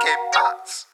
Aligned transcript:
K-Parts. 0.00 0.86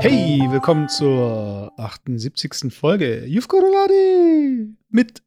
Hey, 0.00 0.40
willkommen 0.50 0.88
zur 0.88 1.70
78. 1.76 2.72
Folge 2.72 3.26
You've 3.26 3.48
Got 3.48 3.64
a 3.64 3.68
Ladi 3.68 4.74
mit 4.88 5.22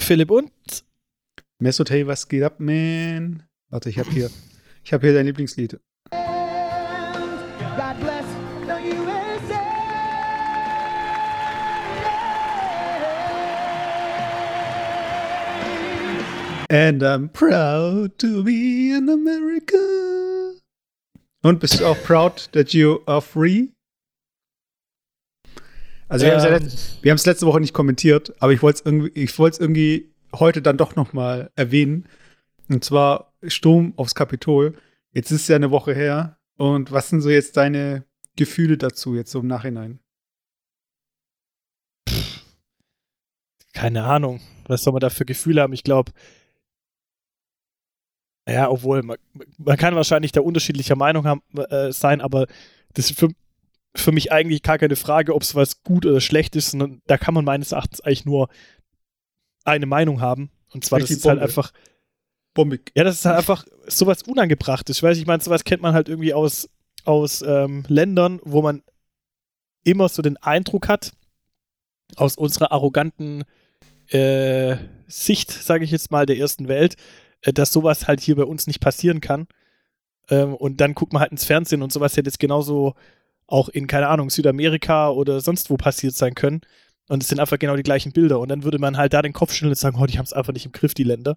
Philipp 0.00 0.30
und 0.30 0.52
Mesut. 1.58 1.90
Hey, 1.90 2.06
was 2.06 2.28
geht 2.28 2.44
ab, 2.44 2.60
man? 2.60 3.42
Warte, 3.68 3.90
ich 3.90 3.98
habe 3.98 4.10
hier, 4.10 4.30
ich 4.84 4.92
habe 4.92 5.06
hier 5.06 5.14
dein 5.14 5.26
Lieblingslied. 5.26 5.80
And 16.70 17.02
I'm 17.02 17.28
proud 17.32 18.16
to 18.18 18.44
be 18.44 18.94
an 18.96 19.08
America. 19.08 19.76
Und 21.42 21.58
bist 21.58 21.80
du 21.80 21.86
auch 21.86 22.00
proud 22.04 22.48
that 22.52 22.72
you 22.72 23.00
are 23.06 23.20
free? 23.20 23.70
Also 26.08 26.26
wir 26.26 26.32
haben 26.32 26.38
es 26.38 26.44
ja 26.44 26.56
Ähm. 26.56 27.02
wir 27.02 27.10
haben 27.10 27.16
es 27.16 27.26
letzte 27.26 27.46
Woche 27.46 27.58
nicht 27.58 27.74
kommentiert, 27.74 28.32
aber 28.40 28.52
ich 28.52 28.62
wollte 28.62 28.78
es 28.78 28.86
irgendwie, 28.86 29.10
ich 29.20 29.36
wollte 29.36 29.54
es 29.54 29.60
irgendwie 29.60 30.14
heute 30.32 30.62
dann 30.62 30.76
doch 30.76 30.94
noch 30.94 31.12
mal 31.12 31.50
erwähnen. 31.56 32.06
Und 32.68 32.84
zwar 32.84 33.34
Sturm 33.48 33.94
aufs 33.96 34.14
Kapitol. 34.14 34.78
Jetzt 35.12 35.32
ist 35.32 35.42
es 35.42 35.48
ja 35.48 35.56
eine 35.56 35.72
Woche 35.72 35.92
her. 35.92 36.38
Und 36.56 36.92
was 36.92 37.08
sind 37.08 37.20
so 37.20 37.30
jetzt 37.30 37.56
deine 37.56 38.04
Gefühle 38.36 38.78
dazu 38.78 39.16
jetzt 39.16 39.32
so 39.32 39.40
im 39.40 39.48
Nachhinein? 39.48 39.98
keine 43.80 44.04
Ahnung, 44.04 44.40
was 44.66 44.82
soll 44.82 44.92
man 44.92 45.00
da 45.00 45.08
für 45.08 45.24
Gefühle 45.24 45.62
haben? 45.62 45.72
Ich 45.72 45.84
glaube, 45.84 46.12
ja, 48.48 48.70
obwohl 48.70 49.02
man, 49.02 49.16
man 49.58 49.76
kann 49.76 49.94
wahrscheinlich 49.94 50.32
da 50.32 50.40
unterschiedlicher 50.40 50.96
Meinung 50.96 51.24
haben, 51.26 51.42
äh, 51.56 51.92
sein, 51.92 52.20
aber 52.20 52.46
das 52.94 53.10
ist 53.10 53.18
für, 53.18 53.28
für 53.94 54.12
mich 54.12 54.32
eigentlich 54.32 54.62
gar 54.62 54.78
keine 54.78 54.96
Frage, 54.96 55.34
ob 55.34 55.42
es 55.42 55.54
was 55.54 55.82
gut 55.82 56.06
oder 56.06 56.20
schlecht 56.20 56.56
ist, 56.56 56.70
sondern 56.70 57.02
da 57.06 57.18
kann 57.18 57.34
man 57.34 57.44
meines 57.44 57.72
Erachtens 57.72 58.00
eigentlich 58.00 58.24
nur 58.24 58.48
eine 59.64 59.86
Meinung 59.86 60.20
haben. 60.20 60.50
Und 60.72 60.84
zwar, 60.84 60.98
das 60.98 61.10
Richtig 61.10 61.18
ist 61.18 61.26
halt 61.26 61.38
Bombe. 61.38 61.48
einfach, 61.48 61.72
Bombig. 62.54 62.92
ja, 62.96 63.04
das 63.04 63.16
ist 63.16 63.24
halt 63.24 63.36
einfach 63.36 63.64
sowas 63.86 64.22
Unangebrachtes. 64.22 64.98
Ich 64.98 65.02
weiß, 65.02 65.18
ich 65.18 65.26
meine, 65.26 65.42
sowas 65.42 65.64
kennt 65.64 65.82
man 65.82 65.94
halt 65.94 66.08
irgendwie 66.08 66.34
aus, 66.34 66.68
aus 67.04 67.42
ähm, 67.42 67.84
Ländern, 67.88 68.40
wo 68.44 68.62
man 68.62 68.82
immer 69.84 70.08
so 70.08 70.22
den 70.22 70.36
Eindruck 70.38 70.88
hat, 70.88 71.12
aus 72.16 72.36
unserer 72.36 72.72
arroganten 72.72 73.44
äh, 74.08 74.76
Sicht, 75.06 75.50
sage 75.50 75.84
ich 75.84 75.90
jetzt 75.90 76.10
mal, 76.10 76.26
der 76.26 76.38
ersten 76.38 76.68
Welt, 76.68 76.96
dass 77.42 77.72
sowas 77.72 78.06
halt 78.08 78.20
hier 78.20 78.36
bei 78.36 78.44
uns 78.44 78.66
nicht 78.66 78.80
passieren 78.80 79.20
kann. 79.20 79.46
Ähm, 80.28 80.54
und 80.54 80.80
dann 80.80 80.94
guckt 80.94 81.12
man 81.12 81.20
halt 81.20 81.32
ins 81.32 81.44
Fernsehen 81.44 81.82
und 81.82 81.92
sowas 81.92 82.16
hätte 82.16 82.28
jetzt 82.28 82.40
genauso 82.40 82.94
auch 83.46 83.68
in, 83.68 83.86
keine 83.86 84.08
Ahnung, 84.08 84.30
Südamerika 84.30 85.10
oder 85.10 85.40
sonst 85.40 85.70
wo 85.70 85.76
passiert 85.76 86.14
sein 86.14 86.34
können. 86.34 86.60
Und 87.08 87.22
es 87.22 87.28
sind 87.28 87.40
einfach 87.40 87.58
genau 87.58 87.74
die 87.74 87.82
gleichen 87.82 88.12
Bilder. 88.12 88.38
Und 88.38 88.48
dann 88.48 88.62
würde 88.62 88.78
man 88.78 88.96
halt 88.96 89.12
da 89.12 89.22
den 89.22 89.32
Kopf 89.32 89.52
schütteln 89.52 89.70
und 89.70 89.78
sagen, 89.78 89.98
oh, 90.00 90.06
die 90.06 90.18
haben 90.18 90.24
es 90.24 90.32
einfach 90.32 90.52
nicht 90.52 90.66
im 90.66 90.72
Griff, 90.72 90.94
die 90.94 91.02
Länder. 91.02 91.36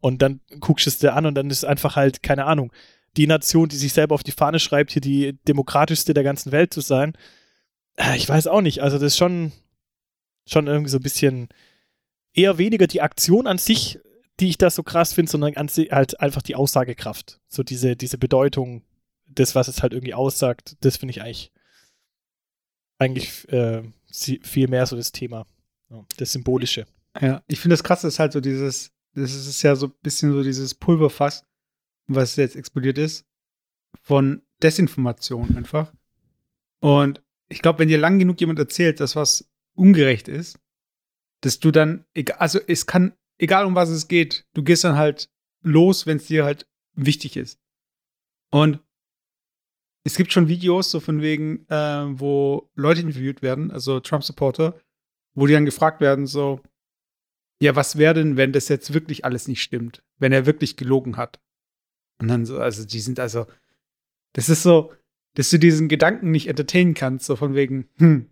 Und 0.00 0.20
dann 0.20 0.40
guckst 0.58 0.86
du 0.86 0.90
es 0.90 0.98
dir 0.98 1.14
an 1.14 1.26
und 1.26 1.36
dann 1.36 1.48
ist 1.48 1.64
einfach 1.64 1.94
halt, 1.94 2.24
keine 2.24 2.46
Ahnung, 2.46 2.72
die 3.16 3.28
Nation, 3.28 3.68
die 3.68 3.76
sich 3.76 3.92
selber 3.92 4.16
auf 4.16 4.24
die 4.24 4.32
Fahne 4.32 4.58
schreibt, 4.58 4.90
hier 4.90 5.02
die 5.02 5.38
demokratischste 5.46 6.12
der 6.14 6.24
ganzen 6.24 6.50
Welt 6.50 6.74
zu 6.74 6.80
sein. 6.80 7.12
Äh, 7.96 8.16
Ich 8.16 8.28
weiß 8.28 8.48
auch 8.48 8.62
nicht. 8.62 8.82
Also 8.82 8.96
das 8.96 9.12
ist 9.12 9.18
schon, 9.18 9.52
schon 10.44 10.66
irgendwie 10.66 10.90
so 10.90 10.98
ein 10.98 11.02
bisschen 11.04 11.48
eher 12.34 12.58
weniger 12.58 12.88
die 12.88 13.02
Aktion 13.02 13.46
an 13.46 13.58
sich, 13.58 14.00
die 14.40 14.48
ich 14.48 14.58
da 14.58 14.70
so 14.70 14.82
krass 14.82 15.12
finde, 15.12 15.30
sondern 15.30 15.54
halt 15.56 16.20
einfach 16.20 16.42
die 16.42 16.54
Aussagekraft. 16.54 17.40
So 17.48 17.62
diese, 17.62 17.96
diese 17.96 18.18
Bedeutung 18.18 18.82
des, 19.26 19.54
was 19.54 19.68
es 19.68 19.82
halt 19.82 19.92
irgendwie 19.92 20.14
aussagt, 20.14 20.76
das 20.80 20.96
finde 20.96 21.12
ich 21.12 21.22
eigentlich, 21.22 21.52
eigentlich 22.98 23.48
äh, 23.52 23.82
viel 24.42 24.68
mehr 24.68 24.86
so 24.86 24.96
das 24.96 25.12
Thema. 25.12 25.46
Das 26.16 26.32
Symbolische. 26.32 26.86
Ja, 27.20 27.42
ich 27.46 27.60
finde 27.60 27.74
das 27.74 27.84
krasse 27.84 28.08
ist 28.08 28.18
halt 28.18 28.32
so 28.32 28.40
dieses, 28.40 28.92
das 29.14 29.34
ist 29.34 29.62
ja 29.62 29.76
so 29.76 29.88
ein 29.88 29.94
bisschen 30.02 30.32
so 30.32 30.42
dieses 30.42 30.74
Pulverfass, 30.74 31.44
was 32.06 32.36
jetzt 32.36 32.56
explodiert 32.56 32.98
ist, 32.98 33.26
von 34.00 34.42
Desinformation 34.62 35.56
einfach. 35.56 35.92
Und 36.80 37.22
ich 37.48 37.60
glaube, 37.60 37.80
wenn 37.80 37.88
dir 37.88 37.98
lang 37.98 38.18
genug 38.18 38.40
jemand 38.40 38.58
erzählt, 38.58 39.00
dass 39.00 39.16
was 39.16 39.50
ungerecht 39.74 40.28
ist, 40.28 40.58
dass 41.42 41.60
du 41.60 41.70
dann, 41.70 42.06
also 42.38 42.58
es 42.66 42.86
kann, 42.86 43.12
egal 43.42 43.66
um 43.66 43.74
was 43.74 43.90
es 43.90 44.06
geht, 44.06 44.46
du 44.54 44.62
gehst 44.62 44.84
dann 44.84 44.96
halt 44.96 45.28
los, 45.62 46.06
wenn 46.06 46.16
es 46.18 46.26
dir 46.26 46.44
halt 46.44 46.66
wichtig 46.94 47.36
ist. 47.36 47.58
Und 48.50 48.80
es 50.04 50.16
gibt 50.16 50.32
schon 50.32 50.48
Videos 50.48 50.90
so 50.90 51.00
von 51.00 51.20
wegen, 51.20 51.68
äh, 51.68 52.18
wo 52.18 52.70
Leute 52.74 53.00
interviewt 53.00 53.42
werden, 53.42 53.70
also 53.70 54.00
Trump-Supporter, 54.00 54.80
wo 55.34 55.46
die 55.46 55.54
dann 55.54 55.64
gefragt 55.64 56.00
werden, 56.00 56.26
so, 56.26 56.60
ja, 57.60 57.74
was 57.76 57.96
wäre 57.96 58.14
denn, 58.14 58.36
wenn 58.36 58.52
das 58.52 58.68
jetzt 58.68 58.94
wirklich 58.94 59.24
alles 59.24 59.48
nicht 59.48 59.62
stimmt? 59.62 60.04
Wenn 60.18 60.32
er 60.32 60.46
wirklich 60.46 60.76
gelogen 60.76 61.16
hat? 61.16 61.40
Und 62.20 62.28
dann 62.28 62.46
so, 62.46 62.58
also 62.58 62.84
die 62.84 63.00
sind 63.00 63.18
also, 63.18 63.46
das 64.34 64.48
ist 64.48 64.62
so, 64.62 64.92
dass 65.34 65.50
du 65.50 65.58
diesen 65.58 65.88
Gedanken 65.88 66.30
nicht 66.30 66.48
entertainen 66.48 66.94
kannst, 66.94 67.26
so 67.26 67.36
von 67.36 67.54
wegen, 67.54 67.88
hm, 67.96 68.31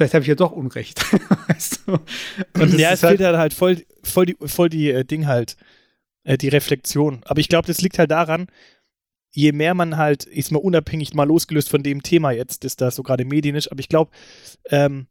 vielleicht 0.00 0.14
habe 0.14 0.22
ich 0.22 0.28
ja 0.28 0.34
doch 0.34 0.52
Unrecht. 0.52 1.04
weißt 1.48 1.82
du? 1.86 1.98
Und 2.58 2.78
ja, 2.78 2.92
es 2.92 3.00
fehlt 3.00 3.20
halt, 3.20 3.36
halt 3.36 3.52
voll, 3.52 3.84
voll 4.02 4.24
die, 4.24 4.36
voll 4.46 4.70
die 4.70 4.90
äh, 4.90 5.04
Ding 5.04 5.26
halt, 5.26 5.56
äh, 6.24 6.38
die 6.38 6.48
Reflexion. 6.48 7.20
Aber 7.26 7.38
ich 7.38 7.50
glaube, 7.50 7.66
das 7.66 7.82
liegt 7.82 7.98
halt 7.98 8.10
daran, 8.10 8.46
je 9.30 9.52
mehr 9.52 9.74
man 9.74 9.98
halt, 9.98 10.24
ist 10.24 10.52
mal 10.52 10.58
unabhängig, 10.58 11.12
mal 11.12 11.24
losgelöst 11.24 11.68
von 11.68 11.82
dem 11.82 12.02
Thema 12.02 12.30
jetzt, 12.30 12.64
das 12.64 12.76
da 12.76 12.90
so 12.90 13.02
gerade 13.02 13.26
Medien 13.26 13.56
ist, 13.56 13.70
aber 13.70 13.80
ich 13.80 13.90
glaube, 13.90 14.10
ähm, 14.70 15.06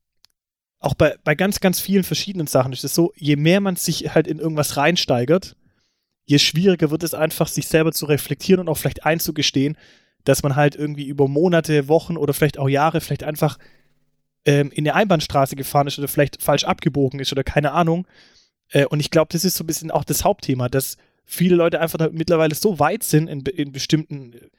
auch 0.79 0.95
bei, 0.95 1.15
bei 1.23 1.35
ganz, 1.35 1.59
ganz 1.59 1.79
vielen 1.79 2.03
verschiedenen 2.03 2.47
Sachen 2.47 2.73
ist 2.73 2.83
es 2.83 2.95
so, 2.95 3.13
je 3.15 3.35
mehr 3.35 3.61
man 3.61 3.75
sich 3.75 4.15
halt 4.15 4.25
in 4.25 4.39
irgendwas 4.39 4.75
reinsteigert, 4.75 5.55
je 6.25 6.39
schwieriger 6.39 6.89
wird 6.89 7.03
es 7.03 7.13
einfach, 7.13 7.47
sich 7.47 7.67
selber 7.67 7.91
zu 7.91 8.07
reflektieren 8.07 8.61
und 8.61 8.69
auch 8.69 8.77
vielleicht 8.77 9.05
einzugestehen, 9.05 9.77
dass 10.23 10.41
man 10.41 10.55
halt 10.55 10.75
irgendwie 10.75 11.05
über 11.05 11.27
Monate, 11.27 11.87
Wochen 11.87 12.17
oder 12.17 12.33
vielleicht 12.33 12.57
auch 12.57 12.69
Jahre 12.69 13.01
vielleicht 13.01 13.23
einfach 13.23 13.59
ähm, 14.45 14.71
in 14.71 14.87
eine 14.87 14.95
Einbahnstraße 14.95 15.55
gefahren 15.55 15.87
ist 15.87 15.99
oder 15.99 16.07
vielleicht 16.07 16.41
falsch 16.41 16.63
abgebogen 16.63 17.19
ist 17.19 17.31
oder 17.31 17.43
keine 17.43 17.71
Ahnung. 17.71 18.07
Äh, 18.69 18.85
und 18.85 18.99
ich 18.99 19.11
glaube, 19.11 19.29
das 19.31 19.45
ist 19.45 19.55
so 19.55 19.63
ein 19.63 19.67
bisschen 19.67 19.91
auch 19.91 20.03
das 20.03 20.23
Hauptthema, 20.23 20.69
dass 20.69 20.97
viele 21.25 21.55
Leute 21.55 21.79
einfach 21.79 22.09
mittlerweile 22.11 22.55
so 22.55 22.79
weit 22.79 23.03
sind 23.03 23.27
in, 23.27 23.41
in 23.41 23.71
bestimmten 23.71 24.33
äh, 24.33 24.49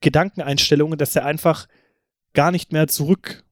Gedankeneinstellungen, 0.00 0.98
dass 0.98 1.12
sie 1.12 1.22
einfach 1.22 1.66
gar 2.32 2.50
nicht 2.50 2.72
mehr 2.72 2.88
zurück 2.88 3.44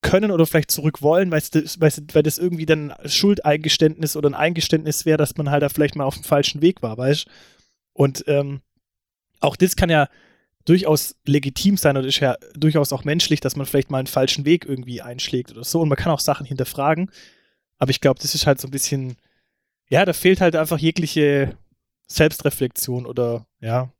können 0.00 0.30
oder 0.30 0.46
vielleicht 0.46 0.70
zurück 0.70 1.02
wollen, 1.02 1.30
weil 1.30 1.42
das, 1.50 1.80
weil 1.80 2.22
das 2.22 2.38
irgendwie 2.38 2.66
dann 2.66 2.92
ein 2.92 3.08
Schuldeingeständnis 3.08 4.16
oder 4.16 4.30
ein 4.30 4.34
Eingeständnis 4.34 5.04
wäre, 5.04 5.18
dass 5.18 5.36
man 5.36 5.50
halt 5.50 5.62
da 5.62 5.68
vielleicht 5.68 5.96
mal 5.96 6.04
auf 6.04 6.14
dem 6.14 6.24
falschen 6.24 6.62
Weg 6.62 6.82
war, 6.82 6.96
weißt 6.96 7.26
Und 7.92 8.24
ähm, 8.28 8.60
auch 9.40 9.56
das 9.56 9.76
kann 9.76 9.90
ja 9.90 10.08
durchaus 10.64 11.16
legitim 11.24 11.76
sein 11.76 11.96
und 11.96 12.04
ist 12.04 12.20
ja 12.20 12.36
durchaus 12.54 12.92
auch 12.92 13.04
menschlich, 13.04 13.40
dass 13.40 13.56
man 13.56 13.66
vielleicht 13.66 13.90
mal 13.90 13.98
einen 13.98 14.06
falschen 14.06 14.44
Weg 14.44 14.64
irgendwie 14.66 15.00
einschlägt 15.00 15.50
oder 15.50 15.64
so. 15.64 15.80
Und 15.80 15.88
man 15.88 15.96
kann 15.96 16.12
auch 16.12 16.20
Sachen 16.20 16.44
hinterfragen. 16.46 17.10
Aber 17.78 17.90
ich 17.90 18.00
glaube, 18.00 18.20
das 18.20 18.34
ist 18.34 18.46
halt 18.46 18.60
so 18.60 18.68
ein 18.68 18.70
bisschen, 18.72 19.16
ja, 19.88 20.04
da 20.04 20.12
fehlt 20.12 20.40
halt 20.40 20.56
einfach 20.56 20.78
jegliche 20.78 21.56
Selbstreflexion 22.08 23.06
oder, 23.06 23.46
ja. 23.60 23.92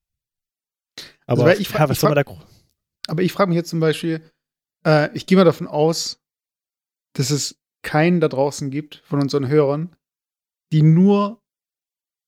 Also, 1.27 1.43
Aber 1.43 1.51
weil 1.53 1.61
ich 1.61 1.69
fra- 1.69 1.81
ja, 1.81 1.89
was 1.89 2.01
soll 2.01 2.11
man 2.11 2.17
da. 2.25 2.31
fra- 2.31 2.45
Aber 3.07 3.23
ich 3.23 3.33
frage 3.33 3.49
mich 3.49 3.57
jetzt 3.57 3.71
zum 3.71 3.81
Beispiel, 3.81 4.21
äh, 4.85 5.11
ich 5.17 5.27
gehe 5.27 5.39
mal 5.39 5.45
davon 5.45 5.67
aus, 5.67 6.21
dass 7.15 7.31
es 7.31 7.59
keinen 7.82 8.21
da 8.21 8.29
draußen 8.29 8.71
gibt 8.71 9.03
von 9.06 9.21
unseren 9.21 9.49
Hörern, 9.49 9.97
die 10.73 10.82
nur 10.82 11.41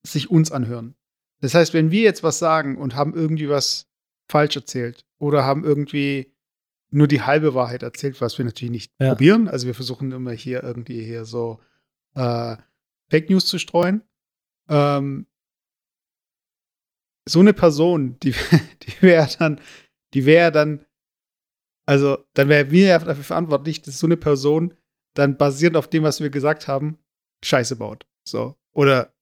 sich 0.06 0.30
uns 0.30 0.50
anhören. 0.52 0.94
Das 1.40 1.54
heißt, 1.54 1.74
wenn 1.74 1.90
wir 1.90 2.02
jetzt 2.02 2.22
was 2.22 2.38
sagen 2.38 2.78
und 2.78 2.94
haben 2.94 3.14
irgendwie 3.14 3.48
was 3.48 3.89
falsch 4.30 4.56
erzählt 4.56 5.04
oder 5.18 5.44
haben 5.44 5.64
irgendwie 5.64 6.32
nur 6.90 7.06
die 7.06 7.22
halbe 7.22 7.54
Wahrheit 7.54 7.82
erzählt, 7.82 8.20
was 8.20 8.36
wir 8.38 8.44
natürlich 8.44 8.70
nicht 8.72 8.92
Ja. 8.98 9.10
probieren. 9.10 9.48
Also 9.48 9.66
wir 9.66 9.74
versuchen 9.74 10.10
immer 10.12 10.32
hier 10.32 10.62
irgendwie 10.62 11.02
hier 11.04 11.24
so 11.24 11.60
äh, 12.14 12.56
Fake 13.10 13.30
News 13.30 13.46
zu 13.46 13.58
streuen. 13.58 14.02
Ähm, 14.68 15.26
so 17.28 17.40
eine 17.40 17.52
Person, 17.52 18.18
die, 18.20 18.32
die 18.82 19.02
wäre 19.02 19.28
dann, 19.38 19.60
die 20.14 20.26
wäre 20.26 20.50
dann, 20.50 20.84
also 21.86 22.18
dann 22.34 22.48
wäre 22.48 22.70
wir 22.70 22.86
ja 22.86 22.98
dafür 22.98 23.24
verantwortlich, 23.24 23.82
dass 23.82 23.98
so 23.98 24.06
eine 24.06 24.16
Person 24.16 24.74
dann 25.14 25.36
basierend 25.36 25.76
auf 25.76 25.88
dem, 25.88 26.02
was 26.02 26.20
wir 26.20 26.30
gesagt 26.30 26.68
haben, 26.68 26.98
Scheiße 27.44 27.76
baut. 27.76 28.06
So. 28.24 28.56
Oder, 28.72 29.12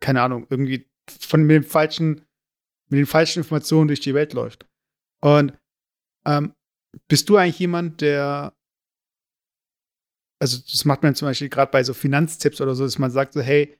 keine 0.00 0.22
Ahnung, 0.22 0.46
irgendwie 0.50 0.88
von 1.08 1.44
mit 1.44 1.56
dem 1.56 1.64
falschen, 1.64 2.22
mit 2.88 2.98
den 2.98 3.06
falschen 3.06 3.40
Informationen 3.40 3.88
durch 3.88 4.00
die 4.00 4.14
Welt 4.14 4.32
läuft. 4.32 4.66
Und 5.20 5.52
ähm, 6.26 6.54
bist 7.08 7.28
du 7.28 7.36
eigentlich 7.36 7.58
jemand, 7.58 8.00
der 8.00 8.52
also 10.40 10.58
das 10.70 10.84
macht 10.84 11.02
man 11.02 11.14
zum 11.14 11.26
Beispiel 11.26 11.48
gerade 11.48 11.70
bei 11.70 11.82
so 11.82 11.94
Finanztipps 11.94 12.60
oder 12.60 12.74
so, 12.74 12.84
dass 12.84 12.98
man 12.98 13.10
sagt 13.10 13.32
so, 13.32 13.40
hey, 13.40 13.76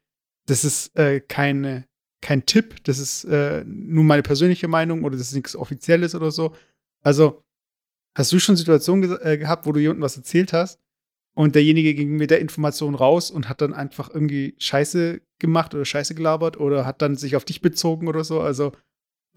das 0.47 0.65
ist 0.65 0.97
äh, 0.97 1.21
keine, 1.21 1.87
kein 2.21 2.47
Tipp, 2.47 2.83
das 2.85 2.99
ist 2.99 3.25
äh, 3.25 3.65
nur 3.65 4.05
meine 4.05 4.23
persönliche 4.23 4.69
Meinung 4.69 5.05
oder 5.05 5.17
das 5.17 5.29
ist 5.29 5.35
nichts 5.35 5.57
Offizielles 5.57 6.15
oder 6.15 6.31
so. 6.31 6.55
Also, 7.03 7.45
hast 8.17 8.33
du 8.33 8.41
schon 8.41 8.57
Situationen 8.57 9.03
ge 9.03 9.19
äh, 9.23 9.39
gehabt, 9.39 9.67
wo 9.67 9.73
du 9.73 9.81
jemandem 9.81 10.03
was 10.03 10.17
erzählt 10.17 10.53
hast 10.53 10.81
und 11.37 11.55
derjenige 11.55 11.95
ging 11.95 12.17
mit 12.17 12.31
der 12.31 12.41
Information 12.41 12.97
raus 12.97 13.31
und 13.31 13.49
hat 13.49 13.61
dann 13.61 13.75
einfach 13.75 14.13
irgendwie 14.13 14.57
Scheiße 14.59 15.21
gemacht 15.39 15.75
oder 15.75 15.85
Scheiße 15.85 16.15
gelabert 16.17 16.59
oder 16.59 16.85
hat 16.85 17.03
dann 17.03 17.17
sich 17.17 17.37
auf 17.37 17.45
dich 17.45 17.61
bezogen 17.61 18.09
oder 18.09 18.25
so? 18.25 18.41
Also, 18.41 18.73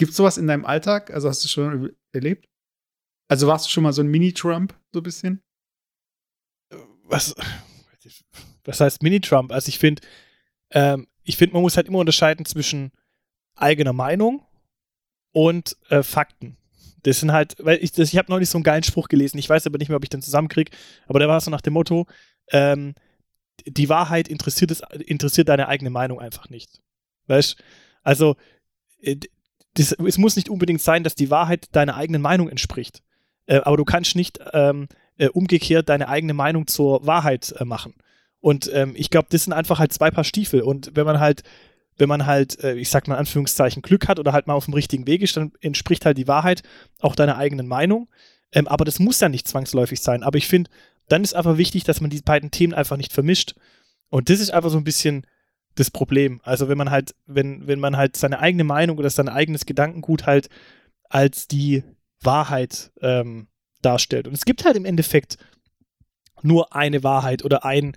gibt's 0.01 0.17
sowas 0.17 0.37
in 0.37 0.47
deinem 0.47 0.65
Alltag? 0.65 1.11
Also, 1.11 1.29
hast 1.29 1.43
du 1.43 1.47
schon 1.47 1.95
erlebt? 2.11 2.49
Also, 3.29 3.47
warst 3.47 3.67
du 3.67 3.69
schon 3.69 3.83
mal 3.83 3.93
so 3.93 4.01
ein 4.01 4.07
Mini-Trump, 4.07 4.77
so 4.91 4.99
ein 4.99 5.03
bisschen? 5.03 5.41
was, 7.11 7.35
was 8.63 8.79
heißt 8.79 9.03
Mini-Trump? 9.03 9.51
Also 9.51 9.69
ich 9.69 9.77
finde, 9.77 10.01
ähm, 10.71 11.07
ich 11.23 11.37
finde, 11.37 11.53
man 11.53 11.61
muss 11.61 11.77
halt 11.77 11.87
immer 11.87 11.99
unterscheiden 11.99 12.45
zwischen 12.45 12.91
eigener 13.55 13.93
Meinung 13.93 14.45
und 15.31 15.77
äh, 15.89 16.01
Fakten. 16.01 16.57
Das 17.03 17.19
sind 17.19 17.31
halt, 17.31 17.55
weil 17.59 17.83
ich, 17.83 17.91
das, 17.91 18.09
ich 18.13 18.17
habe 18.17 18.31
neulich 18.31 18.49
so 18.49 18.57
einen 18.57 18.63
geilen 18.63 18.83
Spruch 18.83 19.07
gelesen, 19.07 19.37
ich 19.37 19.49
weiß 19.49 19.67
aber 19.67 19.77
nicht 19.77 19.89
mehr, 19.89 19.97
ob 19.97 20.03
ich 20.03 20.09
den 20.09 20.21
zusammenkriege, 20.21 20.71
aber 21.07 21.19
der 21.19 21.27
war 21.27 21.41
so 21.41 21.51
nach 21.51 21.61
dem 21.61 21.73
Motto, 21.73 22.07
ähm, 22.51 22.95
die 23.65 23.89
Wahrheit 23.89 24.27
interessiert, 24.27 24.71
es, 24.71 24.81
interessiert 25.05 25.49
deine 25.49 25.67
eigene 25.67 25.89
Meinung 25.89 26.19
einfach 26.19 26.49
nicht. 26.49 26.81
Weißt 27.27 27.61
Also, 28.03 28.35
äh, 29.01 29.17
das, 29.75 29.93
es 29.93 30.17
muss 30.17 30.35
nicht 30.35 30.49
unbedingt 30.49 30.81
sein, 30.81 31.03
dass 31.03 31.15
die 31.15 31.29
Wahrheit 31.29 31.67
deiner 31.71 31.95
eigenen 31.95 32.21
Meinung 32.21 32.49
entspricht. 32.49 33.01
Äh, 33.45 33.57
aber 33.57 33.77
du 33.77 33.85
kannst 33.85 34.15
nicht 34.15 34.39
ähm, 34.53 34.87
äh, 35.17 35.27
umgekehrt 35.27 35.89
deine 35.89 36.09
eigene 36.09 36.33
Meinung 36.33 36.67
zur 36.67 37.05
Wahrheit 37.05 37.53
äh, 37.57 37.65
machen. 37.65 37.93
Und 38.39 38.71
ähm, 38.73 38.93
ich 38.95 39.09
glaube, 39.09 39.27
das 39.29 39.43
sind 39.43 39.53
einfach 39.53 39.79
halt 39.79 39.93
zwei 39.93 40.11
Paar 40.11 40.23
Stiefel. 40.23 40.61
Und 40.61 40.91
wenn 40.95 41.05
man 41.05 41.19
halt, 41.19 41.43
wenn 41.97 42.09
man 42.09 42.25
halt, 42.25 42.61
äh, 42.63 42.73
ich 42.73 42.89
sag 42.89 43.07
mal 43.07 43.15
in 43.15 43.19
Anführungszeichen, 43.19 43.81
Glück 43.81 44.07
hat 44.07 44.19
oder 44.19 44.33
halt 44.33 44.47
mal 44.47 44.55
auf 44.55 44.65
dem 44.65 44.73
richtigen 44.73 45.07
Weg 45.07 45.21
ist, 45.21 45.37
dann 45.37 45.51
entspricht 45.61 46.05
halt 46.05 46.17
die 46.17 46.27
Wahrheit 46.27 46.63
auch 46.99 47.15
deiner 47.15 47.37
eigenen 47.37 47.67
Meinung. 47.67 48.09
Ähm, 48.51 48.67
aber 48.67 48.83
das 48.83 48.99
muss 48.99 49.19
ja 49.19 49.29
nicht 49.29 49.47
zwangsläufig 49.47 50.01
sein. 50.01 50.23
Aber 50.23 50.37
ich 50.37 50.47
finde, 50.47 50.69
dann 51.07 51.23
ist 51.23 51.35
einfach 51.35 51.57
wichtig, 51.57 51.83
dass 51.83 52.01
man 52.01 52.09
die 52.09 52.21
beiden 52.21 52.51
Themen 52.51 52.73
einfach 52.73 52.97
nicht 52.97 53.13
vermischt. 53.13 53.55
Und 54.09 54.29
das 54.29 54.39
ist 54.39 54.51
einfach 54.51 54.69
so 54.69 54.77
ein 54.77 54.83
bisschen 54.83 55.25
das 55.75 55.91
Problem. 55.91 56.41
Also 56.43 56.69
wenn 56.69 56.77
man 56.77 56.91
halt, 56.91 57.15
wenn, 57.25 57.67
wenn 57.67 57.79
man 57.79 57.97
halt 57.97 58.17
seine 58.17 58.39
eigene 58.39 58.63
Meinung 58.63 58.97
oder 58.97 59.09
sein 59.09 59.29
eigenes 59.29 59.65
Gedankengut 59.65 60.25
halt 60.25 60.49
als 61.09 61.47
die 61.47 61.83
Wahrheit 62.21 62.91
ähm, 63.01 63.47
darstellt. 63.81 64.27
Und 64.27 64.33
es 64.33 64.45
gibt 64.45 64.65
halt 64.65 64.75
im 64.75 64.85
Endeffekt 64.85 65.37
nur 66.43 66.75
eine 66.75 67.03
Wahrheit 67.03 67.43
oder 67.43 67.65
ein, 67.65 67.95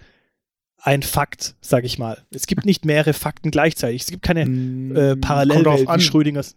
ein 0.78 1.02
Fakt, 1.02 1.56
sag 1.60 1.84
ich 1.84 1.98
mal. 1.98 2.24
Es 2.30 2.46
gibt 2.46 2.64
nicht 2.64 2.84
mehrere 2.84 3.12
Fakten 3.12 3.50
gleichzeitig. 3.50 4.02
Es 4.02 4.10
gibt 4.10 4.22
keine 4.22 4.46
Mm, 4.46 4.96
äh, 4.96 5.16
Parallelwelt 5.16 5.88
wie 5.88 6.00
Schrödingers. 6.00 6.56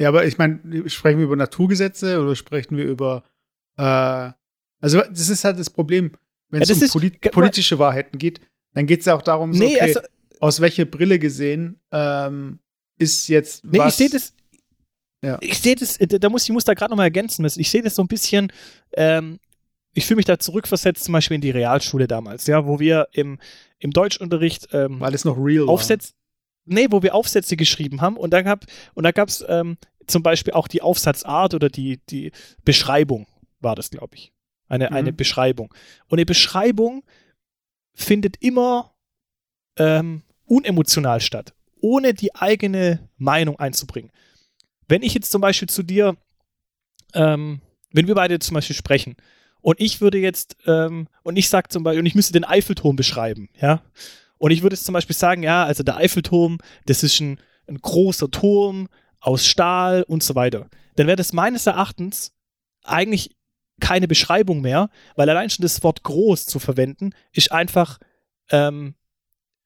Ja, 0.00 0.08
aber 0.08 0.26
ich 0.26 0.38
meine, 0.38 0.88
sprechen 0.88 1.18
wir 1.18 1.26
über 1.26 1.36
Naturgesetze 1.36 2.20
oder 2.20 2.34
sprechen 2.34 2.76
wir 2.76 2.84
über 2.84 3.24
äh, 3.76 4.32
also 4.82 5.00
das 5.00 5.28
ist 5.28 5.44
halt 5.44 5.58
das 5.58 5.70
Problem, 5.70 6.12
wenn 6.50 6.60
Ja, 6.60 6.68
es 6.68 6.78
das 6.80 6.94
um 6.94 7.00
polit 7.00 7.20
politische 7.30 7.78
Wahrheiten 7.78 8.18
geht, 8.18 8.40
dann 8.74 8.86
geht 8.86 9.00
es 9.00 9.06
ja 9.06 9.14
auch 9.14 9.22
darum, 9.22 9.54
so, 9.54 9.62
Nee, 9.62 9.76
okay, 9.76 9.80
also, 9.80 10.00
aus 10.42 10.60
welcher 10.60 10.84
Brille 10.84 11.20
gesehen 11.20 11.80
ähm, 11.92 12.58
ist 12.98 13.28
jetzt 13.28 13.64
nee, 13.64 13.78
was 13.78 13.92
ich 13.92 13.98
sehe 13.98 14.10
das. 14.10 14.34
Ja. 15.24 15.38
Ich 15.40 15.60
sehe 15.60 15.76
das, 15.76 15.98
äh, 15.98 16.06
da 16.06 16.28
muss 16.28 16.42
ich 16.42 16.50
muss 16.50 16.64
da 16.64 16.74
gerade 16.74 16.90
nochmal 16.90 17.06
ergänzen 17.06 17.42
müssen. 17.42 17.60
Ich 17.60 17.70
sehe 17.70 17.80
das 17.80 17.94
so 17.94 18.02
ein 18.02 18.08
bisschen, 18.08 18.52
ähm, 18.94 19.38
ich 19.94 20.04
fühle 20.04 20.16
mich 20.16 20.24
da 20.26 20.40
zurückversetzt, 20.40 21.04
zum 21.04 21.12
Beispiel 21.12 21.36
in 21.36 21.42
die 21.42 21.50
Realschule 21.50 22.08
damals, 22.08 22.48
ja, 22.48 22.66
wo 22.66 22.80
wir 22.80 23.06
im, 23.12 23.38
im 23.78 23.92
Deutschunterricht 23.92 24.68
ähm, 24.72 24.98
weil 24.98 25.14
es 25.14 25.24
noch 25.24 25.36
real. 25.38 25.68
Aufsätze, 25.68 26.12
nee, 26.64 26.88
wo 26.90 27.04
wir 27.04 27.14
Aufsätze 27.14 27.56
geschrieben 27.56 28.00
haben 28.00 28.16
und 28.16 28.32
da 28.32 28.42
gab 28.42 28.64
und 28.94 29.04
da 29.04 29.12
gab 29.12 29.28
es 29.28 29.44
ähm, 29.48 29.78
zum 30.08 30.24
Beispiel 30.24 30.54
auch 30.54 30.66
die 30.66 30.82
Aufsatzart 30.82 31.54
oder 31.54 31.68
die, 31.68 32.00
die 32.10 32.32
Beschreibung 32.64 33.28
war 33.60 33.76
das, 33.76 33.90
glaube 33.90 34.16
ich. 34.16 34.32
Eine, 34.66 34.90
Mhm. 34.90 34.96
eine 34.96 35.12
Beschreibung. 35.12 35.72
Und 36.08 36.18
eine 36.18 36.26
Beschreibung 36.26 37.04
findet 37.94 38.38
immer 38.42 38.92
ähm, 39.76 40.22
unemotional 40.52 41.20
statt, 41.20 41.54
ohne 41.80 42.12
die 42.12 42.34
eigene 42.34 43.08
Meinung 43.16 43.58
einzubringen. 43.58 44.10
Wenn 44.86 45.02
ich 45.02 45.14
jetzt 45.14 45.32
zum 45.32 45.40
Beispiel 45.40 45.68
zu 45.68 45.82
dir, 45.82 46.16
ähm, 47.14 47.62
wenn 47.92 48.06
wir 48.06 48.14
beide 48.14 48.38
zum 48.38 48.54
Beispiel 48.54 48.76
sprechen 48.76 49.16
und 49.62 49.80
ich 49.80 50.02
würde 50.02 50.18
jetzt, 50.18 50.56
ähm, 50.66 51.08
und 51.22 51.36
ich 51.36 51.48
sage 51.48 51.68
zum 51.68 51.82
Beispiel, 51.82 52.00
und 52.00 52.06
ich 52.06 52.14
müsste 52.14 52.34
den 52.34 52.44
Eiffelturm 52.44 52.96
beschreiben, 52.96 53.48
ja, 53.60 53.82
und 54.36 54.50
ich 54.50 54.62
würde 54.62 54.74
jetzt 54.74 54.84
zum 54.84 54.92
Beispiel 54.92 55.16
sagen, 55.16 55.42
ja, 55.42 55.64
also 55.64 55.82
der 55.82 55.96
Eiffelturm, 55.96 56.58
das 56.84 57.02
ist 57.02 57.20
ein, 57.20 57.38
ein 57.68 57.78
großer 57.78 58.30
Turm 58.30 58.88
aus 59.20 59.46
Stahl 59.46 60.02
und 60.02 60.22
so 60.22 60.34
weiter. 60.34 60.68
Dann 60.96 61.06
wäre 61.06 61.16
das 61.16 61.32
meines 61.32 61.66
Erachtens 61.66 62.34
eigentlich 62.82 63.36
keine 63.80 64.08
Beschreibung 64.08 64.60
mehr, 64.60 64.90
weil 65.14 65.30
allein 65.30 65.48
schon 65.48 65.62
das 65.62 65.82
Wort 65.82 66.02
groß 66.02 66.46
zu 66.46 66.58
verwenden, 66.58 67.10
ist 67.32 67.52
einfach 67.52 67.98
ähm, 68.50 68.94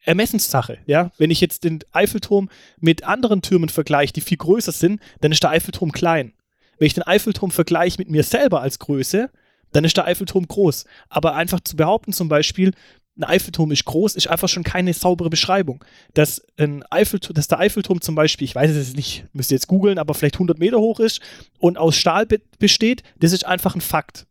Ermessenssache. 0.06 0.78
Ja? 0.86 1.10
Wenn 1.18 1.30
ich 1.30 1.40
jetzt 1.40 1.64
den 1.64 1.80
Eiffelturm 1.92 2.48
mit 2.80 3.04
anderen 3.04 3.42
Türmen 3.42 3.68
vergleiche, 3.68 4.12
die 4.12 4.20
viel 4.20 4.38
größer 4.38 4.72
sind, 4.72 5.00
dann 5.20 5.32
ist 5.32 5.42
der 5.42 5.50
Eiffelturm 5.50 5.92
klein. 5.92 6.32
Wenn 6.78 6.86
ich 6.86 6.94
den 6.94 7.02
Eiffelturm 7.04 7.50
vergleiche 7.50 7.98
mit 7.98 8.10
mir 8.10 8.22
selber 8.22 8.60
als 8.60 8.78
Größe, 8.78 9.30
dann 9.72 9.84
ist 9.84 9.96
der 9.96 10.06
Eiffelturm 10.06 10.46
groß. 10.46 10.84
Aber 11.08 11.34
einfach 11.34 11.60
zu 11.60 11.76
behaupten 11.76 12.12
zum 12.12 12.28
Beispiel, 12.28 12.72
ein 13.18 13.24
Eiffelturm 13.24 13.72
ist 13.72 13.84
groß, 13.84 14.14
ist 14.14 14.28
einfach 14.28 14.48
schon 14.48 14.62
keine 14.62 14.92
saubere 14.92 15.30
Beschreibung. 15.30 15.84
Dass, 16.14 16.42
ein 16.58 16.84
Eiffelturm, 16.90 17.34
dass 17.34 17.48
der 17.48 17.58
Eiffelturm 17.58 18.00
zum 18.00 18.14
Beispiel, 18.14 18.44
ich 18.44 18.54
weiß 18.54 18.70
es 18.70 18.94
nicht, 18.94 19.24
müsst 19.32 19.50
ihr 19.50 19.56
jetzt 19.56 19.68
googeln, 19.68 19.98
aber 19.98 20.14
vielleicht 20.14 20.36
100 20.36 20.58
Meter 20.58 20.78
hoch 20.78 21.00
ist 21.00 21.20
und 21.58 21.78
aus 21.78 21.96
Stahl 21.96 22.26
be 22.26 22.40
besteht, 22.58 23.02
das 23.18 23.32
ist 23.32 23.46
einfach 23.46 23.74
ein 23.74 23.80
Fakt. 23.80 24.26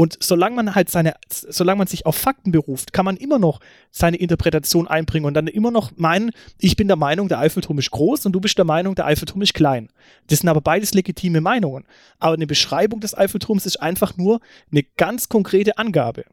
Und 0.00 0.16
solange 0.18 0.56
man 0.56 0.74
halt 0.74 0.88
seine, 0.88 1.12
solange 1.28 1.76
man 1.76 1.86
sich 1.86 2.06
auf 2.06 2.16
Fakten 2.16 2.52
beruft, 2.52 2.94
kann 2.94 3.04
man 3.04 3.18
immer 3.18 3.38
noch 3.38 3.60
seine 3.90 4.16
Interpretation 4.16 4.88
einbringen 4.88 5.26
und 5.26 5.34
dann 5.34 5.46
immer 5.46 5.70
noch 5.70 5.92
meinen, 5.98 6.30
ich 6.56 6.74
bin 6.74 6.88
der 6.88 6.96
Meinung, 6.96 7.28
der 7.28 7.38
Eiffelturm 7.38 7.78
ist 7.78 7.90
groß 7.90 8.24
und 8.24 8.32
du 8.32 8.40
bist 8.40 8.56
der 8.56 8.64
Meinung, 8.64 8.94
der 8.94 9.04
Eiffelturm 9.04 9.42
ist 9.42 9.52
klein. 9.52 9.90
Das 10.28 10.38
sind 10.38 10.48
aber 10.48 10.62
beides 10.62 10.94
legitime 10.94 11.42
Meinungen. 11.42 11.84
Aber 12.18 12.32
eine 12.32 12.46
Beschreibung 12.46 13.00
des 13.00 13.14
Eiffelturms 13.14 13.66
ist 13.66 13.76
einfach 13.76 14.16
nur 14.16 14.40
eine 14.72 14.84
ganz 14.96 15.28
konkrete 15.28 15.76
Angabe. 15.76 16.24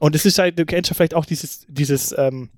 Und 0.00 0.14
es 0.14 0.24
ist 0.24 0.38
halt, 0.38 0.58
du 0.58 0.64
kennst 0.64 0.88
ja 0.88 0.94
vielleicht 0.94 1.12
auch 1.12 1.26
dieses, 1.26 1.66
dieses, 1.68 2.14
ähm, 2.16 2.48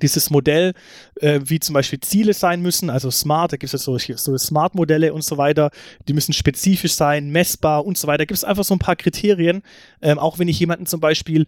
dieses 0.00 0.30
Modell, 0.30 0.72
äh, 1.20 1.40
wie 1.44 1.60
zum 1.60 1.74
Beispiel 1.74 2.00
Ziele 2.00 2.32
sein 2.32 2.62
müssen, 2.62 2.88
also 2.88 3.10
smart, 3.10 3.52
da 3.52 3.56
gibt 3.56 3.72
es 3.72 3.86
ja 3.86 3.98
so, 3.98 3.98
so 3.98 4.38
Smart-Modelle 4.38 5.12
und 5.12 5.22
so 5.22 5.36
weiter, 5.36 5.70
die 6.08 6.14
müssen 6.14 6.32
spezifisch 6.32 6.94
sein, 6.94 7.30
messbar 7.30 7.84
und 7.84 7.98
so 7.98 8.06
weiter. 8.06 8.18
Da 8.18 8.24
gibt 8.24 8.38
es 8.38 8.44
einfach 8.44 8.64
so 8.64 8.74
ein 8.74 8.78
paar 8.78 8.96
Kriterien, 8.96 9.62
ähm, 10.00 10.18
auch 10.18 10.38
wenn 10.38 10.48
ich 10.48 10.58
jemanden 10.58 10.86
zum 10.86 11.00
Beispiel 11.00 11.46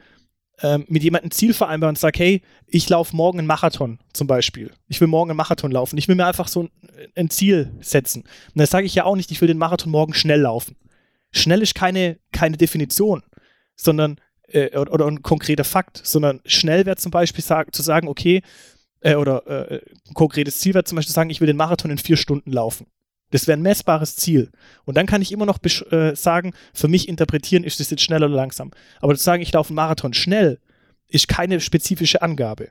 ähm, 0.62 0.84
mit 0.88 1.02
jemandem 1.02 1.30
Ziel 1.30 1.52
vereinbare 1.52 1.88
und 1.88 1.98
sage, 1.98 2.18
hey, 2.18 2.42
ich 2.66 2.88
laufe 2.88 3.16
morgen 3.16 3.38
einen 3.38 3.48
Marathon 3.48 3.98
zum 4.12 4.26
Beispiel. 4.26 4.72
Ich 4.88 5.00
will 5.00 5.08
morgen 5.08 5.30
einen 5.30 5.36
Marathon 5.36 5.72
laufen. 5.72 5.98
Ich 5.98 6.06
will 6.06 6.14
mir 6.14 6.26
einfach 6.26 6.48
so 6.48 6.64
ein, 6.64 6.70
ein 7.16 7.30
Ziel 7.30 7.72
setzen. 7.80 8.22
Und 8.22 8.60
da 8.60 8.66
sage 8.66 8.86
ich 8.86 8.94
ja 8.94 9.04
auch 9.04 9.16
nicht, 9.16 9.30
ich 9.30 9.40
will 9.40 9.48
den 9.48 9.58
Marathon 9.58 9.90
morgen 9.90 10.14
schnell 10.14 10.40
laufen. 10.40 10.76
Schnell 11.32 11.62
ist 11.62 11.74
keine, 11.74 12.18
keine 12.30 12.56
Definition, 12.56 13.24
sondern 13.74 14.20
äh, 14.54 14.76
oder, 14.78 14.92
oder 14.92 15.06
ein 15.06 15.22
konkreter 15.22 15.64
Fakt, 15.64 16.00
sondern 16.04 16.40
schnell 16.46 16.86
wäre 16.86 16.96
zum 16.96 17.10
Beispiel 17.10 17.42
sag, 17.44 17.74
zu 17.74 17.82
sagen, 17.82 18.08
okay, 18.08 18.42
äh, 19.00 19.16
oder 19.16 19.46
äh, 19.46 19.80
ein 20.08 20.14
konkretes 20.14 20.58
Ziel 20.60 20.74
wäre 20.74 20.84
zum 20.84 20.96
Beispiel 20.96 21.10
zu 21.10 21.14
sagen, 21.14 21.30
ich 21.30 21.40
will 21.40 21.46
den 21.46 21.56
Marathon 21.56 21.90
in 21.90 21.98
vier 21.98 22.16
Stunden 22.16 22.50
laufen. 22.52 22.86
Das 23.30 23.46
wäre 23.48 23.58
ein 23.58 23.62
messbares 23.62 24.16
Ziel. 24.16 24.50
Und 24.84 24.96
dann 24.96 25.06
kann 25.06 25.20
ich 25.20 25.32
immer 25.32 25.46
noch 25.46 25.58
äh, 25.90 26.14
sagen, 26.14 26.52
für 26.72 26.88
mich 26.88 27.08
interpretieren, 27.08 27.64
ist 27.64 27.80
das 27.80 27.90
jetzt 27.90 28.02
schnell 28.02 28.22
oder 28.22 28.34
langsam. 28.34 28.70
Aber 29.00 29.16
zu 29.16 29.22
sagen, 29.24 29.42
ich 29.42 29.52
laufe 29.52 29.70
einen 29.70 29.76
Marathon 29.76 30.14
schnell, 30.14 30.60
ist 31.08 31.26
keine 31.28 31.60
spezifische 31.60 32.22
Angabe. 32.22 32.70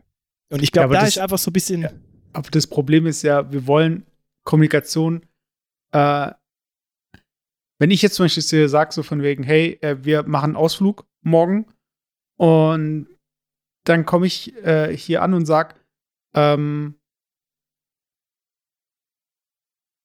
Und 0.50 0.64
ich 0.64 0.70
Ja, 0.70 0.74
glaube, 0.74 0.86
aber 0.86 0.94
da 0.96 1.00
das- 1.02 1.10
ist 1.10 1.18
einfach 1.18 1.38
so 1.38 1.50
ein 1.50 1.54
bisschen. 1.54 1.82
Ja. 1.82 1.92
Aber 2.32 2.50
das 2.50 2.66
Problem 2.68 3.06
ist 3.08 3.22
ja, 3.24 3.52
wir 3.52 3.68
wollen 3.68 4.06
Kommunikation. 4.44 5.24
Äh, 5.92 6.32
wenn 7.80 7.92
ich 7.92 8.02
jetzt 8.02 8.16
zum 8.16 8.26
Beispiel 8.26 8.70
sage, 8.70 8.94
so 8.94 9.04
von 9.04 9.22
wegen, 9.22 9.44
hey, 9.44 9.78
äh, 9.82 9.98
wir 10.04 10.24
machen 10.24 10.52
einen 10.52 10.56
Ausflug 10.56 11.06
morgen 11.22 11.66
und 12.44 13.08
dann 13.86 14.06
komme 14.06 14.26
ich 14.28 14.54
äh, 14.66 14.94
hier 14.98 15.22
an 15.22 15.34
und 15.34 15.46
sag, 15.46 15.80
ähm, 16.36 17.00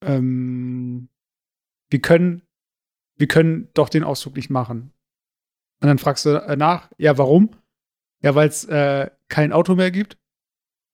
ähm, 0.05 1.09
wir 1.91 2.01
können, 2.01 2.43
wir 3.17 3.27
können 3.27 3.73
doch 3.75 3.89
den 3.89 4.05
Ausflug 4.05 4.37
nicht 4.37 4.51
machen. 4.51 4.93
Und 5.81 5.89
dann 5.89 5.99
fragst 5.99 6.27
du 6.27 6.41
äh, 6.41 6.55
nach, 6.55 6.93
ja, 6.97 7.19
warum? 7.19 7.51
Ja, 8.23 8.37
weil 8.37 8.47
es 8.47 8.65
äh, 8.67 9.11
kein 9.27 9.53
Auto 9.53 9.75
mehr 9.75 9.91
gibt. 9.91 10.17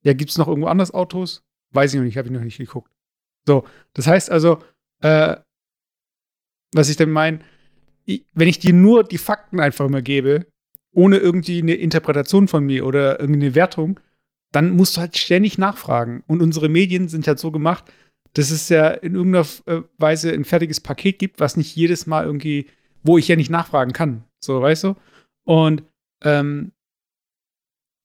Ja, 0.03 0.15
gibt 0.15 0.31
es 0.31 0.39
noch 0.39 0.49
irgendwo 0.49 0.69
anders 0.69 0.95
Autos? 0.95 1.45
Weiß 1.73 1.93
ich 1.93 1.99
noch 1.99 2.05
nicht, 2.05 2.17
habe 2.17 2.29
ich 2.29 2.33
noch 2.33 2.41
nicht 2.41 2.57
geguckt. 2.57 2.91
So, 3.47 3.69
das 3.93 4.07
heißt 4.07 4.31
also, 4.31 4.63
äh, 5.03 5.37
was 6.73 6.89
ich 6.89 6.97
denn 6.97 7.11
meine, 7.11 7.41
wenn 8.07 8.49
ich 8.49 8.61
dir 8.61 8.73
nur 8.73 9.05
die 9.05 9.19
Fakten 9.19 9.61
einfach 9.61 9.85
immer 9.85 10.01
gebe, 10.01 10.47
ohne 10.95 11.19
irgendwie 11.19 11.61
eine 11.61 11.75
Interpretation 11.75 12.49
von 12.49 12.65
mir 12.65 12.87
oder 12.87 13.21
irgendeine 13.21 13.55
Wertung, 13.55 14.01
dann 14.53 14.71
musst 14.71 14.97
du 14.97 15.01
halt 15.01 15.17
ständig 15.17 15.59
nachfragen. 15.59 16.23
Und 16.27 16.41
unsere 16.41 16.69
Medien 16.69 17.09
sind 17.09 17.27
halt 17.27 17.39
so 17.39 17.51
gemacht, 17.51 17.85
dass 18.35 18.51
es 18.51 18.69
ja 18.69 18.89
in 18.89 19.15
irgendeiner 19.15 19.47
äh, 19.67 19.83
Weise 19.99 20.33
ein 20.33 20.45
fertiges 20.45 20.81
Paket 20.81 21.19
gibt, 21.19 21.41
was 21.41 21.57
nicht 21.57 21.75
jedes 21.77 22.07
Mal 22.07 22.25
irgendwie, 22.25 22.67
wo 23.03 23.19
ich 23.19 23.29
ja 23.29 23.37
nicht 23.37 23.51
nachfragen 23.51 23.93
kann. 23.93 24.25
So, 24.41 24.61
weißt 24.61 24.85
du? 24.85 24.97
Und 25.45 25.83
ähm, 26.23 26.73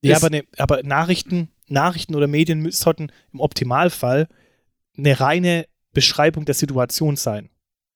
Ja, 0.04 0.18
aber, 0.18 0.30
ne, 0.30 0.44
aber 0.58 0.84
Nachrichten, 0.84 1.50
Nachrichten 1.68 2.16
oder 2.16 2.28
Medien 2.28 2.70
sollten 2.72 3.12
im 3.34 3.40
Optimalfall 3.40 4.28
eine 4.98 5.20
reine 5.20 5.66
Beschreibung 5.94 6.46
der 6.46 6.56
Situation 6.56 7.16
sein. 7.16 7.50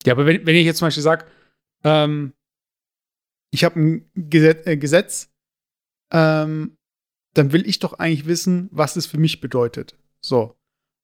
Ja, 0.05 0.13
aber 0.13 0.25
wenn, 0.25 0.45
wenn 0.45 0.55
ich 0.55 0.65
jetzt 0.65 0.77
zum 0.77 0.87
Beispiel 0.87 1.03
sage, 1.03 1.25
ähm, 1.83 2.33
ich 3.53 3.63
habe 3.63 3.79
ein 3.79 4.09
Gesetz, 4.15 4.65
äh, 4.65 4.77
Gesetz 4.77 5.29
ähm, 6.11 6.75
dann 7.35 7.51
will 7.51 7.67
ich 7.67 7.79
doch 7.79 7.93
eigentlich 7.93 8.25
wissen, 8.25 8.67
was 8.71 8.95
es 8.95 9.05
für 9.05 9.19
mich 9.19 9.41
bedeutet. 9.41 9.95
So. 10.21 10.55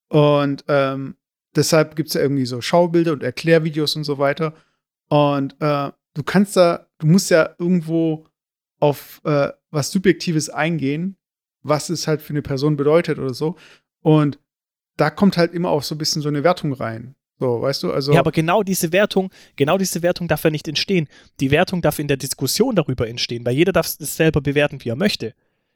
Und 0.10 0.66
ähm, 0.68 1.16
deshalb 1.56 1.96
gibt 1.96 2.10
es 2.10 2.16
ja 2.16 2.22
irgendwie 2.22 2.48
so 2.48 2.60
Schaubilder 2.62 3.14
und 3.14 3.24
Erklärvideos 3.24 3.96
und 3.96 4.04
so 4.04 4.18
weiter. 4.18 4.56
Und 5.10 5.56
äh, 5.60 5.92
du 6.16 6.24
kannst 6.24 6.58
da, 6.58 6.88
du 6.98 7.08
musst 7.08 7.30
ja 7.30 7.56
irgendwo 7.60 8.26
auf 8.80 9.22
äh, 9.26 9.50
was 9.70 9.92
Subjektives 9.92 10.50
eingehen, 10.50 11.18
was 11.62 11.90
es 11.90 12.08
halt 12.08 12.22
für 12.22 12.34
eine 12.34 12.42
Person 12.42 12.78
bedeutet 12.78 13.20
oder 13.20 13.34
so. 13.34 13.58
Und 14.02 14.40
da 14.98 15.12
kommt 15.12 15.38
halt 15.38 15.54
immer 15.54 15.70
auch 15.70 15.84
so 15.84 15.94
ein 15.94 16.00
bisschen 16.00 16.24
so 16.24 16.30
eine 16.30 16.44
Wertung 16.44 16.74
rein. 16.74 17.16
So, 17.40 17.62
weißt 17.62 17.84
du? 17.84 17.94
Also, 17.94 18.14
Ja, 18.14 18.20
aber 18.20 18.32
genau 18.32 18.64
diese 18.64 18.92
Wertung, 18.92 19.32
genau 19.56 19.78
diese 19.78 20.02
Wertung 20.02 20.28
darf 20.28 20.44
ja 20.44 20.50
nicht 20.50 20.68
entstehen. 20.68 21.08
Die 21.40 21.52
Wertung 21.52 21.82
darf 21.82 21.98
in 21.98 22.08
der 22.08 22.18
Diskussion 22.18 22.76
darüber 22.76 23.08
entstehen, 23.08 23.46
weil 23.46 23.56
jeder 23.56 23.72
darf 23.72 23.88
es 23.88 24.18
selber 24.18 24.42
bewerten, 24.42 24.84
wie 24.84 24.90
er 24.90 24.98
möchte. 24.98 25.34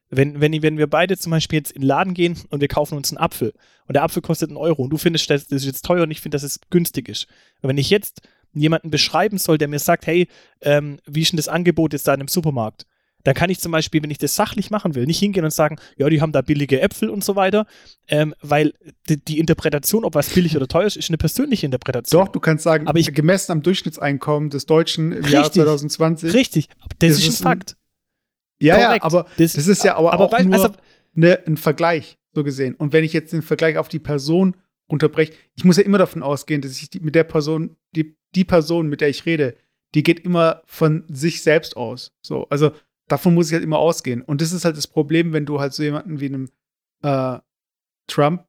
Wenn, 0.10 0.42
wenn, 0.42 0.62
wenn 0.62 0.78
wir 0.78 0.88
beide 0.88 1.18
zum 1.18 1.32
Beispiel 1.32 1.60
jetzt 1.60 1.72
in 1.72 1.82
den 1.82 1.88
Laden 1.88 2.14
gehen 2.14 2.38
und 2.50 2.60
wir 2.60 2.68
kaufen 2.68 2.98
uns 2.98 3.12
einen 3.12 3.18
Apfel 3.18 3.54
und 3.88 3.94
der 3.94 4.04
Apfel 4.04 4.22
kostet 4.22 4.50
einen 4.50 4.58
Euro 4.58 4.84
und 4.84 4.90
du 4.90 4.98
findest, 4.98 5.30
das 5.30 5.44
ist 5.46 5.66
jetzt 5.66 5.86
teuer 5.86 6.04
und 6.04 6.12
ich 6.12 6.22
finde, 6.22 6.36
dass 6.36 6.44
es 6.44 6.60
günstig 6.70 7.10
ist. 7.10 7.28
Und 7.62 7.70
wenn 7.70 7.78
ich 7.78 7.90
jetzt 7.90 8.22
jemanden 8.54 8.92
beschreiben 8.92 9.38
soll, 9.38 9.58
der 9.58 9.68
mir 9.68 9.80
sagt, 9.80 10.06
hey, 10.06 10.28
ähm, 10.62 11.00
wie 11.08 11.22
ist 11.22 11.32
denn 11.32 11.38
das 11.38 11.48
Angebot 11.48 11.94
jetzt 11.94 12.08
da 12.08 12.14
in 12.14 12.20
einem 12.20 12.28
Supermarkt? 12.28 12.86
Dann 13.24 13.34
kann 13.36 13.50
ich 13.50 13.60
zum 13.60 13.72
Beispiel, 13.72 14.04
wenn 14.04 14.12
ich 14.12 14.18
das 14.18 14.36
sachlich 14.36 14.70
machen 14.70 14.96
will, 14.96 15.06
nicht 15.06 15.20
hingehen 15.20 15.46
und 15.46 15.52
sagen, 15.52 15.78
ja, 15.98 16.10
die 16.10 16.20
haben 16.22 16.32
da 16.34 16.42
billige 16.42 16.82
Äpfel 16.82 17.10
und 17.10 17.24
so 17.24 17.36
weiter, 17.36 17.66
ähm, 18.08 18.34
weil 18.42 18.74
die, 19.08 19.18
die 19.18 19.40
Interpretation, 19.40 20.04
ob 20.04 20.16
was 20.16 20.30
billig 20.30 20.56
oder 20.58 20.68
teuer 20.68 20.86
ist, 20.88 20.98
ist 20.98 21.10
eine 21.10 21.18
persönliche 21.18 21.66
Interpretation. 21.66 22.26
Doch, 22.26 22.32
du 22.32 22.40
kannst 22.40 22.64
sagen, 22.64 22.88
Aber 22.88 23.00
ich- 23.00 23.14
gemessen 23.14 23.52
am 23.54 23.62
Durchschnittseinkommen 23.62 24.50
des 24.50 24.66
Deutschen 24.66 25.12
im 25.14 25.24
Jahr 25.24 25.44
Richtig. 25.46 25.64
2020. 25.64 26.34
Richtig, 26.34 26.68
das, 26.68 26.78
Das 27.00 27.12
ist, 27.20 27.28
ist 27.28 27.40
ein 27.42 27.44
Fakt. 27.44 27.78
Ja, 28.60 28.78
ja, 28.80 28.86
Korrekt. 28.88 29.06
aber 29.06 29.26
Das- 29.38 29.54
das 29.54 29.68
ist 29.68 29.84
ja 29.84 29.96
aber, 29.96 30.14
aber 30.14 30.26
auch 30.26 30.32
weil- 30.32 30.46
nur 30.46 30.56
also- 30.56 30.76
ne, 31.14 31.40
ein 31.48 31.58
Vergleich, 31.58 32.18
so 32.34 32.44
gesehen. 32.44 32.76
Und 32.76 32.94
wenn 32.94 33.04
ich 33.04 33.14
jetzt 33.14 33.32
den 33.34 33.42
Vergleich 33.42 33.78
auf 33.78 33.88
die 33.88 34.00
Person 34.00 34.56
unterbreche, 34.88 35.34
ich 35.56 35.64
muss 35.64 35.78
ja 35.78 35.84
immer 35.84 35.98
davon 35.98 36.24
ausgehen, 36.24 36.62
dass 36.62 36.74
ich 36.82 36.90
die, 36.90 37.00
mit 37.00 37.16
der 37.16 37.24
Person, 37.24 37.78
die, 37.96 38.16
die 38.36 38.44
Person, 38.44 38.88
mit 38.88 39.00
der 39.02 39.10
ich 39.10 39.26
rede, 39.26 39.56
die 39.96 40.04
geht 40.04 40.20
immer 40.22 40.62
von 40.66 41.04
sich 41.08 41.42
selbst 41.42 41.78
aus. 41.78 42.12
So, 42.22 42.48
also 42.50 42.72
davon 43.14 43.36
muss 43.36 43.48
ich 43.48 43.54
halt 43.54 43.64
immer 43.64 43.78
ausgehen. 43.78 44.24
Und 44.24 44.42
das 44.42 44.52
ist 44.52 44.66
halt 44.66 44.76
das 44.76 44.88
Problem, 44.88 45.34
wenn 45.34 45.46
du 45.46 45.60
halt 45.60 45.74
so 45.74 45.84
jemanden 45.84 46.20
wie 46.20 46.26
einem 46.26 46.50
äh, 47.04 47.38
Trump 48.08 48.48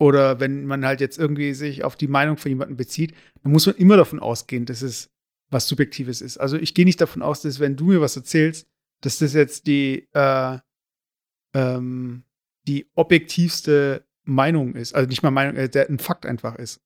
oder 0.00 0.40
wenn 0.40 0.66
man 0.66 0.84
halt 0.84 1.00
jetzt 1.00 1.16
irgendwie 1.16 1.54
sich 1.54 1.84
auf 1.84 1.94
die 1.94 2.08
Meinung 2.08 2.36
von 2.36 2.50
jemandem 2.50 2.76
bezieht, 2.76 3.14
dann 3.42 3.52
muss 3.52 3.66
man 3.66 3.76
immer 3.76 3.96
davon 3.96 4.18
ausgehen, 4.18 4.66
dass 4.66 4.82
es 4.82 5.10
was 5.50 5.68
Subjektives 5.68 6.20
ist. 6.20 6.38
Also 6.38 6.56
ich 6.56 6.74
gehe 6.74 6.84
nicht 6.84 7.00
davon 7.00 7.22
aus, 7.22 7.40
dass 7.42 7.60
wenn 7.60 7.76
du 7.76 7.86
mir 7.86 8.00
was 8.00 8.16
erzählst, 8.16 8.66
dass 9.00 9.18
das 9.18 9.32
jetzt 9.32 9.68
die, 9.68 10.08
äh, 10.12 10.58
ähm, 11.54 12.24
die 12.66 12.90
objektivste 12.96 14.04
Meinung 14.24 14.74
ist. 14.74 14.92
Also 14.92 15.08
nicht 15.08 15.22
mal 15.22 15.30
Meinung, 15.30 15.54
äh, 15.54 15.68
der 15.68 15.88
ein 15.88 16.00
Fakt 16.00 16.26
einfach 16.26 16.56
ist. 16.56 16.80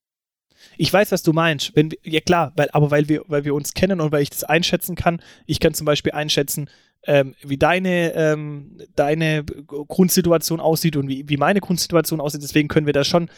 Ich 0.76 0.92
weiß, 0.92 1.12
was 1.12 1.23
du 1.23 1.33
meinst. 1.33 1.75
Wenn 1.75 1.90
ja 2.02 2.21
klar, 2.21 2.52
weil, 2.57 2.69
aber 2.73 2.90
weil 2.90 3.09
wir, 3.09 3.23
weil 3.26 3.45
wir 3.45 3.54
uns 3.54 3.75
kennen 3.75 4.00
und 4.00 4.12
weil 4.12 4.23
ich 4.23 4.31
das 4.31 4.45
einschätzen 4.45 4.95
kann. 4.95 5.21
Ich 5.47 5.61
kann 5.61 5.75
zum 5.75 5.85
Beispiel 5.85 6.12
einschätzen, 6.12 6.69
ähm, 7.04 7.35
wie 7.42 7.59
deine, 7.59 8.12
ähm, 8.14 8.78
deine 8.95 9.45
Grundsituation 9.45 10.61
aussieht 10.61 10.97
und 10.97 11.09
wie, 11.09 11.28
wie 11.28 11.37
meine 11.37 11.61
Grundsituation 11.61 12.21
aussieht. 12.21 12.42
Deswegen 12.42 12.69
können 12.69 12.87
wir 12.87 12.92
da 12.92 13.04
schon 13.04 13.28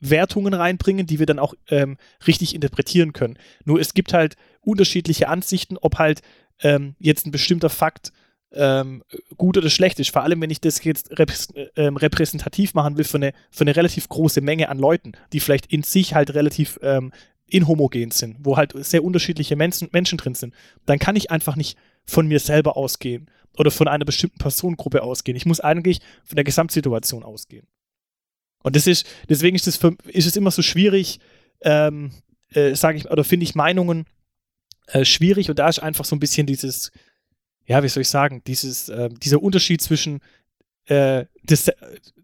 Wertungen 0.00 0.54
reinbringen, 0.54 1.06
die 1.06 1.18
wir 1.18 1.26
dann 1.26 1.38
auch 1.38 1.54
ähm, 1.68 1.96
richtig 2.26 2.54
interpretieren 2.54 3.12
können. 3.12 3.38
Nur 3.64 3.80
es 3.80 3.94
gibt 3.94 4.12
halt 4.12 4.36
unterschiedliche 4.60 5.28
Ansichten, 5.28 5.76
ob 5.78 5.98
halt 5.98 6.22
ähm, 6.60 6.96
jetzt 6.98 7.26
ein 7.26 7.30
bestimmter 7.30 7.70
Fakt 7.70 8.12
ähm, 8.54 9.02
gut 9.36 9.56
oder 9.56 9.70
schlecht 9.70 10.00
ist. 10.00 10.10
Vor 10.10 10.22
allem, 10.22 10.40
wenn 10.40 10.50
ich 10.50 10.60
das 10.60 10.82
jetzt 10.84 11.18
repräs 11.18 11.48
ähm, 11.76 11.96
repräsentativ 11.96 12.74
machen 12.74 12.96
will 12.96 13.04
für 13.04 13.18
eine, 13.18 13.32
für 13.50 13.62
eine 13.62 13.76
relativ 13.76 14.08
große 14.08 14.40
Menge 14.40 14.68
an 14.68 14.78
Leuten, 14.78 15.12
die 15.32 15.40
vielleicht 15.40 15.66
in 15.66 15.82
sich 15.82 16.14
halt 16.14 16.34
relativ 16.34 16.78
ähm, 16.82 17.12
inhomogen 17.46 18.10
sind, 18.10 18.36
wo 18.40 18.56
halt 18.56 18.72
sehr 18.84 19.04
unterschiedliche 19.04 19.56
Menschen, 19.56 19.88
Menschen 19.92 20.18
drin 20.18 20.34
sind, 20.34 20.54
dann 20.86 20.98
kann 20.98 21.16
ich 21.16 21.30
einfach 21.30 21.56
nicht 21.56 21.76
von 22.04 22.26
mir 22.26 22.40
selber 22.40 22.76
ausgehen 22.76 23.30
oder 23.58 23.70
von 23.70 23.88
einer 23.88 24.04
bestimmten 24.04 24.38
Personengruppe 24.38 25.02
ausgehen. 25.02 25.36
Ich 25.36 25.46
muss 25.46 25.60
eigentlich 25.60 26.00
von 26.24 26.36
der 26.36 26.44
Gesamtsituation 26.44 27.22
ausgehen. 27.22 27.66
Und 28.62 28.76
das 28.76 28.86
ist, 28.86 29.06
deswegen 29.28 29.56
ist 29.56 29.66
es, 29.66 29.76
für, 29.76 29.96
ist 30.06 30.26
es 30.26 30.36
immer 30.36 30.50
so 30.50 30.62
schwierig, 30.62 31.20
ähm, 31.62 32.12
äh, 32.48 32.74
sage 32.74 32.98
ich, 32.98 33.10
oder 33.10 33.24
finde 33.24 33.44
ich 33.44 33.54
Meinungen 33.54 34.06
äh, 34.86 35.04
schwierig 35.04 35.50
und 35.50 35.58
da 35.58 35.68
ist 35.68 35.80
einfach 35.80 36.04
so 36.04 36.16
ein 36.16 36.20
bisschen 36.20 36.46
dieses, 36.46 36.92
ja, 37.66 37.82
wie 37.82 37.88
soll 37.88 38.02
ich 38.02 38.08
sagen, 38.08 38.42
dieses, 38.46 38.88
äh, 38.88 39.08
dieser 39.08 39.42
Unterschied 39.42 39.80
zwischen 39.80 40.20
äh, 40.86 41.20
äh, 41.20 41.26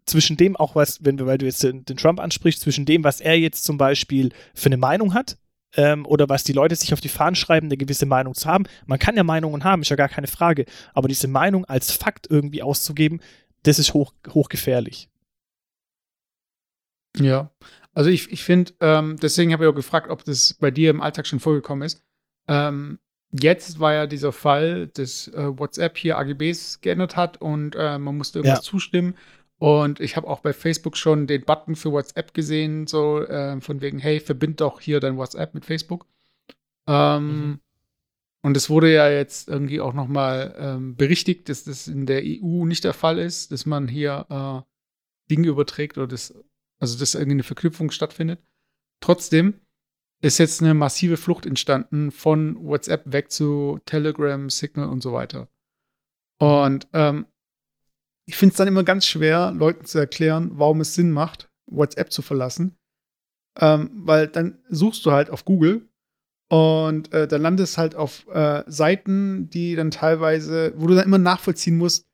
zwischen 0.04 0.36
dem 0.36 0.56
auch 0.56 0.74
was, 0.74 1.04
wenn 1.04 1.18
wir, 1.18 1.26
weil 1.26 1.38
du 1.38 1.46
jetzt 1.46 1.62
den, 1.62 1.84
den 1.84 1.96
Trump 1.96 2.18
ansprichst, 2.18 2.62
zwischen 2.62 2.86
dem, 2.86 3.04
was 3.04 3.20
er 3.20 3.38
jetzt 3.38 3.64
zum 3.64 3.76
Beispiel 3.76 4.30
für 4.54 4.66
eine 4.66 4.78
Meinung 4.78 5.14
hat, 5.14 5.36
ähm, 5.76 6.06
oder 6.06 6.28
was 6.28 6.44
die 6.44 6.52
Leute 6.52 6.74
sich 6.74 6.92
auf 6.92 7.00
die 7.00 7.08
Fahnen 7.08 7.34
schreiben, 7.34 7.66
eine 7.66 7.76
gewisse 7.76 8.06
Meinung 8.06 8.34
zu 8.34 8.48
haben. 8.48 8.64
Man 8.86 8.98
kann 8.98 9.16
ja 9.16 9.22
Meinungen 9.22 9.64
haben, 9.64 9.82
ist 9.82 9.90
ja 9.90 9.96
gar 9.96 10.08
keine 10.08 10.26
Frage. 10.26 10.64
Aber 10.94 11.08
diese 11.08 11.28
Meinung 11.28 11.64
als 11.64 11.92
Fakt 11.92 12.26
irgendwie 12.30 12.62
auszugeben, 12.62 13.20
das 13.64 13.78
ist 13.78 13.94
hoch, 13.94 14.14
hochgefährlich. 14.30 15.10
Ja. 17.16 17.50
Also 17.92 18.10
ich, 18.10 18.30
ich 18.30 18.44
finde, 18.44 18.72
ähm, 18.80 19.16
deswegen 19.20 19.52
habe 19.52 19.64
ich 19.64 19.70
auch 19.70 19.74
gefragt, 19.74 20.08
ob 20.08 20.24
das 20.24 20.54
bei 20.54 20.70
dir 20.70 20.90
im 20.90 21.00
Alltag 21.00 21.26
schon 21.26 21.40
vorgekommen 21.40 21.84
ist. 21.84 22.02
Ähm, 22.48 22.98
jetzt 23.32 23.78
war 23.80 23.92
ja 23.94 24.06
dieser 24.06 24.32
Fall, 24.32 24.86
dass 24.88 25.28
äh, 25.28 25.58
WhatsApp 25.58 25.96
hier 25.98 26.18
AGBs 26.18 26.80
geändert 26.80 27.16
hat 27.16 27.40
und 27.40 27.74
äh, 27.76 27.98
man 27.98 28.16
musste 28.16 28.38
irgendwas 28.40 28.58
Ja. 28.60 28.62
zustimmen. 28.70 29.14
Und 29.58 29.98
ich 29.98 30.16
habe 30.16 30.28
auch 30.28 30.40
bei 30.40 30.52
Facebook 30.52 30.96
schon 30.96 31.26
den 31.26 31.44
Button 31.44 31.74
für 31.74 31.90
WhatsApp 31.90 32.32
gesehen, 32.32 32.86
so 32.86 33.20
äh, 33.24 33.60
von 33.60 33.80
wegen, 33.80 33.98
hey, 33.98 34.20
verbind 34.20 34.60
doch 34.60 34.80
hier 34.80 35.00
dein 35.00 35.16
WhatsApp 35.16 35.52
mit 35.54 35.64
Facebook. 35.64 36.06
Ähm, 36.86 37.26
Mhm. 37.28 37.60
Und 38.40 38.56
es 38.56 38.70
wurde 38.70 38.92
ja 38.92 39.10
jetzt 39.10 39.48
irgendwie 39.48 39.80
auch 39.80 39.94
noch 39.94 40.06
mal 40.06 40.54
ähm, 40.58 40.94
berichtigt, 40.96 41.48
dass 41.48 41.64
das 41.64 41.88
in 41.88 42.06
der 42.06 42.22
EU 42.24 42.64
nicht 42.66 42.84
der 42.84 42.94
Fall 42.94 43.18
ist, 43.18 43.50
dass 43.50 43.66
man 43.66 43.88
hier 43.88 44.26
äh, 44.30 44.62
Dinge 45.28 45.48
überträgt 45.48 45.98
oder 45.98 46.06
das, 46.06 46.32
also 46.78 46.96
dass 46.98 47.14
irgendwie 47.16 47.32
eine 47.32 47.42
Verknüpfung 47.42 47.90
stattfindet. 47.90 48.40
Trotzdem 49.00 49.54
ist 50.20 50.38
jetzt 50.38 50.62
eine 50.62 50.74
massive 50.74 51.16
Flucht 51.16 51.46
entstanden 51.46 52.10
von 52.10 52.56
WhatsApp 52.64 53.12
weg 53.12 53.30
zu 53.30 53.78
Telegram, 53.86 54.50
Signal 54.50 54.88
und 54.88 55.02
so 55.02 55.12
weiter. 55.12 55.48
Und 56.38 56.88
ähm, 56.92 57.26
ich 58.26 58.36
finde 58.36 58.52
es 58.52 58.56
dann 58.58 58.68
immer 58.68 58.84
ganz 58.84 59.06
schwer, 59.06 59.52
Leuten 59.52 59.84
zu 59.86 59.98
erklären, 59.98 60.50
warum 60.54 60.80
es 60.80 60.94
Sinn 60.94 61.12
macht, 61.12 61.50
WhatsApp 61.66 62.12
zu 62.12 62.22
verlassen. 62.22 62.76
Ähm, 63.58 63.90
weil 63.94 64.28
dann 64.28 64.58
suchst 64.68 65.04
du 65.06 65.12
halt 65.12 65.30
auf 65.30 65.44
Google 65.44 65.88
und 66.48 67.12
äh, 67.12 67.26
dann 67.26 67.42
landest 67.42 67.78
halt 67.78 67.94
auf 67.94 68.26
äh, 68.28 68.64
Seiten, 68.66 69.50
die 69.50 69.74
dann 69.76 69.90
teilweise, 69.90 70.72
wo 70.76 70.86
du 70.86 70.94
dann 70.94 71.06
immer 71.06 71.18
nachvollziehen 71.18 71.76
musst, 71.76 72.06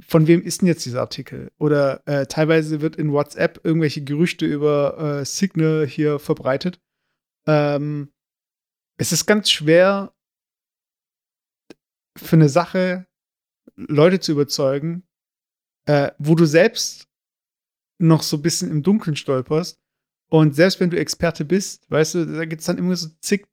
von 0.00 0.26
wem 0.26 0.42
ist 0.42 0.60
denn 0.60 0.68
jetzt 0.68 0.84
dieser 0.84 1.00
Artikel? 1.00 1.50
Oder 1.58 2.02
äh, 2.06 2.26
teilweise 2.26 2.80
wird 2.80 2.96
in 2.96 3.12
WhatsApp 3.12 3.60
irgendwelche 3.62 4.02
Gerüchte 4.02 4.44
über 4.44 5.20
äh, 5.20 5.24
Signal 5.24 5.86
hier 5.86 6.18
verbreitet. 6.18 6.80
Ähm, 7.46 8.12
es 8.96 9.12
ist 9.12 9.26
ganz 9.26 9.50
schwer 9.50 10.14
für 12.16 12.36
eine 12.36 12.48
Sache 12.48 13.06
Leute 13.76 14.20
zu 14.20 14.32
überzeugen, 14.32 15.06
äh, 15.86 16.12
wo 16.18 16.34
du 16.34 16.46
selbst 16.46 17.08
noch 17.98 18.22
so 18.22 18.36
ein 18.36 18.42
bisschen 18.42 18.70
im 18.70 18.82
Dunkeln 18.82 19.16
stolperst. 19.16 19.80
Und 20.30 20.54
selbst 20.54 20.80
wenn 20.80 20.90
du 20.90 20.98
Experte 20.98 21.44
bist, 21.44 21.90
weißt 21.90 22.14
du, 22.14 22.26
da 22.26 22.44
gibt 22.44 22.60
es 22.60 22.66
dann 22.66 22.78
immer 22.78 22.96
so 22.96 23.08
zig 23.20 23.46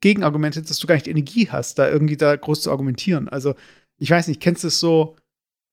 Gegenargumente, 0.00 0.62
dass 0.62 0.78
du 0.78 0.86
gar 0.86 0.94
nicht 0.94 1.06
die 1.06 1.10
Energie 1.10 1.48
hast, 1.50 1.78
da 1.78 1.88
irgendwie 1.88 2.16
da 2.16 2.36
groß 2.36 2.62
zu 2.62 2.70
argumentieren. 2.70 3.28
Also, 3.28 3.54
ich 3.98 4.10
weiß 4.10 4.28
nicht, 4.28 4.40
kennst 4.40 4.62
du 4.62 4.68
es 4.68 4.78
so 4.78 5.16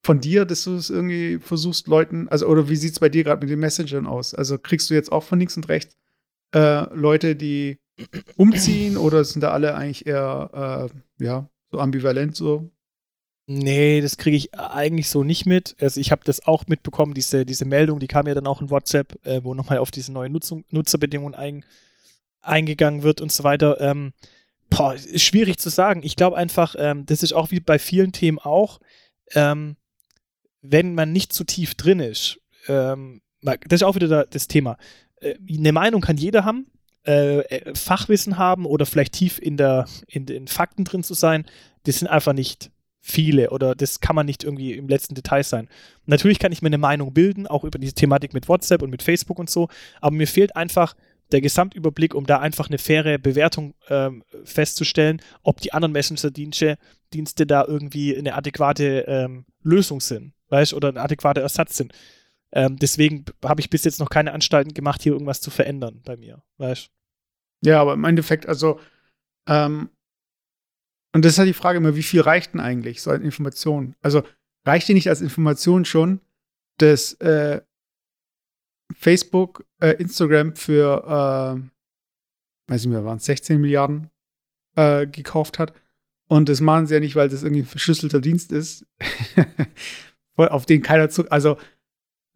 von 0.04 0.20
dir, 0.20 0.44
dass 0.44 0.64
du 0.64 0.74
es 0.74 0.90
irgendwie 0.90 1.38
versuchst, 1.38 1.86
Leuten, 1.86 2.28
also, 2.28 2.46
oder 2.48 2.68
wie 2.68 2.74
sieht 2.74 2.92
es 2.92 2.98
bei 2.98 3.08
dir 3.08 3.22
gerade 3.22 3.40
mit 3.40 3.50
den 3.50 3.60
Messengern 3.60 4.06
aus? 4.06 4.34
Also, 4.34 4.58
kriegst 4.58 4.90
du 4.90 4.94
jetzt 4.94 5.12
auch 5.12 5.22
von 5.22 5.38
links 5.38 5.56
und 5.56 5.68
rechts 5.68 5.96
äh, 6.54 6.94
Leute, 6.94 7.36
die 7.36 7.78
umziehen 8.36 8.96
oder 8.96 9.24
sind 9.24 9.40
da 9.40 9.52
alle 9.52 9.74
eigentlich 9.74 10.06
eher, 10.06 10.90
äh, 11.20 11.24
ja, 11.24 11.48
so 11.70 11.80
ambivalent 11.80 12.36
so? 12.36 12.70
Nee, 13.48 14.00
das 14.00 14.16
kriege 14.16 14.36
ich 14.36 14.58
eigentlich 14.58 15.08
so 15.08 15.22
nicht 15.22 15.46
mit. 15.46 15.76
Also 15.80 16.00
ich 16.00 16.10
habe 16.10 16.22
das 16.24 16.46
auch 16.46 16.66
mitbekommen, 16.66 17.14
diese, 17.14 17.46
diese 17.46 17.64
Meldung, 17.64 18.00
die 18.00 18.08
kam 18.08 18.26
ja 18.26 18.34
dann 18.34 18.46
auch 18.46 18.60
in 18.60 18.70
WhatsApp, 18.70 19.24
äh, 19.24 19.42
wo 19.44 19.54
nochmal 19.54 19.78
auf 19.78 19.92
diese 19.92 20.12
neuen 20.12 20.32
Nutzung, 20.32 20.64
Nutzerbedingungen 20.70 21.34
ein, 21.34 21.64
eingegangen 22.42 23.02
wird 23.04 23.20
und 23.20 23.30
so 23.30 23.44
weiter. 23.44 23.80
Ähm, 23.80 24.12
boah, 24.68 24.94
ist 24.94 25.22
schwierig 25.22 25.58
zu 25.58 25.70
sagen. 25.70 26.00
Ich 26.02 26.16
glaube 26.16 26.36
einfach, 26.36 26.74
ähm, 26.76 27.06
das 27.06 27.22
ist 27.22 27.32
auch 27.32 27.52
wie 27.52 27.60
bei 27.60 27.78
vielen 27.78 28.10
Themen 28.10 28.40
auch, 28.40 28.80
ähm, 29.34 29.76
wenn 30.60 30.94
man 30.94 31.12
nicht 31.12 31.32
zu 31.32 31.44
tief 31.44 31.76
drin 31.76 32.00
ist, 32.00 32.40
ähm, 32.66 33.22
das 33.42 33.80
ist 33.80 33.84
auch 33.84 33.94
wieder 33.94 34.08
da, 34.08 34.24
das 34.24 34.48
Thema. 34.48 34.76
Äh, 35.20 35.34
eine 35.48 35.72
Meinung 35.72 36.00
kann 36.00 36.16
jeder 36.16 36.44
haben, 36.44 36.66
äh, 37.06 37.40
äh, 37.40 37.74
Fachwissen 37.74 38.38
haben 38.38 38.66
oder 38.66 38.86
vielleicht 38.86 39.14
tief 39.14 39.38
in, 39.38 39.56
der, 39.56 39.86
in 40.08 40.26
den 40.26 40.48
Fakten 40.48 40.84
drin 40.84 41.02
zu 41.02 41.14
sein, 41.14 41.46
das 41.84 41.98
sind 41.98 42.08
einfach 42.08 42.32
nicht 42.32 42.70
viele 43.00 43.50
oder 43.50 43.76
das 43.76 44.00
kann 44.00 44.16
man 44.16 44.26
nicht 44.26 44.42
irgendwie 44.42 44.72
im 44.72 44.88
letzten 44.88 45.14
Detail 45.14 45.44
sein. 45.44 45.68
Natürlich 46.06 46.40
kann 46.40 46.50
ich 46.50 46.62
mir 46.62 46.66
eine 46.66 46.78
Meinung 46.78 47.14
bilden, 47.14 47.46
auch 47.46 47.62
über 47.62 47.78
diese 47.78 47.94
Thematik 47.94 48.34
mit 48.34 48.48
WhatsApp 48.48 48.82
und 48.82 48.90
mit 48.90 49.02
Facebook 49.02 49.38
und 49.38 49.48
so, 49.48 49.68
aber 50.00 50.16
mir 50.16 50.26
fehlt 50.26 50.56
einfach 50.56 50.96
der 51.32 51.40
Gesamtüberblick, 51.40 52.14
um 52.14 52.26
da 52.26 52.38
einfach 52.38 52.68
eine 52.68 52.78
faire 52.78 53.18
Bewertung 53.18 53.74
ähm, 53.88 54.24
festzustellen, 54.44 55.20
ob 55.42 55.60
die 55.60 55.72
anderen 55.72 55.92
Messenger-Dienste 55.92 56.78
Dienste 57.12 57.46
da 57.46 57.64
irgendwie 57.64 58.16
eine 58.16 58.34
adäquate 58.34 59.04
ähm, 59.06 59.44
Lösung 59.62 60.00
sind, 60.00 60.32
weißt 60.48 60.74
oder 60.74 60.88
ein 60.88 60.98
adäquater 60.98 61.40
Ersatz 61.40 61.76
sind. 61.76 61.92
Ähm, 62.52 62.76
deswegen 62.76 63.24
habe 63.44 63.60
ich 63.60 63.70
bis 63.70 63.84
jetzt 63.84 64.00
noch 64.00 64.10
keine 64.10 64.32
Anstalten 64.32 64.72
gemacht, 64.72 65.02
hier 65.02 65.12
irgendwas 65.12 65.40
zu 65.40 65.50
verändern 65.50 66.00
bei 66.04 66.16
mir, 66.16 66.42
weißt 66.58 66.90
Ja, 67.62 67.80
aber 67.80 67.94
im 67.94 68.04
Endeffekt, 68.04 68.46
also, 68.46 68.80
ähm, 69.48 69.90
und 71.12 71.24
das 71.24 71.32
ist 71.32 71.38
halt 71.38 71.48
die 71.48 71.54
Frage 71.54 71.78
immer, 71.78 71.96
wie 71.96 72.02
viel 72.02 72.20
reicht 72.20 72.52
denn 72.52 72.60
eigentlich 72.60 73.02
so 73.02 73.10
eine 73.10 73.24
Information? 73.24 73.96
Also, 74.02 74.22
reicht 74.66 74.88
dir 74.88 74.94
nicht 74.94 75.08
als 75.08 75.22
Information 75.22 75.84
schon, 75.84 76.20
dass 76.78 77.14
äh, 77.14 77.62
Facebook, 78.94 79.64
äh, 79.80 79.92
Instagram 79.92 80.54
für, 80.54 81.02
äh, 81.58 82.70
weiß 82.70 82.82
ich 82.82 82.88
mehr, 82.88 83.04
waren 83.04 83.16
es 83.16 83.24
16 83.24 83.60
Milliarden 83.60 84.10
äh, 84.76 85.06
gekauft 85.06 85.58
hat? 85.58 85.72
Und 86.28 86.48
das 86.48 86.60
machen 86.60 86.86
sie 86.86 86.94
ja 86.94 87.00
nicht, 87.00 87.16
weil 87.16 87.28
das 87.28 87.42
irgendwie 87.42 87.62
ein 87.62 87.66
verschlüsselter 87.66 88.20
Dienst 88.20 88.52
ist, 88.52 88.86
auf 90.36 90.66
den 90.66 90.82
keiner 90.82 91.08
zu. 91.08 91.30
Also, 91.30 91.56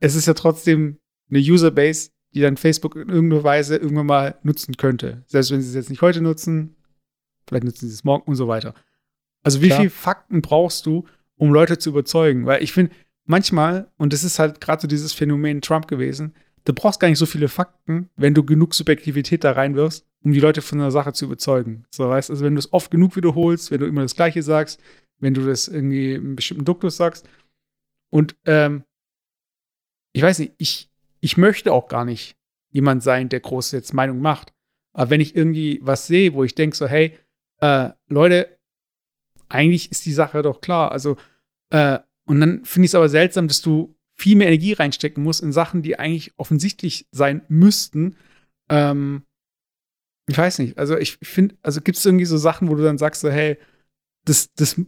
es 0.00 0.14
ist 0.14 0.26
ja 0.26 0.34
trotzdem 0.34 0.98
eine 1.30 1.38
Userbase, 1.38 2.10
die 2.34 2.40
dann 2.40 2.56
Facebook 2.56 2.96
in 2.96 3.08
irgendeiner 3.08 3.44
Weise 3.44 3.76
irgendwann 3.76 4.06
mal 4.06 4.38
nutzen 4.42 4.76
könnte. 4.76 5.22
Selbst 5.26 5.50
wenn 5.50 5.60
sie 5.60 5.68
es 5.68 5.74
jetzt 5.74 5.90
nicht 5.90 6.02
heute 6.02 6.20
nutzen, 6.20 6.76
vielleicht 7.46 7.64
nutzen 7.64 7.88
sie 7.88 7.94
es 7.94 8.04
morgen 8.04 8.28
und 8.28 8.36
so 8.36 8.48
weiter. 8.48 8.74
Also, 9.42 9.62
wie 9.62 9.68
Klar. 9.68 9.80
viel 9.80 9.90
Fakten 9.90 10.42
brauchst 10.42 10.86
du, 10.86 11.06
um 11.36 11.52
Leute 11.52 11.78
zu 11.78 11.90
überzeugen? 11.90 12.46
Weil 12.46 12.62
ich 12.62 12.72
finde, 12.72 12.94
manchmal, 13.24 13.90
und 13.96 14.12
das 14.12 14.24
ist 14.24 14.38
halt 14.38 14.60
gerade 14.60 14.82
so 14.82 14.88
dieses 14.88 15.12
Phänomen 15.12 15.60
Trump 15.60 15.88
gewesen, 15.88 16.34
du 16.64 16.72
brauchst 16.74 17.00
gar 17.00 17.08
nicht 17.08 17.18
so 17.18 17.26
viele 17.26 17.48
Fakten, 17.48 18.10
wenn 18.16 18.34
du 18.34 18.44
genug 18.44 18.74
Subjektivität 18.74 19.44
da 19.44 19.52
reinwirfst, 19.52 20.06
um 20.22 20.32
die 20.32 20.40
Leute 20.40 20.62
von 20.62 20.80
einer 20.80 20.90
Sache 20.90 21.12
zu 21.12 21.24
überzeugen. 21.24 21.84
So, 21.90 22.08
weißt 22.08 22.30
also 22.30 22.44
wenn 22.44 22.54
du 22.54 22.58
es 22.58 22.72
oft 22.72 22.90
genug 22.90 23.16
wiederholst, 23.16 23.70
wenn 23.70 23.80
du 23.80 23.86
immer 23.86 24.02
das 24.02 24.14
Gleiche 24.14 24.42
sagst, 24.42 24.80
wenn 25.18 25.34
du 25.34 25.44
das 25.44 25.68
irgendwie 25.68 26.14
in 26.14 26.20
einem 26.20 26.36
bestimmten 26.36 26.64
Duktus 26.64 26.96
sagst. 26.96 27.28
Und 28.10 28.36
ähm, 28.44 28.84
ich 30.12 30.22
weiß 30.22 30.38
nicht, 30.40 30.54
ich, 30.58 30.90
ich 31.20 31.36
möchte 31.36 31.72
auch 31.72 31.88
gar 31.88 32.04
nicht 32.04 32.36
jemand 32.70 33.02
sein, 33.02 33.28
der 33.28 33.40
groß 33.40 33.72
jetzt 33.72 33.94
Meinung 33.94 34.20
macht. 34.20 34.52
Aber 34.92 35.10
wenn 35.10 35.20
ich 35.20 35.36
irgendwie 35.36 35.80
was 35.82 36.06
sehe, 36.06 36.34
wo 36.34 36.44
ich 36.44 36.54
denke, 36.54 36.76
so, 36.76 36.86
hey, 36.86 37.16
äh, 37.60 37.90
Leute, 38.08 38.58
eigentlich 39.48 39.90
ist 39.90 40.06
die 40.06 40.12
Sache 40.12 40.42
doch 40.42 40.60
klar. 40.60 40.92
Also, 40.92 41.16
äh, 41.70 41.98
und 42.24 42.40
dann 42.40 42.64
finde 42.64 42.86
ich 42.86 42.90
es 42.90 42.94
aber 42.94 43.08
seltsam, 43.08 43.48
dass 43.48 43.62
du 43.62 43.96
viel 44.16 44.36
mehr 44.36 44.48
Energie 44.48 44.72
reinstecken 44.72 45.22
musst 45.22 45.42
in 45.42 45.52
Sachen, 45.52 45.82
die 45.82 45.98
eigentlich 45.98 46.32
offensichtlich 46.36 47.06
sein 47.10 47.42
müssten. 47.48 48.16
Ähm, 48.68 49.22
ich 50.28 50.38
weiß 50.38 50.58
nicht. 50.60 50.78
Also, 50.78 50.96
ich 50.96 51.18
finde, 51.22 51.56
also 51.62 51.80
gibt 51.80 51.98
es 51.98 52.06
irgendwie 52.06 52.26
so 52.26 52.36
Sachen, 52.36 52.68
wo 52.68 52.74
du 52.74 52.82
dann 52.82 52.98
sagst, 52.98 53.20
so, 53.20 53.30
hey, 53.30 53.58
das, 54.24 54.52
das, 54.54 54.80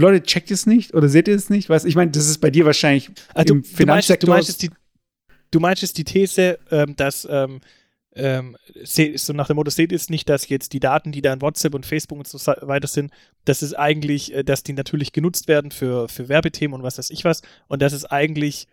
Leute, 0.00 0.22
checkt 0.22 0.50
es 0.50 0.66
nicht 0.66 0.94
oder 0.94 1.08
seht 1.08 1.28
ihr 1.28 1.34
es 1.34 1.50
nicht? 1.50 1.68
Weißt 1.68 1.86
ich 1.86 1.94
meine, 1.94 2.10
das 2.10 2.28
ist 2.28 2.38
bei 2.38 2.50
dir 2.50 2.64
wahrscheinlich 2.64 3.10
Also, 3.34 3.54
im 3.54 3.62
du, 3.62 3.66
meinst, 3.66 3.72
du, 3.72 3.76
Finanzsektor. 3.76 4.30
meinst 4.30 4.62
die, 4.62 4.70
du 5.50 5.60
meinst 5.60 5.98
die 5.98 6.04
These, 6.04 6.58
ähm, 6.70 6.96
dass 6.96 7.26
ähm, 7.30 7.60
ähm, 8.14 8.56
so 8.84 9.32
nach 9.32 9.46
dem 9.46 9.56
Motto, 9.56 9.70
seht 9.70 9.92
ihr 9.92 9.96
es 9.96 10.10
nicht, 10.10 10.28
dass 10.28 10.48
jetzt 10.48 10.72
die 10.72 10.80
Daten, 10.80 11.12
die 11.12 11.22
da 11.22 11.32
in 11.32 11.40
WhatsApp 11.40 11.74
und 11.74 11.86
Facebook 11.86 12.18
und 12.18 12.26
so 12.26 12.38
weiter 12.62 12.88
sind, 12.88 13.12
dass 13.44 13.62
es 13.62 13.74
eigentlich, 13.74 14.34
äh, 14.34 14.42
dass 14.42 14.62
die 14.62 14.72
natürlich 14.72 15.12
genutzt 15.12 15.48
werden 15.48 15.70
für, 15.70 16.08
für 16.08 16.28
Werbethemen 16.28 16.74
und 16.74 16.82
was 16.82 16.98
weiß 16.98 17.10
ich 17.10 17.24
was 17.24 17.42
und 17.68 17.80
dass 17.80 17.92
es 17.92 18.04
eigentlich 18.04 18.66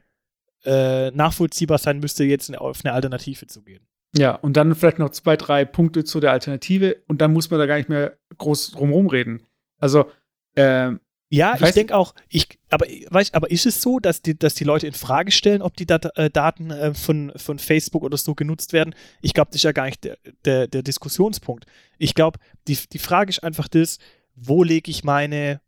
äh, 0.63 1.11
nachvollziehbar 1.11 1.77
sein 1.77 1.99
müsste, 1.99 2.23
jetzt 2.23 2.55
auf 2.57 2.83
eine 2.83 2.93
Alternative 2.93 3.45
zu 3.47 3.61
gehen. 3.61 3.85
Ja, 4.17 4.33
und 4.35 4.57
dann 4.57 4.73
vielleicht 4.75 4.99
noch 4.99 5.09
zwei, 5.09 5.35
drei 5.35 5.65
Punkte 5.65 6.03
zu 6.03 6.19
der 6.19 6.31
Alternative 6.31 6.97
und 7.07 7.21
dann 7.21 7.33
muss 7.33 7.51
man 7.51 7.59
da 7.59 7.65
gar 7.65 7.77
nicht 7.77 7.89
mehr 7.89 8.17
groß 8.38 8.71
drumherum 8.71 9.07
reden. 9.07 9.43
Also, 9.77 10.09
ähm, 10.55 11.01
Ja, 11.29 11.55
Ich 11.55 11.61
ich, 11.61 11.67
weiß- 11.67 11.73
denke 11.73 11.95
auch, 11.95 12.13
ich, 12.29 12.47
aber, 12.69 12.85
weißt, 13.09 13.33
aber 13.33 13.49
ist 13.49 13.65
es 13.65 13.81
so, 13.81 13.99
dass 13.99 14.21
die, 14.21 14.38
dass 14.38 14.53
die 14.53 14.63
Leute 14.63 14.85
in 14.88 14.93
Frage 14.93 15.31
stellen, 15.31 15.61
ob 15.63 15.75
die 15.75 15.85
Dat 15.88 16.15
äh, 16.17 16.29
Daten 16.29 16.69
äh, 16.69 16.93
von, 16.93 17.31
von 17.35 17.57
Facebook 17.59 18.03
oder 18.03 18.15
so 18.17 18.35
genutzt 18.35 18.73
werden? 18.73 18.93
Ich 19.21 19.33
glaube, 19.33 19.49
das 19.49 19.57
ist 19.57 19.63
ja 19.63 19.71
gar 19.71 19.85
nicht 19.85 20.03
der, 20.03 20.17
der, 20.45 20.67
der 20.67 20.83
Diskussionspunkt. 20.83 21.65
Ich 21.97 22.13
glaube, 22.13 22.39
die, 22.67 22.77
die 22.93 22.99
Frage 22.99 23.29
ist 23.31 23.43
einfach 23.43 23.67
das, 23.67 23.97
wo 24.35 24.63
lege 24.63 24.91
ich 24.91 25.03
meine 25.03 25.61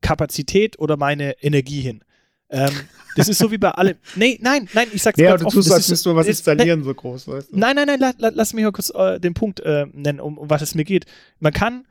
Kapazität 0.00 0.78
oder 0.78 0.96
meine 0.96 1.42
Energie 1.42 1.80
hin? 1.80 2.04
Ähm, 2.50 2.70
das 3.16 3.28
ist 3.28 3.38
so 3.38 3.50
wie 3.50 3.58
bei 3.58 3.72
allem. 3.72 3.96
Nee, 4.16 4.38
nein, 4.40 4.68
nein, 4.72 4.88
ich 4.92 5.02
sag's 5.02 5.18
ja, 5.20 5.30
ganz 5.30 5.40
du 5.42 5.46
offen. 5.48 5.58
als 5.58 5.66
ist- 5.66 5.74
müsstest 5.76 6.06
du 6.06 6.14
was 6.14 6.26
installieren, 6.26 6.82
so 6.84 6.94
groß, 6.94 7.28
weißt 7.28 7.52
du? 7.52 7.58
Nein, 7.58 7.76
nein, 7.76 7.86
nein, 7.88 8.00
la, 8.00 8.12
la, 8.16 8.30
lass 8.32 8.54
mich 8.54 8.64
mal 8.64 8.72
kurz 8.72 8.90
äh, 8.94 9.18
den 9.20 9.34
Punkt 9.34 9.60
äh, 9.60 9.86
nennen, 9.92 10.20
um, 10.20 10.38
um 10.38 10.48
was 10.48 10.62
es 10.62 10.74
mir 10.74 10.84
geht. 10.84 11.04
Man 11.40 11.52
kann 11.52 11.86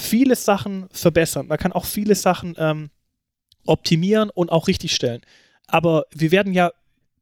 viele 0.00 0.36
Sachen 0.36 0.88
verbessern, 0.90 1.46
man 1.46 1.58
kann 1.58 1.72
auch 1.72 1.84
viele 1.84 2.14
Sachen 2.14 2.54
ähm, 2.58 2.90
optimieren 3.66 4.30
und 4.30 4.50
auch 4.50 4.68
richtigstellen. 4.68 5.22
Aber 5.66 6.04
wir 6.12 6.32
werden 6.32 6.52
ja 6.52 6.72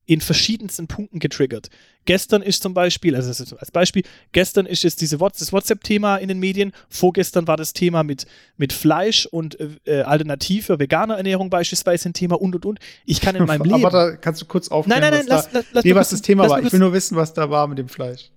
in 0.08 0.22
verschiedensten 0.22 0.86
Punkten 0.86 1.18
getriggert. 1.18 1.68
Gestern 2.06 2.40
ist 2.40 2.62
zum 2.62 2.72
Beispiel, 2.72 3.14
also 3.14 3.56
als 3.56 3.70
Beispiel, 3.70 4.02
gestern 4.32 4.64
ist 4.64 4.82
jetzt 4.82 5.02
diese 5.02 5.20
Whats 5.20 5.38
das 5.38 5.52
WhatsApp-Thema 5.52 6.16
in 6.16 6.28
den 6.28 6.38
Medien, 6.38 6.72
vorgestern 6.88 7.46
war 7.46 7.58
das 7.58 7.74
Thema 7.74 8.02
mit, 8.02 8.26
mit 8.56 8.72
Fleisch 8.72 9.26
und 9.26 9.58
äh, 9.84 10.00
alternative 10.00 10.78
veganer 10.78 11.18
Ernährung 11.18 11.50
beispielsweise 11.50 12.08
ein 12.08 12.14
Thema 12.14 12.40
und 12.40 12.54
und 12.54 12.64
und. 12.64 12.78
Ich 13.04 13.20
kann 13.20 13.36
in 13.36 13.44
meinem 13.46 13.64
Leben. 13.64 13.84
Aber 13.84 13.90
da 13.90 14.16
kannst 14.16 14.40
du 14.40 14.46
kurz 14.46 14.68
aufklären, 14.68 15.02
nein, 15.02 15.10
nein, 15.10 15.26
nein, 15.26 15.36
was, 15.36 15.44
lass, 15.44 15.52
da, 15.52 15.58
lass, 15.58 15.66
lass 15.72 15.84
nee, 15.84 15.94
was 15.94 16.08
das 16.08 16.22
Thema 16.22 16.48
war. 16.48 16.62
Ich 16.62 16.72
will 16.72 16.80
nur 16.80 16.94
wissen, 16.94 17.14
was 17.14 17.34
da 17.34 17.50
war 17.50 17.68
mit 17.68 17.76
dem 17.76 17.90
Fleisch. 17.90 18.30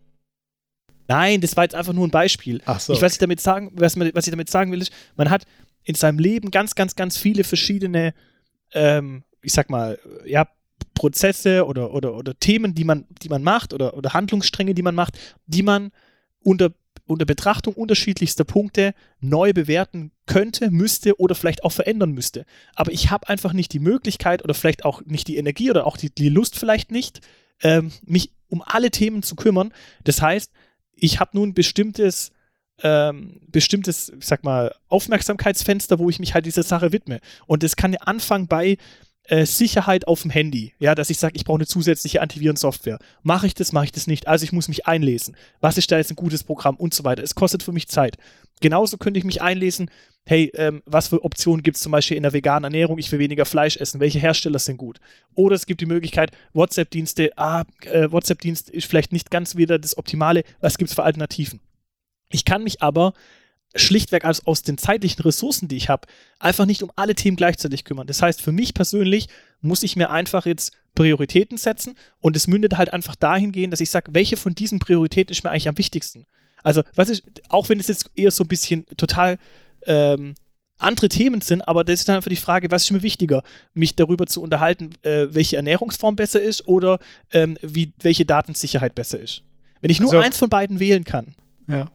Nein, 1.07 1.41
das 1.41 1.57
war 1.57 1.63
jetzt 1.63 1.75
einfach 1.75 1.93
nur 1.93 2.07
ein 2.07 2.11
Beispiel. 2.11 2.61
Ach 2.65 2.79
so. 2.79 2.93
Ich, 2.93 3.01
was, 3.01 3.13
ich 3.13 3.19
damit 3.19 3.39
sagen, 3.39 3.71
was, 3.75 3.97
was 3.97 4.27
ich 4.27 4.31
damit 4.31 4.49
sagen 4.49 4.71
will, 4.71 4.81
ist, 4.81 4.91
man 5.15 5.29
hat 5.29 5.45
in 5.83 5.95
seinem 5.95 6.19
Leben 6.19 6.51
ganz, 6.51 6.75
ganz, 6.75 6.95
ganz 6.95 7.17
viele 7.17 7.43
verschiedene, 7.43 8.13
ähm, 8.73 9.23
ich 9.41 9.53
sag 9.53 9.69
mal, 9.69 9.99
ja, 10.25 10.47
Prozesse 10.93 11.65
oder, 11.65 11.93
oder, 11.93 12.15
oder 12.15 12.37
Themen, 12.39 12.75
die 12.75 12.83
man, 12.83 13.05
die 13.21 13.29
man 13.29 13.43
macht 13.43 13.73
oder, 13.73 13.95
oder 13.95 14.13
Handlungsstränge, 14.13 14.73
die 14.73 14.81
man 14.81 14.95
macht, 14.95 15.17
die 15.47 15.63
man 15.63 15.91
unter, 16.43 16.71
unter 17.07 17.25
Betrachtung 17.25 17.73
unterschiedlichster 17.73 18.43
Punkte 18.43 18.93
neu 19.19 19.53
bewerten 19.53 20.11
könnte, 20.25 20.71
müsste 20.71 21.19
oder 21.19 21.35
vielleicht 21.35 21.63
auch 21.63 21.71
verändern 21.71 22.11
müsste. 22.11 22.45
Aber 22.75 22.91
ich 22.91 23.09
habe 23.09 23.29
einfach 23.29 23.53
nicht 23.53 23.73
die 23.73 23.79
Möglichkeit 23.79 24.43
oder 24.43 24.53
vielleicht 24.53 24.85
auch 24.85 25.01
nicht 25.05 25.27
die 25.27 25.37
Energie 25.37 25.69
oder 25.69 25.87
auch 25.87 25.97
die, 25.97 26.09
die 26.09 26.29
Lust 26.29 26.57
vielleicht 26.57 26.91
nicht, 26.91 27.21
ähm, 27.61 27.91
mich 28.03 28.31
um 28.49 28.61
alle 28.65 28.91
Themen 28.91 29.23
zu 29.23 29.35
kümmern. 29.35 29.73
Das 30.03 30.21
heißt, 30.21 30.51
ich 31.01 31.19
habe 31.19 31.31
nun 31.33 31.53
bestimmtes, 31.53 32.31
ähm, 32.83 33.41
bestimmtes, 33.47 34.13
ich 34.17 34.25
sag 34.25 34.43
mal, 34.43 34.73
Aufmerksamkeitsfenster, 34.87 35.99
wo 35.99 36.09
ich 36.09 36.19
mich 36.19 36.33
halt 36.33 36.45
dieser 36.45 36.63
Sache 36.63 36.93
widme. 36.93 37.19
Und 37.47 37.63
das 37.63 37.75
kann 37.75 37.95
anfangen 37.95 38.47
bei 38.47 38.77
äh, 39.31 39.45
Sicherheit 39.45 40.07
auf 40.07 40.23
dem 40.23 40.31
Handy. 40.31 40.73
Ja, 40.77 40.93
dass 40.93 41.09
ich 41.09 41.17
sage, 41.17 41.37
ich 41.37 41.45
brauche 41.45 41.57
eine 41.57 41.65
zusätzliche 41.65 42.21
Antivirensoftware. 42.21 42.99
Mache 43.23 43.47
ich 43.47 43.53
das, 43.53 43.71
mache 43.71 43.85
ich 43.85 43.91
das 43.93 44.05
nicht? 44.05 44.27
Also 44.27 44.43
ich 44.43 44.51
muss 44.51 44.67
mich 44.67 44.87
einlesen. 44.87 45.37
Was 45.61 45.77
ist 45.77 45.89
da 45.89 45.97
jetzt 45.97 46.11
ein 46.11 46.17
gutes 46.17 46.43
Programm 46.43 46.75
und 46.75 46.93
so 46.93 47.05
weiter. 47.05 47.23
Es 47.23 47.33
kostet 47.33 47.63
für 47.63 47.71
mich 47.71 47.87
Zeit. 47.87 48.17
Genauso 48.59 48.97
könnte 48.97 49.19
ich 49.19 49.23
mich 49.23 49.41
einlesen, 49.41 49.89
hey, 50.25 50.51
ähm, 50.55 50.83
was 50.85 51.07
für 51.07 51.23
Optionen 51.23 51.63
gibt 51.63 51.77
es 51.77 51.83
zum 51.83 51.93
Beispiel 51.93 52.17
in 52.17 52.23
der 52.23 52.33
veganen 52.33 52.65
Ernährung? 52.65 52.97
Ich 52.97 53.09
will 53.11 53.19
weniger 53.19 53.45
Fleisch 53.45 53.77
essen. 53.77 54.01
Welche 54.01 54.19
Hersteller 54.19 54.59
sind 54.59 54.75
gut? 54.75 54.99
Oder 55.33 55.55
es 55.55 55.65
gibt 55.65 55.79
die 55.79 55.85
Möglichkeit, 55.85 56.31
WhatsApp-Dienste, 56.51 57.31
ah, 57.37 57.63
äh, 57.85 58.11
WhatsApp-Dienst 58.11 58.69
ist 58.69 58.85
vielleicht 58.85 59.13
nicht 59.13 59.31
ganz 59.31 59.55
wieder 59.55 59.79
das 59.79 59.97
Optimale. 59.97 60.43
Was 60.59 60.77
gibt 60.77 60.89
es 60.89 60.95
für 60.95 61.03
Alternativen? 61.03 61.61
Ich 62.29 62.43
kann 62.43 62.63
mich 62.63 62.81
aber 62.81 63.13
schlichtweg 63.75 64.25
als 64.25 64.45
aus 64.45 64.63
den 64.63 64.77
zeitlichen 64.77 65.21
Ressourcen, 65.23 65.67
die 65.67 65.77
ich 65.77 65.89
habe, 65.89 66.07
einfach 66.39 66.65
nicht 66.65 66.83
um 66.83 66.91
alle 66.95 67.15
Themen 67.15 67.37
gleichzeitig 67.37 67.85
kümmern. 67.85 68.07
Das 68.07 68.21
heißt, 68.21 68.41
für 68.41 68.51
mich 68.51 68.73
persönlich 68.73 69.27
muss 69.61 69.83
ich 69.83 69.95
mir 69.95 70.09
einfach 70.09 70.45
jetzt 70.45 70.73
Prioritäten 70.95 71.57
setzen 71.57 71.95
und 72.19 72.35
es 72.35 72.47
mündet 72.47 72.77
halt 72.77 72.91
einfach 72.91 73.15
dahin 73.15 73.51
gehen, 73.51 73.71
dass 73.71 73.79
ich 73.79 73.89
sage, 73.89 74.13
welche 74.13 74.35
von 74.35 74.53
diesen 74.55 74.79
Prioritäten 74.79 75.31
ist 75.31 75.43
mir 75.43 75.51
eigentlich 75.51 75.69
am 75.69 75.77
wichtigsten. 75.77 76.25
Also, 76.63 76.83
was 76.95 77.09
ist, 77.09 77.23
auch 77.49 77.69
wenn 77.69 77.79
es 77.79 77.87
jetzt 77.87 78.11
eher 78.15 78.31
so 78.31 78.43
ein 78.43 78.47
bisschen 78.47 78.85
total 78.97 79.37
ähm, 79.87 80.35
andere 80.77 81.09
Themen 81.09 81.41
sind, 81.41 81.61
aber 81.61 81.83
das 81.83 81.99
ist 82.01 82.09
dann 82.09 82.17
einfach 82.17 82.29
die 82.29 82.35
Frage, 82.35 82.71
was 82.71 82.83
ist 82.83 82.91
mir 82.91 83.03
wichtiger, 83.03 83.43
mich 83.73 83.95
darüber 83.95 84.25
zu 84.27 84.41
unterhalten, 84.41 84.89
äh, 85.03 85.27
welche 85.29 85.55
Ernährungsform 85.57 86.15
besser 86.15 86.41
ist 86.41 86.67
oder 86.67 86.99
ähm, 87.31 87.57
wie, 87.61 87.93
welche 88.01 88.25
Datensicherheit 88.25 88.95
besser 88.95 89.19
ist. 89.19 89.43
Wenn 89.79 89.91
ich 89.91 89.99
nur 89.99 90.11
Also- 90.11 90.23
eins 90.25 90.37
von 90.37 90.49
beiden 90.49 90.79
wählen 90.79 91.03
kann, 91.03 91.35
Ja. 91.67 91.89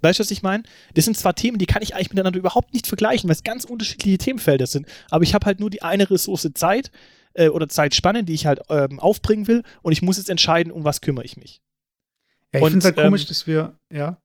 Weißt 0.00 0.18
du, 0.18 0.22
was 0.22 0.30
ich 0.30 0.42
meine? 0.42 0.62
Das 0.94 1.04
sind 1.04 1.16
zwar 1.16 1.34
Themen, 1.34 1.58
die 1.58 1.66
kann 1.66 1.82
ich 1.82 1.94
eigentlich 1.94 2.10
miteinander 2.10 2.38
überhaupt 2.38 2.74
nicht 2.74 2.86
vergleichen, 2.86 3.28
weil 3.28 3.36
es 3.36 3.44
ganz 3.44 3.64
unterschiedliche 3.64 4.18
Themenfelder 4.18 4.66
sind, 4.66 4.86
aber 5.10 5.24
ich 5.24 5.34
habe 5.34 5.46
halt 5.46 5.60
nur 5.60 5.70
die 5.70 5.82
eine 5.82 6.10
Ressource 6.10 6.48
Zeit 6.54 6.90
äh, 7.34 7.48
oder 7.48 7.68
Zeitspanne, 7.68 8.24
die 8.24 8.34
ich 8.34 8.46
halt 8.46 8.60
ähm, 8.68 9.00
aufbringen 9.00 9.46
will 9.46 9.62
und 9.82 9.92
ich 9.92 10.02
muss 10.02 10.16
jetzt 10.16 10.30
entscheiden, 10.30 10.72
um 10.72 10.84
was 10.84 11.00
kümmere 11.00 11.24
ich 11.24 11.36
mich. 11.36 11.62
ja 12.52 12.60
ich 12.60 12.64
finde 12.64 12.78
es 12.78 12.84
halt 12.84 12.98
ähm, 12.98 13.04
komisch, 13.04 13.26
dass 13.26 13.46
wir, 13.46 13.78
ja. 13.92 14.20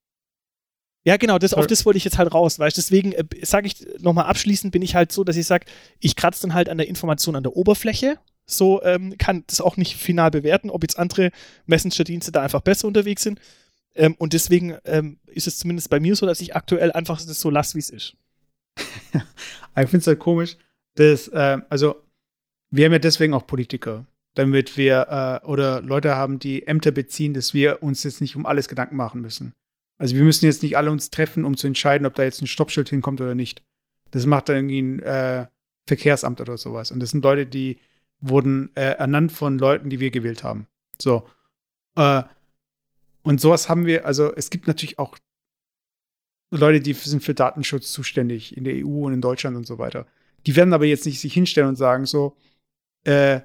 Ja, 1.05 1.17
genau, 1.17 1.37
das, 1.37 1.53
auf 1.53 1.67
das 1.67 1.85
wollte 1.85 1.97
ich 1.97 2.05
jetzt 2.05 2.17
halt 2.17 2.33
raus, 2.33 2.59
weißt 2.59 2.77
deswegen 2.77 3.11
äh, 3.11 3.25
sage 3.41 3.67
ich 3.67 3.85
nochmal 3.99 4.25
abschließend, 4.25 4.71
bin 4.71 4.81
ich 4.81 4.95
halt 4.95 5.11
so, 5.11 5.25
dass 5.25 5.35
ich 5.35 5.45
sage, 5.45 5.65
ich 5.99 6.15
kratze 6.15 6.43
dann 6.43 6.53
halt 6.53 6.69
an 6.69 6.77
der 6.77 6.87
Information 6.87 7.35
an 7.35 7.43
der 7.43 7.57
Oberfläche, 7.57 8.19
so 8.45 8.81
ähm, 8.83 9.17
kann 9.17 9.43
das 9.47 9.61
auch 9.61 9.77
nicht 9.77 9.95
final 9.95 10.31
bewerten, 10.31 10.69
ob 10.69 10.83
jetzt 10.83 10.97
andere 10.97 11.31
Messenger-Dienste 11.65 12.31
da 12.31 12.41
einfach 12.41 12.61
besser 12.61 12.87
unterwegs 12.87 13.23
sind. 13.23 13.39
Ähm, 13.95 14.15
und 14.17 14.33
deswegen 14.33 14.77
ähm, 14.85 15.19
ist 15.27 15.47
es 15.47 15.57
zumindest 15.57 15.89
bei 15.89 15.99
mir 15.99 16.15
so, 16.15 16.25
dass 16.25 16.41
ich 16.41 16.55
aktuell 16.55 16.91
einfach 16.91 17.21
das 17.21 17.39
so 17.39 17.49
lasse, 17.49 17.75
wie 17.75 17.79
es 17.79 17.89
ist. 17.89 18.15
Ich 19.75 19.89
finde 19.89 19.97
es 19.97 20.07
halt 20.07 20.19
komisch, 20.19 20.55
dass, 20.95 21.27
äh, 21.29 21.57
also, 21.69 21.95
wir 22.69 22.85
haben 22.85 22.91
ja 22.91 22.99
deswegen 22.99 23.33
auch 23.33 23.47
Politiker, 23.47 24.05
damit 24.35 24.77
wir, 24.77 25.41
äh, 25.43 25.47
oder 25.47 25.81
Leute 25.81 26.15
haben, 26.15 26.37
die 26.37 26.67
Ämter 26.67 26.91
beziehen, 26.91 27.33
dass 27.33 27.55
wir 27.55 27.81
uns 27.81 28.03
jetzt 28.03 28.21
nicht 28.21 28.35
um 28.35 28.45
alles 28.45 28.67
Gedanken 28.67 28.95
machen 28.95 29.21
müssen. 29.21 29.53
Also, 29.97 30.15
wir 30.15 30.23
müssen 30.23 30.45
jetzt 30.45 30.61
nicht 30.61 30.77
alle 30.77 30.91
uns 30.91 31.09
treffen, 31.09 31.43
um 31.43 31.57
zu 31.57 31.65
entscheiden, 31.65 32.05
ob 32.05 32.13
da 32.13 32.23
jetzt 32.23 32.41
ein 32.43 32.47
Stoppschild 32.47 32.89
hinkommt 32.89 33.19
oder 33.19 33.33
nicht. 33.33 33.63
Das 34.11 34.27
macht 34.27 34.49
dann 34.49 34.57
irgendwie 34.57 34.81
ein 34.81 34.99
äh, 34.99 35.47
Verkehrsamt 35.87 36.39
oder 36.39 36.57
sowas. 36.57 36.91
Und 36.91 36.99
das 36.99 37.09
sind 37.09 37.23
Leute, 37.23 37.47
die 37.47 37.79
wurden 38.19 38.69
äh, 38.75 38.91
ernannt 38.91 39.31
von 39.31 39.57
Leuten, 39.57 39.89
die 39.89 39.99
wir 39.99 40.11
gewählt 40.11 40.43
haben. 40.43 40.67
So. 41.01 41.27
Äh, 41.95 42.23
und 43.23 43.41
sowas 43.41 43.69
haben 43.69 43.85
wir, 43.85 44.05
also 44.05 44.33
es 44.35 44.49
gibt 44.49 44.67
natürlich 44.67 44.99
auch 44.99 45.17
Leute, 46.51 46.81
die 46.81 46.93
sind 46.93 47.23
für 47.23 47.33
Datenschutz 47.33 47.91
zuständig 47.91 48.55
in 48.55 48.63
der 48.63 48.75
EU 48.85 49.05
und 49.05 49.13
in 49.13 49.21
Deutschland 49.21 49.57
und 49.57 49.65
so 49.65 49.79
weiter. 49.79 50.05
Die 50.45 50.55
werden 50.55 50.73
aber 50.73 50.85
jetzt 50.85 51.05
nicht 51.05 51.19
sich 51.19 51.33
hinstellen 51.33 51.69
und 51.69 51.77
sagen 51.77 52.05
so, 52.05 52.37
äh, 53.05 53.41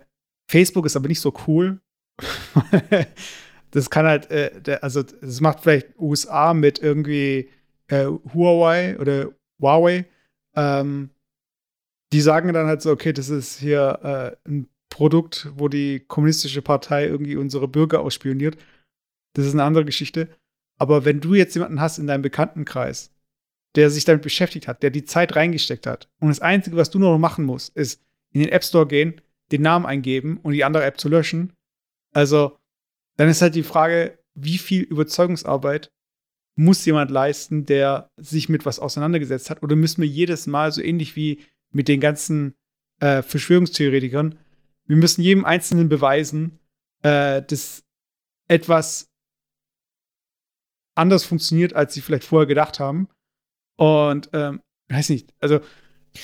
Facebook 0.51 0.85
ist 0.85 0.97
aber 0.97 1.09
nicht 1.09 1.21
so 1.21 1.33
cool. 1.47 1.81
das 3.71 3.89
kann 3.89 4.07
halt, 4.07 4.31
äh, 4.31 4.79
also 4.83 5.03
das 5.03 5.41
macht 5.41 5.61
vielleicht 5.61 5.99
USA 5.99 6.53
mit 6.53 6.81
irgendwie 6.81 7.51
äh, 7.89 8.07
Huawei 8.07 8.99
oder 8.99 9.31
Huawei. 9.61 10.07
Ähm, 10.55 11.11
die 12.13 12.21
sagen 12.21 12.53
dann 12.53 12.67
halt 12.67 12.83
so, 12.83 12.91
okay, 12.91 13.13
das 13.13 13.29
ist 13.29 13.59
hier 13.59 14.37
äh, 14.45 14.49
ein 14.49 14.69
Produkt, 14.91 15.49
wo 15.55 15.69
die 15.69 16.01
kommunistische 16.01 16.63
Partei 16.63 17.07
irgendwie 17.07 17.37
unsere 17.37 17.69
Bürger 17.69 18.01
ausspioniert. 18.01 18.57
Das 19.39 19.47
ist 19.47 19.53
eine 19.55 19.63
andere 19.63 19.85
Geschichte. 19.85 20.29
Aber 20.79 21.05
wenn 21.05 21.21
du 21.21 21.35
jetzt 21.35 21.55
jemanden 21.55 21.81
hast 21.81 21.99
in 21.99 22.09
deinem 22.09 22.23
Bekanntenkreis, 22.23 23.15
der 23.77 23.89
sich 23.89 24.05
damit 24.05 24.23
beschäftigt 24.23 24.67
hat, 24.67 24.83
der 24.83 24.91
die 24.91 25.05
Zeit 25.05 25.37
reingesteckt 25.37 25.87
hat, 25.87 26.11
und 26.19 26.27
das 26.27 26.41
Einzige, 26.41 26.77
was 26.77 26.91
du 26.91 26.99
noch 26.99 27.17
machen 27.19 27.45
musst, 27.45 27.77
ist 27.77 28.03
in 28.33 28.41
den 28.41 28.51
App 28.51 28.65
Store 28.65 28.89
gehen, 28.89 29.21
den 29.53 29.63
Namen 29.63 29.87
eingeben 29.87 30.39
und 30.43 30.55
die 30.55 30.65
andere 30.65 30.83
App 30.85 30.99
zu 30.99 31.09
löschen. 31.09 31.53
Also, 32.13 32.59
dann 33.17 33.29
ist 33.29 33.41
halt 33.41 33.55
die 33.55 33.63
Frage, 33.63 34.19
wie 34.35 34.59
viel 34.59 34.83
Überzeugungsarbeit 34.83 35.93
muss 36.57 36.85
jemand 36.85 37.13
leisten, 37.13 37.65
der 37.65 38.11
sich 38.17 38.49
mit 38.49 38.67
was 38.67 38.81
auseinandergesetzt 38.81 39.51
hat? 39.51 39.63
Oder 39.63 39.77
müssen 39.77 40.03
wir 40.03 40.09
jedes 40.09 40.49
Mal, 40.49 40.73
so 40.73 40.83
ähnlich 40.83 41.15
wie 41.15 41.45
mit 41.71 41.87
den 41.87 42.01
ganzen 42.01 42.57
äh, 42.99 43.23
Verschwörungstheoretikern, 43.23 44.37
wir 44.87 44.97
müssen 44.97 45.23
jedem 45.23 45.45
Einzelnen 45.45 45.89
beweisen, 45.89 46.59
äh, 47.05 47.41
dass 47.43 47.85
etwas 48.49 49.08
anders 50.99 51.25
funktioniert, 51.25 51.73
als 51.75 51.95
sie 51.95 52.01
vielleicht 52.01 52.25
vorher 52.25 52.47
gedacht 52.47 52.81
haben. 52.81 53.09
Und 53.77 54.31
ähm, 54.33 54.61
weiß 54.89 55.11
nicht, 55.11 55.33
also 55.41 55.61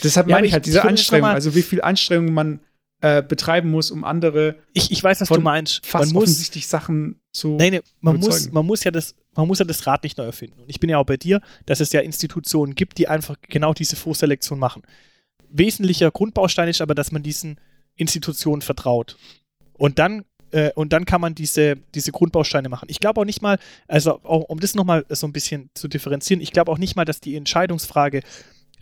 deshalb 0.02 0.28
Ja, 0.28 0.36
meine 0.36 0.46
ich 0.46 0.52
halt 0.52 0.66
diese 0.66 0.82
Anstrengung, 0.82 1.30
also 1.30 1.54
wie 1.54 1.62
viel 1.62 1.80
Anstrengung 1.80 2.34
man 2.34 2.60
äh, 3.00 3.22
betreiben 3.22 3.70
muss, 3.70 3.90
um 3.90 4.02
andere 4.02 4.56
Ich, 4.72 4.90
ich 4.90 5.02
weiß, 5.02 5.20
was 5.20 5.28
du 5.28 5.40
meinst. 5.40 5.84
fast 5.84 6.06
man 6.06 6.14
muss, 6.14 6.22
offensichtlich 6.24 6.66
Sachen 6.66 7.20
zu. 7.32 7.56
nee, 7.56 7.70
nee, 7.70 7.82
man 8.00 8.16
muss, 8.16 8.50
man 8.50 8.64
muss 8.64 8.82
ja 8.82 8.90
das, 8.90 9.14
man 9.34 9.46
muss 9.46 9.58
ja 9.58 9.64
das 9.64 9.86
Rad 9.86 10.04
nicht 10.04 10.16
neu 10.16 10.24
erfinden. 10.24 10.60
Und 10.60 10.70
ich 10.70 10.80
bin 10.80 10.88
ja 10.90 10.98
auch 10.98 11.04
bei 11.04 11.16
dir, 11.16 11.40
dass 11.66 11.80
es 11.80 11.92
ja 11.92 12.00
Institutionen 12.00 12.74
gibt, 12.74 12.98
die 12.98 13.06
einfach 13.08 13.36
genau 13.42 13.74
diese 13.74 13.96
Vorselektion 13.96 14.58
machen. 14.58 14.82
Wesentlicher 15.50 16.10
Grundbaustein 16.10 16.68
ist 16.68 16.80
aber, 16.80 16.94
dass 16.94 17.12
man 17.12 17.22
diesen 17.22 17.60
Institutionen 17.94 18.62
vertraut. 18.62 19.16
Und 19.74 19.98
dann 19.98 20.24
äh, 20.54 20.70
und 20.74 20.92
dann 20.92 21.04
kann 21.04 21.20
man 21.20 21.34
diese, 21.34 21.76
diese 21.94 22.12
Grundbausteine 22.12 22.68
machen. 22.68 22.88
Ich 22.88 23.00
glaube 23.00 23.20
auch 23.20 23.24
nicht 23.24 23.42
mal, 23.42 23.58
also 23.88 24.20
auch, 24.22 24.44
um 24.48 24.60
das 24.60 24.74
nochmal 24.74 25.04
so 25.08 25.26
ein 25.26 25.32
bisschen 25.32 25.70
zu 25.74 25.88
differenzieren, 25.88 26.40
ich 26.40 26.52
glaube 26.52 26.70
auch 26.70 26.78
nicht 26.78 26.96
mal, 26.96 27.04
dass 27.04 27.20
die 27.20 27.36
Entscheidungsfrage, 27.36 28.22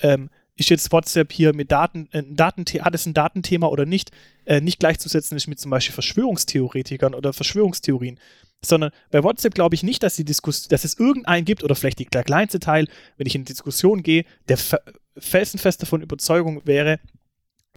ähm, 0.01 0.29
ist 0.55 0.69
jetzt 0.69 0.93
WhatsApp 0.93 1.33
hier 1.33 1.55
mit 1.55 1.73
Daten, 1.73 2.09
äh, 2.13 2.19
ein 2.19 2.37
Datenthe 2.37 2.85
hat 2.85 2.95
es 2.95 3.07
ein 3.07 3.15
Datenthema 3.15 3.69
oder 3.69 3.87
nicht, 3.87 4.11
äh, 4.45 4.61
nicht 4.61 4.81
gleichzusetzen 4.81 5.37
ist 5.37 5.47
mit 5.49 5.59
zum 5.59 5.71
Beispiel 5.71 5.95
Verschwörungstheoretikern 5.95 7.15
oder 7.15 7.33
Verschwörungstheorien. 7.33 8.19
Sondern 8.65 8.93
bei 9.11 9.25
WhatsApp 9.25 9.55
glaube 9.55 9.75
ich 9.75 9.83
nicht, 9.83 10.03
dass, 10.03 10.15
die 10.17 10.25
dass 10.25 10.85
es 10.85 10.99
irgendeinen 10.99 11.45
gibt 11.45 11.65
oder 11.65 11.75
vielleicht 11.75 11.99
die, 11.99 12.05
der 12.05 12.23
kleinste 12.23 12.61
Teil, 12.61 12.87
wenn 13.17 13.27
ich 13.27 13.35
in 13.35 13.45
Diskussion 13.45 14.03
gehe, 14.03 14.25
der 14.49 14.59
fe- 14.59 14.83
felsenfest 15.17 15.83
davon 15.83 16.03
Überzeugung 16.03 16.61
wäre, 16.65 17.01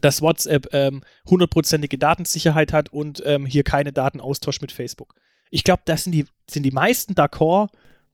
dass 0.02 0.22
WhatsApp 0.22 0.74
ähm, 0.74 1.02
hundertprozentige 1.28 1.98
Datensicherheit 1.98 2.74
hat 2.74 2.90
und 2.90 3.24
ähm, 3.26 3.46
hier 3.46 3.64
keine 3.64 3.94
Datenaustausch 3.94 4.62
mit 4.62 4.72
Facebook. 4.72 5.16
Ich 5.50 5.64
glaube, 5.64 5.84
das 5.86 6.04
sind 6.04 6.12
die, 6.12 6.26
sind 6.50 6.64
die 6.64 6.72
meisten 6.72 7.14
d'accord, 7.14 7.70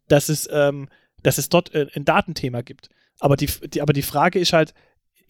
dass 0.08 0.30
es, 0.30 0.48
ähm, 0.52 0.90
dass 1.24 1.38
es 1.38 1.50
dort 1.50 1.74
äh, 1.74 1.88
ein 1.96 2.06
Datenthema 2.06 2.62
gibt. 2.62 2.90
Aber 3.20 3.36
die, 3.36 3.48
die, 3.48 3.82
aber 3.82 3.94
die 3.94 4.02
Frage 4.02 4.40
ist 4.40 4.54
halt, 4.54 4.74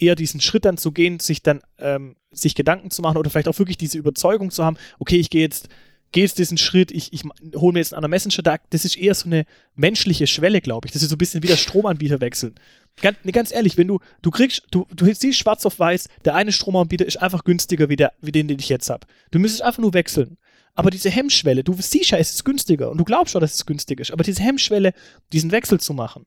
eher 0.02 0.16
diesen 0.16 0.42
Schritt 0.42 0.66
dann 0.66 0.78
zu 0.78 0.92
gehen, 0.92 1.20
sich 1.20 1.44
dann 1.44 1.62
ähm, 1.78 2.16
sich 2.32 2.56
Gedanken 2.56 2.92
zu 2.92 3.02
machen 3.02 3.18
oder 3.18 3.30
vielleicht 3.30 3.48
auch 3.48 3.60
wirklich 3.60 3.78
diese 3.78 3.98
Überzeugung 3.98 4.52
zu 4.52 4.66
haben, 4.66 4.78
okay, 5.00 5.18
ich 5.18 5.30
gehe 5.30 5.42
jetzt, 5.42 5.70
jetzt 6.20 6.38
diesen 6.40 6.58
Schritt, 6.58 6.92
ich, 6.92 7.14
ich 7.14 7.24
hole 7.56 7.74
mir 7.74 7.80
jetzt 7.80 7.94
einen 7.94 8.04
anderen 8.04 8.12
Messenger, 8.12 8.44
da, 8.44 8.58
das 8.70 8.86
ist 8.86 8.98
eher 8.98 9.16
so 9.16 9.28
eine 9.28 9.46
menschliche 9.76 10.28
Schwelle, 10.28 10.62
glaube 10.62 10.88
ich. 10.88 10.92
Das 10.92 11.02
ist 11.02 11.10
so 11.10 11.16
ein 11.16 11.18
bisschen 11.18 11.44
wie 11.44 11.48
der 11.48 11.58
Stromanbieter 11.58 12.20
wechseln. 12.20 12.56
Ganz, 13.02 13.18
nee, 13.24 13.32
ganz 13.32 13.52
ehrlich, 13.52 13.78
wenn 13.78 13.88
du, 13.88 14.00
du 14.22 14.32
kriegst, 14.32 14.64
du, 14.72 14.86
du 14.94 15.06
siehst 15.14 15.40
schwarz 15.40 15.66
auf 15.66 15.80
weiß, 15.80 16.10
der 16.26 16.36
eine 16.36 16.52
Stromanbieter 16.52 17.06
ist 17.06 17.22
einfach 17.22 17.44
günstiger 17.44 17.88
wie, 17.90 17.96
der, 17.96 18.14
wie 18.22 18.32
den, 18.32 18.48
den 18.48 18.60
ich 18.60 18.70
jetzt 18.70 18.90
habe. 18.90 19.08
Du 19.32 19.40
müsstest 19.40 19.64
einfach 19.64 19.82
nur 19.82 19.94
wechseln. 19.94 20.38
Aber 20.74 20.90
diese 20.90 21.10
Hemmschwelle, 21.10 21.64
du 21.64 21.74
siehst 21.80 22.12
ja, 22.12 22.18
es 22.18 22.34
ist 22.34 22.46
günstiger 22.46 22.92
und 22.92 22.98
du 22.98 23.04
glaubst 23.04 23.34
schon, 23.34 23.42
dass 23.42 23.54
es 23.54 23.66
günstig 23.66 24.00
ist, 24.00 24.12
aber 24.12 24.24
diese 24.24 24.42
Hemmschwelle, 24.42 24.94
diesen 25.34 25.52
Wechsel 25.52 25.80
zu 25.80 25.94
machen, 25.94 26.26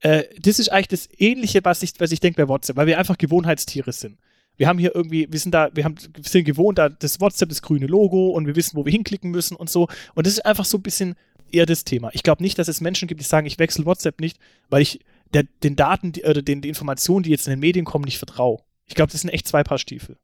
äh, 0.00 0.24
das 0.40 0.58
ist 0.58 0.70
eigentlich 0.70 0.88
das 0.88 1.08
Ähnliche, 1.18 1.64
was 1.64 1.82
ich, 1.82 1.92
was 1.98 2.12
ich 2.12 2.20
denke 2.20 2.42
bei 2.42 2.48
WhatsApp, 2.48 2.76
weil 2.76 2.86
wir 2.86 2.98
einfach 2.98 3.18
Gewohnheitstiere 3.18 3.92
sind. 3.92 4.18
Wir 4.56 4.68
haben 4.68 4.78
hier 4.78 4.94
irgendwie, 4.94 5.30
wir 5.30 5.38
sind 5.38 5.52
da, 5.52 5.70
wir 5.74 5.84
haben, 5.84 5.96
wir 6.14 6.24
sind 6.24 6.44
gewohnt, 6.44 6.78
da 6.78 6.88
das 6.88 7.20
WhatsApp, 7.20 7.48
das 7.50 7.62
grüne 7.62 7.86
Logo 7.86 8.30
und 8.30 8.46
wir 8.46 8.56
wissen, 8.56 8.76
wo 8.76 8.84
wir 8.84 8.92
hinklicken 8.92 9.30
müssen 9.30 9.56
und 9.56 9.68
so. 9.70 9.88
Und 10.14 10.26
das 10.26 10.34
ist 10.34 10.46
einfach 10.46 10.64
so 10.64 10.78
ein 10.78 10.82
bisschen 10.82 11.14
eher 11.50 11.66
das 11.66 11.84
Thema. 11.84 12.10
Ich 12.12 12.22
glaube 12.22 12.42
nicht, 12.42 12.58
dass 12.58 12.68
es 12.68 12.80
Menschen 12.80 13.08
gibt, 13.08 13.20
die 13.20 13.24
sagen, 13.24 13.46
ich 13.46 13.58
wechsle 13.58 13.84
WhatsApp 13.86 14.20
nicht, 14.20 14.38
weil 14.68 14.82
ich 14.82 15.00
der, 15.34 15.44
den 15.62 15.76
Daten 15.76 16.12
die, 16.12 16.24
oder 16.24 16.42
den, 16.42 16.60
die 16.62 16.68
Informationen, 16.68 17.22
die 17.22 17.30
jetzt 17.30 17.46
in 17.46 17.52
den 17.52 17.60
Medien 17.60 17.84
kommen, 17.84 18.04
nicht 18.04 18.18
vertraue. 18.18 18.62
Ich 18.86 18.94
glaube, 18.94 19.12
das 19.12 19.20
sind 19.20 19.30
echt 19.30 19.46
zwei 19.48 19.62
Paar 19.62 19.78
Stiefel. 19.78 20.16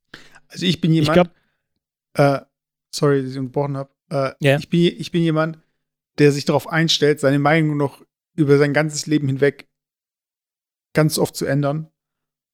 Also 0.49 0.67
ich 0.67 0.81
bin 0.81 0.93
Ich 0.93 1.01
jemand, 1.01 1.15
glaube, 1.15 1.31
äh, 2.15 2.45
sorry, 2.95 3.23
dass 3.23 3.33
ich 3.33 3.39
unterbrochen 3.39 3.77
habe. 3.77 3.91
Äh, 4.11 4.33
Ja. 4.41 4.59
ich, 4.59 4.69
bin, 4.69 4.81
ich 4.81 5.11
bin 5.11 5.23
jemand, 5.23 5.59
der 6.19 6.33
sich 6.33 6.45
darauf 6.45 6.69
einstellt, 6.69 7.21
seine 7.21 7.39
Meinung 7.39 7.77
noch 7.77 8.05
über 8.35 8.59
sein 8.59 8.73
ganzes 8.73 9.07
Leben 9.07 9.27
hinweg 9.27 9.69
ganz 10.93 11.19
oft 11.19 11.35
zu 11.35 11.47
ändern. 11.47 11.89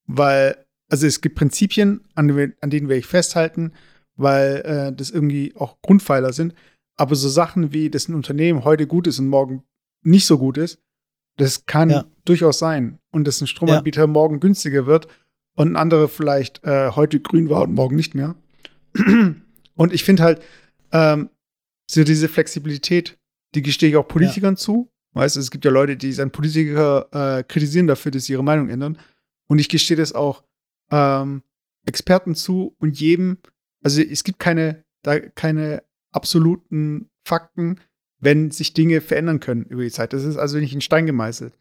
Weil, 0.06 0.64
also 0.88 1.07
es 1.07 1.20
gibt 1.20 1.37
Prinzipien, 1.37 2.01
an, 2.14 2.29
denen- 2.29 2.55
an 2.61 2.70
denen 2.70 2.88
werde 2.88 3.01
ich 3.01 3.07
festhalten, 3.07 3.72
weil 4.16 4.57
äh, 4.64 4.92
das 4.92 5.11
irgendwie 5.11 5.55
auch 5.57 5.81
Grundpfeiler 5.83 6.33
sind. 6.33 6.55
Aber 6.96 7.14
so 7.14 7.29
Sachen 7.29 7.72
wie, 7.72 7.90
dass 7.90 8.09
ein 8.09 8.14
Unternehmen 8.14 8.64
heute 8.64 8.87
gut 8.87 9.07
ist 9.07 9.18
und 9.18 9.29
morgen 9.29 9.62
nicht 10.03 10.27
so 10.27 10.38
gut 10.38 10.59
ist, 10.59 10.81
das 11.37 11.66
kann 11.66 11.90
Ja. 11.90 12.05
durchaus 12.24 12.59
sein. 12.59 12.98
Und 13.12 13.27
dass 13.29 13.40
ein 13.40 13.46
Stromanbieter 13.46 14.07
morgen 14.07 14.40
günstiger 14.40 14.87
wird 14.87 15.07
und 15.55 15.72
ein 15.72 15.77
anderer 15.77 16.09
vielleicht 16.09 16.64
äh, 16.64 16.90
heute 16.90 17.20
grün 17.20 17.48
war 17.48 17.62
und 17.62 17.74
morgen 17.74 17.94
nicht 17.96 18.14
mehr. 18.14 18.35
Und 19.74 19.92
ich 19.92 20.03
finde 20.03 20.22
halt, 20.24 20.42
ähm, 20.92 21.31
so 21.88 22.03
diese 22.03 22.29
Flexibilität, 22.29 23.16
die 23.55 23.62
gestehe 23.62 23.90
ich 23.90 23.96
auch 23.96 24.09
Politikern 24.09 24.57
zu. 24.57 24.90
Weißt 25.12 25.37
du, 25.37 25.40
es 25.40 25.51
gibt 25.53 25.64
ja 25.64 25.70
Leute, 25.70 25.96
die 25.96 26.12
dann 26.14 26.31
Politiker 26.33 27.09
äh, 27.38 27.44
kritisieren 27.44 27.87
dafür, 27.87 28.11
dass 28.11 28.24
sie 28.24 28.33
ihre 28.33 28.42
Meinung 28.44 28.68
ändern. 28.70 28.98
Und 29.46 29.59
ich 29.61 29.68
gestehe 29.68 29.96
das 29.96 30.12
auch 30.12 30.42
ähm, 30.90 31.42
Experten 31.87 32.35
zu 32.35 32.74
und 32.79 32.98
jedem, 33.01 33.38
also 33.83 34.01
es 34.03 34.24
gibt 34.24 34.38
keine, 34.38 34.85
da 35.03 35.18
keine 35.20 35.83
absoluten 36.12 37.11
Fakten, 37.24 37.81
wenn 38.20 38.51
sich 38.51 38.72
Dinge 38.74 39.01
verändern 39.01 39.40
können 39.40 39.64
über 39.64 39.83
die 39.83 39.90
Zeit. 39.90 40.12
Das 40.12 40.24
ist 40.24 40.37
also 40.37 40.59
nicht 40.59 40.74
in 40.74 40.81
Stein 40.81 41.07
gemeißelt. 41.07 41.57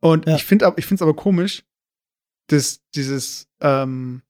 Und 0.00 0.26
Ja. 0.26 0.36
ich 0.36 0.44
finde 0.44 0.72
ich 0.76 0.86
finde 0.86 0.96
es 0.96 1.02
aber 1.02 1.16
komisch, 1.16 1.64
dass 2.48 2.82
dieses, 2.94 3.48
ähm, 3.60 4.22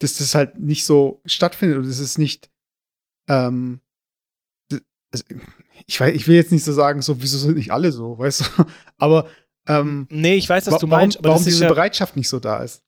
dass 0.00 0.18
das 0.18 0.34
halt 0.34 0.58
nicht 0.58 0.84
so 0.84 1.20
stattfindet 1.26 1.78
und 1.78 1.86
dass 1.86 1.98
es 1.98 2.18
nicht, 2.18 2.50
ähm, 3.28 3.80
d- 4.70 4.80
also, 5.12 5.24
ich 5.86 5.98
weiß, 6.00 6.14
ich 6.14 6.28
will 6.28 6.36
jetzt 6.36 6.52
nicht 6.52 6.64
so 6.64 6.72
sagen, 6.72 7.02
so, 7.02 7.20
wieso 7.22 7.38
sind 7.38 7.56
nicht 7.56 7.72
alle 7.72 7.90
so, 7.92 8.18
weißt 8.18 8.40
du? 8.40 8.44
Aber 8.98 9.28
ähm, 9.68 10.06
Nee, 10.10 10.34
ich 10.36 10.48
weiß, 10.48 10.66
was 10.66 10.74
wa- 10.74 10.78
du 10.78 10.90
warum, 10.90 11.00
meinst, 11.02 11.18
aber 11.18 11.28
warum 11.28 11.40
das 11.40 11.46
ist 11.46 11.54
diese 11.54 11.64
ja, 11.64 11.68
Bereitschaft 11.70 12.16
nicht 12.16 12.28
so 12.28 12.40
da 12.40 12.62
ist. 12.62 12.82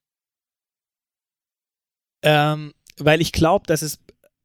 ähm, 2.22 2.74
weil 2.98 3.20
ich 3.20 3.32
glaube, 3.32 3.66
dass 3.66 3.82
es, 3.82 3.98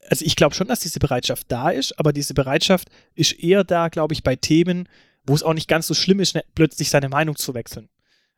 also 0.10 0.24
ich 0.26 0.36
glaube 0.36 0.56
schon, 0.56 0.68
dass 0.68 0.80
diese 0.80 1.00
Bereitschaft 1.00 1.46
da 1.52 1.70
ist, 1.70 1.98
aber 2.00 2.14
diese 2.14 2.34
Bereitschaft 2.34 2.90
ist 3.16 3.34
eher 3.34 3.64
da, 3.64 3.90
glaube 3.90 4.14
ich, 4.14 4.24
bei 4.24 4.36
Themen, 4.36 4.88
wo 5.26 5.34
es 5.34 5.44
auch 5.44 5.54
nicht 5.54 5.68
ganz 5.68 5.88
so 5.88 5.94
schlimm 5.94 6.20
ist, 6.20 6.38
plötzlich 6.54 6.90
seine 6.90 7.10
Meinung 7.10 7.36
zu 7.36 7.54
wechseln. 7.54 7.90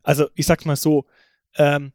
Also 0.04 0.30
ich 0.36 0.46
sag's 0.46 0.66
mal 0.66 0.76
so, 0.76 1.06
ähm, 1.56 1.92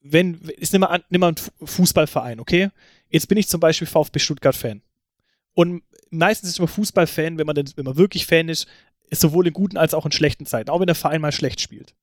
wenn, 0.00 0.40
ist 0.56 0.72
nimm 0.72 0.80
mal, 0.80 0.86
an, 0.88 1.04
nimm 1.10 1.20
mal 1.20 1.28
einen 1.28 1.36
Fu- 1.36 1.50
Fußballverein, 1.64 2.40
okay? 2.40 2.70
Jetzt 3.08 3.28
bin 3.28 3.38
ich 3.38 3.48
zum 3.48 3.60
Beispiel 3.60 3.86
VfB 3.86 4.18
Stuttgart-Fan. 4.18 4.82
Und 5.54 5.82
meistens 6.10 6.48
ist 6.50 6.58
man 6.58 6.68
Fußballfan, 6.68 7.36
wenn 7.38 7.46
man, 7.46 7.54
denn, 7.54 7.70
wenn 7.76 7.84
man 7.84 7.96
wirklich 7.96 8.26
Fan 8.26 8.48
ist 8.48 8.66
sowohl 9.20 9.46
in 9.46 9.52
guten 9.52 9.76
als 9.76 9.94
auch 9.94 10.06
in 10.06 10.12
schlechten 10.12 10.46
Zeiten, 10.46 10.70
auch 10.70 10.80
wenn 10.80 10.86
der 10.86 10.94
Verein 10.94 11.20
mal 11.20 11.32
schlecht 11.32 11.60
spielt. 11.60 11.94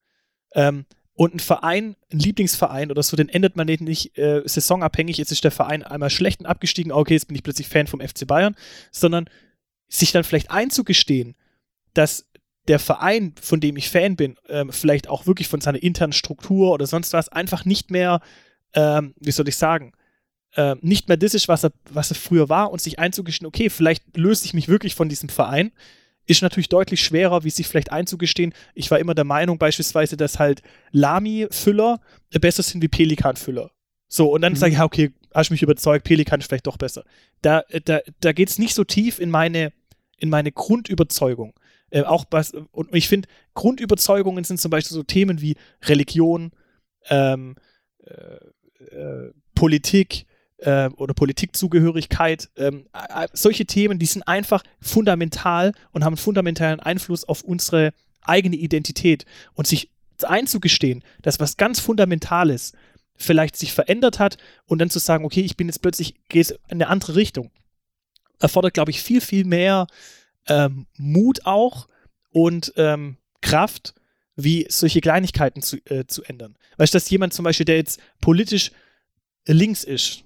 Ähm, 0.54 0.86
und 1.14 1.36
ein 1.36 1.40
Verein, 1.40 1.98
ein 2.14 2.20
Lieblingsverein 2.20 2.92
oder 2.92 3.04
so, 3.04 3.18
den 3.18 3.28
ändert 3.28 3.58
man 3.58 3.68
nicht 3.68 4.18
äh, 4.18 4.42
saisonabhängig. 4.46 5.18
Jetzt 5.18 5.34
ist 5.34 5.44
der 5.44 5.52
Verein 5.52 5.84
einmal 5.84 6.10
schlecht 6.10 6.40
und 6.40 6.46
abgestiegen, 6.46 6.94
okay, 6.94 7.14
jetzt 7.14 7.28
bin 7.28 7.36
ich 7.36 7.44
plötzlich 7.44 7.68
Fan 7.68 7.88
vom 7.88 8.00
FC 8.00 8.26
Bayern, 8.26 8.56
sondern 8.92 9.30
sich 9.90 10.14
dann 10.14 10.24
vielleicht 10.24 10.50
einzugestehen, 10.50 11.36
dass 11.94 12.30
der 12.70 12.80
Verein, 12.80 13.34
von 13.42 13.60
dem 13.60 13.76
ich 13.76 13.90
Fan 13.90 14.16
bin, 14.16 14.38
ähm, 14.48 14.72
vielleicht 14.72 15.10
auch 15.10 15.26
wirklich 15.26 15.50
von 15.50 15.60
seiner 15.60 15.84
internen 15.84 16.14
Struktur 16.14 16.72
oder 16.72 16.88
sonst 16.88 17.12
was 17.12 17.28
einfach 17.28 17.66
nicht 17.66 17.92
mehr, 17.92 18.22
ähm, 18.74 19.14
wie 19.20 19.32
soll 19.32 19.50
ich 19.50 19.58
sagen, 19.58 19.92
ähm, 20.56 20.80
nicht 20.82 21.08
mehr 21.10 21.18
das 21.18 21.34
ist, 21.34 21.48
was 21.48 21.66
er, 21.66 21.74
was 21.90 22.12
er 22.12 22.16
früher 22.16 22.48
war 22.48 22.72
und 22.72 22.80
sich 22.80 22.98
einzugestehen, 23.00 23.48
okay, 23.48 23.70
vielleicht 23.70 24.16
löse 24.16 24.46
ich 24.46 24.54
mich 24.54 24.68
wirklich 24.68 24.96
von 24.96 25.10
diesem 25.10 25.30
Verein, 25.30 25.72
ist 26.30 26.42
natürlich 26.42 26.70
deutlich 26.70 27.02
schwerer, 27.02 27.44
wie 27.44 27.50
sich 27.50 27.68
vielleicht 27.68 27.92
einzugestehen. 27.92 28.54
Ich 28.76 28.92
war 28.92 29.00
immer 29.00 29.16
der 29.16 29.24
Meinung 29.26 29.58
beispielsweise, 29.58 30.16
dass 30.16 30.38
halt 30.40 30.62
Lami-Füller 30.92 32.00
besser 32.40 32.64
sind 32.64 32.82
wie 32.84 32.88
Pelikan-Füller. 32.88 33.72
So, 34.08 34.32
und 34.32 34.42
dann 34.42 34.54
Mhm. 34.54 34.58
sage 34.58 34.72
ich, 34.74 34.78
ja, 34.78 34.86
okay, 34.86 35.12
hast 35.34 35.50
mich 35.52 35.62
überzeugt, 35.64 36.06
Pelikan 36.06 36.40
ist 36.40 36.48
vielleicht 36.48 36.68
doch 36.68 36.78
besser. 36.78 37.04
Da, 37.42 37.64
da, 37.86 38.00
da 38.20 38.32
geht 38.32 38.50
es 38.50 38.60
nicht 38.60 38.74
so 38.74 38.84
tief 38.84 39.20
in 39.20 39.30
meine, 39.30 39.72
in 40.18 40.30
meine 40.30 40.52
Grundüberzeugung. 40.52 41.54
Äh, 41.92 42.04
auch 42.04 42.26
was, 42.32 42.52
und 42.72 42.94
ich 42.96 43.08
finde, 43.08 43.28
Grundüberzeugungen 43.56 44.44
sind 44.44 44.60
zum 44.60 44.72
Beispiel 44.72 44.96
so 44.96 45.04
Themen 45.04 45.42
wie 45.42 45.56
Religion, 45.84 46.52
ähm, 47.10 47.56
äh, 48.04 48.86
äh, 48.96 49.32
Politik 49.56 50.26
äh, 50.62 50.90
oder 50.90 51.14
Politikzugehörigkeit. 51.14 52.50
Ähm, 52.58 52.86
äh, 52.94 53.28
solche 53.34 53.66
Themen, 53.66 54.00
die 54.00 54.06
sind 54.06 54.24
einfach 54.24 54.64
fundamental 54.82 55.74
und 55.92 56.04
haben 56.04 56.18
fundamentalen 56.18 56.80
Einfluss 56.80 57.24
auf 57.24 57.42
unsere 57.44 57.94
eigene 58.22 58.56
Identität. 58.56 59.26
Und 59.54 59.68
sich 59.68 59.90
einzugestehen, 60.24 61.04
dass 61.22 61.40
was 61.40 61.58
ganz 61.58 61.80
Fundamentales 61.80 62.74
vielleicht 63.16 63.56
sich 63.58 63.74
verändert 63.74 64.20
hat 64.20 64.38
und 64.66 64.80
dann 64.80 64.90
zu 64.90 65.00
sagen, 65.00 65.26
okay, 65.26 65.42
ich 65.42 65.58
bin 65.58 65.68
jetzt 65.68 65.82
plötzlich, 65.82 66.16
gehe 66.30 66.42
in 66.42 66.58
eine 66.70 66.88
andere 66.88 67.16
Richtung, 67.16 67.52
erfordert, 68.40 68.74
glaube 68.74 68.92
ich, 68.92 69.02
viel, 69.02 69.22
viel 69.22 69.46
mehr 69.46 69.88
ähm, 70.48 70.88
Mut 70.98 71.46
auch 71.46 71.88
und 72.32 72.74
ähm, 72.78 73.18
Kraft, 73.42 73.94
wie 74.36 74.66
solche 74.70 75.02
Kleinigkeiten 75.02 75.62
zu, 75.62 75.78
äh, 75.86 76.06
zu 76.08 76.24
ändern. 76.24 76.56
Weißt 76.78 76.94
du, 76.94 76.96
dass 76.96 77.10
jemand 77.10 77.34
zum 77.34 77.44
Beispiel, 77.44 77.66
der 77.66 77.76
jetzt 77.76 78.00
politisch 78.22 78.72
links 79.46 79.84
ist, 79.84 80.24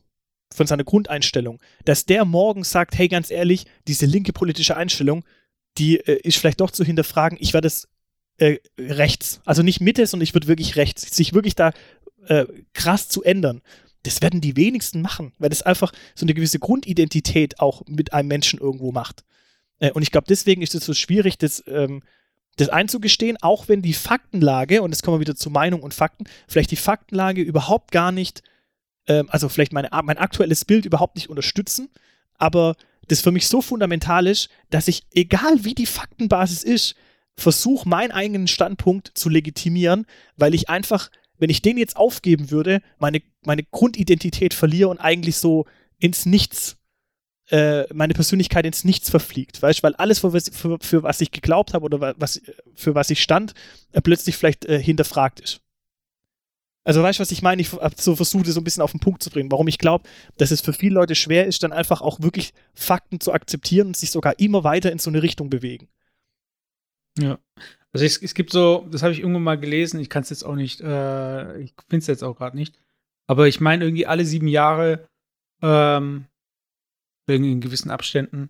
von 0.56 0.68
seiner 0.68 0.84
Grundeinstellung, 0.84 1.60
dass 1.86 2.06
der 2.06 2.26
morgen 2.26 2.64
sagt, 2.64 2.98
hey, 2.98 3.08
ganz 3.08 3.32
ehrlich, 3.32 3.66
diese 3.88 4.06
linke 4.06 4.34
politische 4.34 4.78
Einstellung, 4.78 5.24
die 5.78 6.00
äh, 6.00 6.20
ist 6.24 6.38
vielleicht 6.38 6.62
doch 6.62 6.72
zu 6.72 6.84
hinterfragen, 6.84 7.38
ich 7.42 7.54
werde 7.54 7.68
es 7.68 7.88
äh, 8.38 8.58
rechts, 8.80 9.42
also 9.46 9.64
nicht 9.64 9.82
Mitte, 9.82 10.06
sondern 10.08 10.24
ich 10.24 10.34
würde 10.34 10.48
wirklich 10.48 10.76
rechts, 10.76 11.16
sich 11.16 11.34
wirklich 11.34 11.56
da 11.56 11.72
äh, 12.28 12.46
krass 12.74 13.10
zu 13.10 13.24
ändern. 13.24 13.62
Das 14.04 14.22
werden 14.22 14.42
die 14.42 14.56
wenigsten 14.56 15.02
machen, 15.02 15.34
weil 15.40 15.50
das 15.50 15.62
einfach 15.62 15.94
so 16.16 16.26
eine 16.26 16.34
gewisse 16.34 16.60
Grundidentität 16.60 17.60
auch 17.60 17.84
mit 17.88 18.14
einem 18.14 18.28
Menschen 18.28 18.60
irgendwo 18.60 18.92
macht. 18.92 19.24
Äh, 19.80 19.92
und 19.92 20.02
ich 20.02 20.12
glaube, 20.12 20.28
deswegen 20.28 20.62
ist 20.62 20.76
es 20.76 20.86
so 20.86 20.94
schwierig, 20.94 21.38
das, 21.38 21.64
ähm, 21.68 22.02
das 22.58 22.70
einzugestehen, 22.70 23.38
auch 23.42 23.68
wenn 23.68 23.82
die 23.82 23.94
Faktenlage, 23.94 24.82
und 24.82 24.92
jetzt 24.92 25.04
kommen 25.04 25.16
wir 25.18 25.22
wieder 25.22 25.36
zu 25.36 25.50
Meinung 25.50 25.82
und 25.82 25.94
Fakten, 25.94 26.26
vielleicht 26.48 26.72
die 26.72 26.76
Faktenlage 26.76 27.42
überhaupt 27.42 27.92
gar 27.92 28.12
nicht, 28.12 28.44
ähm, 29.08 29.28
also 29.30 29.50
vielleicht 29.50 29.74
meine, 29.74 29.90
mein 30.04 30.18
aktuelles 30.18 30.66
Bild 30.66 30.86
überhaupt 30.86 31.16
nicht 31.16 31.30
unterstützen, 31.30 31.90
aber 32.38 32.76
das 33.08 33.22
für 33.22 33.32
mich 33.32 33.48
so 33.48 33.62
fundamental 33.62 34.28
ist, 34.28 34.50
dass 34.70 34.88
ich, 34.88 35.04
egal 35.14 35.64
wie 35.66 35.76
die 35.76 35.86
Faktenbasis 35.86 36.64
ist, 36.64 36.96
versuche, 37.36 37.88
meinen 37.90 38.12
eigenen 38.12 38.48
Standpunkt 38.48 39.12
zu 39.16 39.30
legitimieren, 39.30 40.06
weil 40.38 40.54
ich 40.54 40.70
einfach, 40.70 41.10
wenn 41.38 41.50
ich 41.50 41.62
den 41.62 41.78
jetzt 41.78 41.98
aufgeben 41.98 42.52
würde, 42.52 42.82
meine, 43.00 43.22
meine 43.44 43.64
Grundidentität 43.64 44.54
verliere 44.54 44.90
und 44.90 45.00
eigentlich 45.00 45.38
so 45.38 45.66
ins 46.00 46.26
Nichts, 46.26 46.78
äh, 47.50 47.92
meine 47.94 48.14
Persönlichkeit 48.14 48.66
ins 48.66 48.86
Nichts 48.86 49.10
verfliegt, 49.10 49.62
weißt 49.62 49.80
du, 49.80 49.84
weil 49.84 49.96
alles, 49.96 50.20
für 50.20 50.32
was, 50.32 50.50
für, 50.54 50.78
für 50.80 51.04
was 51.04 51.20
ich 51.22 51.32
geglaubt 51.32 51.74
habe 51.74 51.84
oder 51.86 52.00
wa- 52.00 52.14
was, 52.18 52.42
für 52.76 52.96
was 52.96 53.10
ich 53.10 53.22
stand, 53.22 53.54
äh, 53.92 54.02
plötzlich 54.02 54.38
vielleicht 54.38 54.66
äh, 54.66 54.82
hinterfragt 54.82 55.40
ist. 55.42 55.60
Also 56.86 57.02
weißt 57.02 57.20
du, 57.20 57.22
was 57.22 57.32
ich 57.32 57.42
meine? 57.42 57.62
Ich 57.62 57.72
habe 57.74 57.96
so 57.98 58.16
versucht, 58.16 58.48
das 58.48 58.56
so 58.56 58.62
ein 58.62 58.64
bisschen 58.64 58.84
auf 58.84 58.92
den 58.92 59.00
Punkt 59.00 59.24
zu 59.24 59.30
bringen, 59.30 59.52
warum 59.52 59.68
ich 59.68 59.78
glaube, 59.78 60.08
dass 60.38 60.52
es 60.52 60.62
für 60.62 60.74
viele 60.74 60.96
Leute 60.96 61.16
schwer 61.16 61.48
ist, 61.48 61.64
dann 61.64 61.72
einfach 61.72 62.02
auch 62.02 62.22
wirklich 62.22 62.54
Fakten 62.74 63.20
zu 63.20 63.32
akzeptieren 63.32 63.88
und 63.88 63.98
sich 63.98 64.12
sogar 64.12 64.38
immer 64.40 64.64
weiter 64.64 64.92
in 64.92 65.00
so 65.00 65.10
eine 65.10 65.24
Richtung 65.24 65.50
bewegen. 65.50 65.88
Ja. 67.18 67.40
Also 67.94 68.06
es, 68.06 68.22
es 68.22 68.34
gibt 68.34 68.52
so, 68.52 68.88
das 68.92 69.04
habe 69.04 69.14
ich 69.14 69.20
irgendwann 69.20 69.44
mal 69.44 69.60
gelesen, 69.60 70.00
ich 70.00 70.10
kann 70.10 70.24
es 70.24 70.30
jetzt 70.30 70.44
auch 70.44 70.56
nicht, 70.56 70.82
äh, 70.82 71.60
ich 71.60 71.74
finde 71.90 72.02
es 72.02 72.08
jetzt 72.08 72.24
auch 72.24 72.36
gerade 72.36 72.58
nicht, 72.58 72.80
aber 73.28 73.48
ich 73.48 73.62
meine 73.62 73.86
irgendwie 73.86 74.08
alle 74.08 74.26
sieben 74.26 74.48
Jahre, 74.48 75.08
ähm, 75.62 76.26
in 77.28 77.62
gewissen 77.62 77.92
Abständen, 77.92 78.50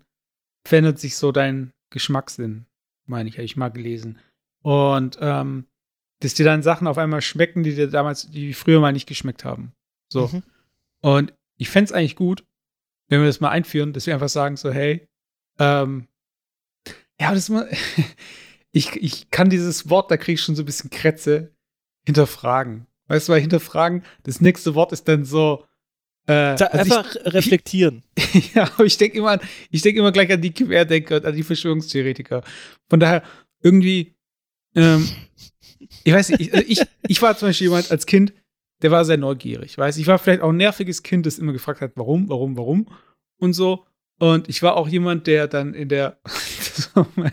verändert 0.66 0.98
sich 0.98 1.16
so 1.16 1.30
dein 1.30 1.70
Geschmackssinn, 1.90 2.66
meine 3.06 3.28
ich, 3.28 3.36
habe 3.36 3.44
ich 3.44 3.56
mal 3.56 3.68
gelesen. 3.68 4.18
Und 4.62 5.18
ähm, 5.20 5.66
dass 6.24 6.34
dir 6.34 6.44
dann 6.44 6.62
Sachen 6.62 6.86
auf 6.86 6.98
einmal 6.98 7.22
schmecken, 7.22 7.62
die 7.62 7.74
dir 7.74 7.88
damals, 7.88 8.30
die 8.30 8.54
früher 8.54 8.80
mal 8.80 8.92
nicht 8.92 9.06
geschmeckt 9.06 9.44
haben. 9.44 9.72
So. 10.08 10.28
Mhm. 10.28 10.42
Und 11.00 11.32
ich 11.56 11.68
fände 11.70 11.86
es 11.86 11.92
eigentlich 11.92 12.16
gut, 12.16 12.44
wenn 13.08 13.20
wir 13.20 13.26
das 13.26 13.40
mal 13.40 13.50
einführen, 13.50 13.92
dass 13.92 14.06
wir 14.06 14.14
einfach 14.14 14.28
sagen, 14.28 14.56
so, 14.56 14.72
hey, 14.72 15.06
ähm, 15.58 16.08
ja, 17.20 17.30
das 17.30 17.38
ist 17.44 17.48
mal, 17.50 17.68
ich, 18.72 18.96
ich 18.96 19.30
kann 19.30 19.50
dieses 19.50 19.88
Wort, 19.90 20.10
da 20.10 20.16
kriege 20.16 20.34
ich 20.34 20.40
schon 20.40 20.56
so 20.56 20.62
ein 20.62 20.66
bisschen 20.66 20.90
Krätze, 20.90 21.52
hinterfragen. 22.06 22.86
Weißt 23.06 23.28
du, 23.28 23.32
weil 23.32 23.40
hinterfragen, 23.40 24.02
das 24.24 24.40
nächste 24.40 24.74
Wort 24.74 24.92
ist 24.92 25.06
dann 25.08 25.24
so, 25.24 25.64
äh, 26.26 26.56
Da, 26.56 26.66
also 26.66 26.96
einfach 26.96 27.16
reflektieren. 27.26 28.02
ich, 28.16 28.54
ja, 28.54 28.64
aber 28.64 28.84
ich 28.84 28.96
denke 28.96 29.18
immer, 29.18 29.32
an- 29.32 29.40
ich 29.70 29.82
denke 29.82 30.00
immer 30.00 30.12
gleich 30.12 30.30
an 30.32 30.40
die 30.40 30.52
Querdenker 30.52 31.16
und 31.16 31.26
an 31.26 31.34
die 31.36 31.42
Verschwörungstheoretiker. 31.42 32.42
Von 32.88 33.00
daher, 33.00 33.22
irgendwie, 33.62 34.14
ähm, 34.74 35.06
ich 36.02 36.12
weiß 36.12 36.30
nicht, 36.30 36.40
ich, 36.40 36.54
also 36.54 36.66
ich, 36.66 36.80
ich 37.08 37.22
war 37.22 37.36
zum 37.36 37.48
Beispiel 37.48 37.68
jemand 37.68 37.90
als 37.90 38.06
Kind, 38.06 38.32
der 38.82 38.90
war 38.90 39.04
sehr 39.04 39.16
neugierig, 39.16 39.78
weißt 39.78 39.98
Ich 39.98 40.06
war 40.06 40.18
vielleicht 40.18 40.42
auch 40.42 40.50
ein 40.50 40.56
nerviges 40.56 41.02
Kind, 41.02 41.26
das 41.26 41.38
immer 41.38 41.52
gefragt 41.52 41.80
hat, 41.80 41.92
warum, 41.94 42.28
warum, 42.28 42.56
warum 42.56 42.88
und 43.38 43.52
so. 43.52 43.86
Und 44.18 44.48
ich 44.48 44.62
war 44.62 44.76
auch 44.76 44.88
jemand, 44.88 45.26
der 45.26 45.48
dann 45.48 45.74
in 45.74 45.88
der, 45.88 46.18
das 46.24 46.94
war 46.94 47.08
mein 47.16 47.32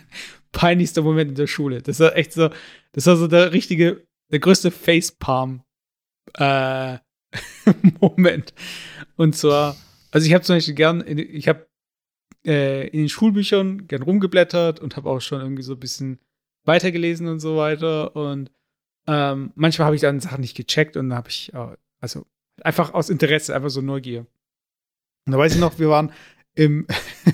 peinlichster 0.51 1.01
Moment 1.01 1.29
in 1.29 1.35
der 1.35 1.47
Schule. 1.47 1.81
Das 1.81 1.99
war 1.99 2.15
echt 2.15 2.33
so, 2.33 2.49
das 2.93 3.05
war 3.05 3.17
so 3.17 3.27
der 3.27 3.53
richtige, 3.53 4.05
der 4.31 4.39
größte 4.39 4.71
Facepalm, 4.71 5.63
äh, 6.35 6.97
Moment. 7.99 8.53
Und 9.15 9.35
zwar, 9.35 9.75
also 10.11 10.27
ich 10.27 10.33
habe 10.33 10.43
zum 10.43 10.55
Beispiel 10.55 10.73
gern, 10.73 11.03
ich 11.05 11.47
habe 11.47 11.67
äh, 12.45 12.87
in 12.87 12.99
den 12.99 13.09
Schulbüchern 13.09 13.87
gern 13.87 14.01
rumgeblättert 14.01 14.79
und 14.79 14.95
habe 14.95 15.09
auch 15.09 15.21
schon 15.21 15.41
irgendwie 15.41 15.63
so 15.63 15.73
ein 15.73 15.79
bisschen 15.79 16.19
weitergelesen 16.65 17.27
und 17.27 17.39
so 17.39 17.57
weiter. 17.57 18.15
Und 18.15 18.51
ähm, 19.07 19.51
manchmal 19.55 19.87
habe 19.87 19.95
ich 19.95 20.01
dann 20.01 20.19
Sachen 20.19 20.41
nicht 20.41 20.55
gecheckt 20.55 20.97
und 20.97 21.09
dann 21.09 21.17
habe 21.17 21.29
ich, 21.29 21.53
äh, 21.53 21.75
also 21.99 22.25
einfach 22.61 22.93
aus 22.93 23.09
Interesse, 23.09 23.55
einfach 23.55 23.69
so 23.69 23.81
Neugier. 23.81 24.25
Und 25.25 25.33
da 25.33 25.37
weiß 25.37 25.55
ich 25.55 25.59
noch, 25.59 25.79
wir 25.79 25.89
waren 25.89 26.11
im 26.55 26.85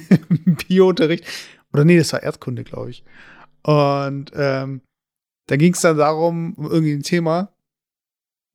Bio-Unterricht, 0.68 1.26
oder 1.74 1.86
nee, 1.86 1.98
das 1.98 2.14
war 2.14 2.24
Erdkunde, 2.24 2.64
glaube 2.64 2.90
ich. 2.90 3.04
Und 3.64 4.32
ähm, 4.36 4.82
da 5.48 5.56
ging 5.56 5.74
es 5.74 5.82
dann 5.82 5.98
darum, 5.98 6.54
um 6.54 6.66
irgendwie 6.66 6.94
ein 6.94 7.04
Thema. 7.04 7.54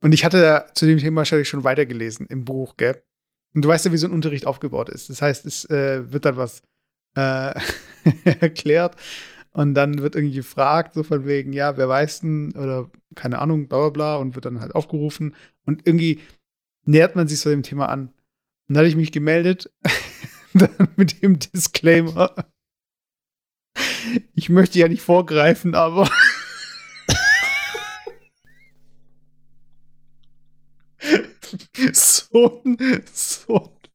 Und 0.02 0.12
ich 0.12 0.24
hatte 0.24 0.40
da 0.40 0.74
zu 0.74 0.86
dem 0.86 0.98
Thema 0.98 1.18
wahrscheinlich 1.18 1.48
schon 1.48 1.64
weitergelesen 1.64 2.26
im 2.26 2.44
Buch, 2.44 2.76
gell? 2.76 3.02
Und 3.54 3.64
du 3.64 3.68
weißt 3.68 3.84
ja, 3.84 3.92
wie 3.92 3.98
so 3.98 4.06
ein 4.06 4.12
Unterricht 4.12 4.46
aufgebaut 4.46 4.88
ist. 4.88 5.10
Das 5.10 5.22
heißt, 5.22 5.46
es 5.46 5.68
äh, 5.70 6.10
wird 6.10 6.24
dann 6.24 6.36
was 6.36 6.62
äh, 7.14 7.54
erklärt. 8.24 8.96
Und 9.52 9.74
dann 9.74 9.98
wird 9.98 10.14
irgendwie 10.14 10.36
gefragt, 10.36 10.94
so 10.94 11.02
von 11.02 11.26
wegen, 11.26 11.52
ja, 11.52 11.76
wer 11.76 11.88
weiß 11.88 12.20
denn, 12.20 12.52
oder 12.56 12.90
keine 13.14 13.38
Ahnung, 13.38 13.68
bla 13.68 13.78
bla 13.78 13.90
bla, 13.90 14.16
und 14.16 14.34
wird 14.34 14.46
dann 14.46 14.60
halt 14.60 14.74
aufgerufen. 14.74 15.34
Und 15.66 15.86
irgendwie 15.86 16.20
nähert 16.84 17.16
man 17.16 17.28
sich 17.28 17.40
so 17.40 17.50
dem 17.50 17.62
Thema 17.62 17.90
an. 17.90 18.08
Und 18.08 18.14
dann 18.68 18.78
hatte 18.78 18.88
ich 18.88 18.96
mich 18.96 19.12
gemeldet, 19.12 19.70
dann 20.54 20.88
mit 20.96 21.22
dem 21.22 21.38
Disclaimer. 21.38 22.34
Ich 24.34 24.48
möchte 24.48 24.78
ja 24.78 24.88
nicht 24.88 25.02
vorgreifen, 25.02 25.74
aber. 25.74 26.08
so 31.92 32.62
so 33.12 33.70
ein 33.74 33.92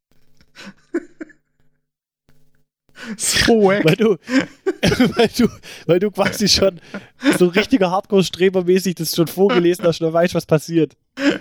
so 3.16 3.62
wack. 3.64 3.84
Weil 3.84 3.96
du, 3.96 4.16
weil 5.16 5.30
du, 5.36 5.48
weil 5.86 5.98
du 5.98 6.10
quasi 6.10 6.48
schon 6.48 6.80
so 7.38 7.46
richtiger 7.46 7.90
Hardcore-Streber-mäßig 7.90 8.94
das 8.96 9.14
schon 9.14 9.26
vorgelesen 9.26 9.84
hast 9.84 10.00
und 10.00 10.12
weißt, 10.12 10.34
was 10.34 10.46
passiert. 10.46 10.96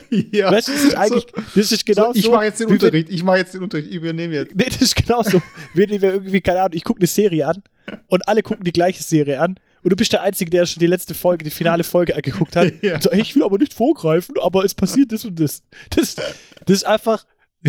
Ja. 0.10 0.52
Weißt 0.52 0.70
du, 0.70 0.72
das 0.72 0.84
ist 0.84 0.98
eigentlich, 0.98 1.28
das 1.56 1.72
ist 1.72 1.86
genau 1.86 2.12
so, 2.12 2.20
ich 2.20 2.26
so, 2.26 2.32
mache 2.32 2.46
jetzt 2.46 2.60
den 2.60 2.68
Unterricht. 2.68 3.10
Ich 3.10 3.24
mache 3.24 3.38
jetzt 3.38 3.54
den 3.54 3.64
Unterricht. 3.64 3.90
Ich 3.90 3.96
übernehme 3.96 4.34
jetzt. 4.34 4.56
Nee, 4.56 4.66
das 4.66 4.82
ist 4.82 4.96
genauso. 4.96 5.42
Wenn 5.74 5.90
wir 5.90 6.02
irgendwie, 6.02 6.42
keine 6.42 6.62
Ahnung, 6.62 6.74
ich 6.74 6.84
gucke 6.84 7.00
eine 7.00 7.08
Serie 7.08 7.48
an 7.48 7.64
und 8.08 8.28
alle 8.28 8.42
gucken 8.42 8.64
die 8.64 8.72
gleiche 8.72 9.04
Serie 9.04 9.40
an 9.40 9.60
und 9.84 9.92
du 9.92 9.96
bist 9.96 10.12
der 10.12 10.22
Einzige, 10.22 10.50
der 10.50 10.66
schon 10.66 10.80
die 10.80 10.88
letzte 10.88 11.14
Folge, 11.14 11.44
die 11.44 11.52
finale 11.52 11.84
Folge 11.84 12.16
angeguckt 12.16 12.56
hat. 12.56 12.74
Ja. 12.82 13.02
So, 13.02 13.12
ich 13.12 13.36
will 13.36 13.44
aber 13.44 13.58
nicht 13.58 13.74
vorgreifen, 13.74 14.36
aber 14.42 14.64
es 14.64 14.74
passiert 14.74 15.12
das 15.12 15.26
und 15.26 15.40
das. 15.40 15.64
Das, 15.90 16.16
das 16.16 16.26
ist 16.68 16.86
einfach 16.86 17.26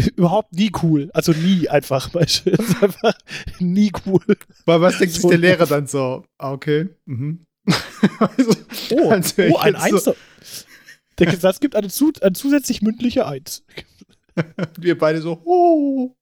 überhaupt 0.16 0.52
nie 0.52 0.70
cool. 0.82 1.10
Also 1.14 1.32
nie 1.32 1.68
einfach. 1.68 2.14
Einfach 2.14 3.14
nie 3.58 3.92
cool. 4.06 4.22
Weil 4.64 4.80
was 4.80 4.98
denkt 4.98 5.14
sich 5.14 5.22
So 5.22 5.28
der 5.30 5.38
Lehrer 5.38 5.66
dann 5.66 5.86
so? 5.86 6.24
Ah, 6.38 6.52
okay. 6.52 6.88
Mhm. 7.06 7.44
also, 8.18 8.52
Oh, 8.90 9.10
als 9.10 9.36
wär 9.36 9.48
ich 9.48 9.54
oh 9.54 9.58
ein 9.58 9.74
so- 9.74 10.12
Eins. 10.12 10.64
Der 11.18 11.36
Satz 11.36 11.58
gibt 11.60 11.74
eine, 11.74 11.88
zu, 11.88 12.12
eine 12.20 12.32
zusätzlich 12.32 12.80
mündliche 12.80 13.26
Eins. 13.26 13.64
wir 14.78 14.96
beide 14.96 15.20
so, 15.20 15.40
oh. 15.44 16.14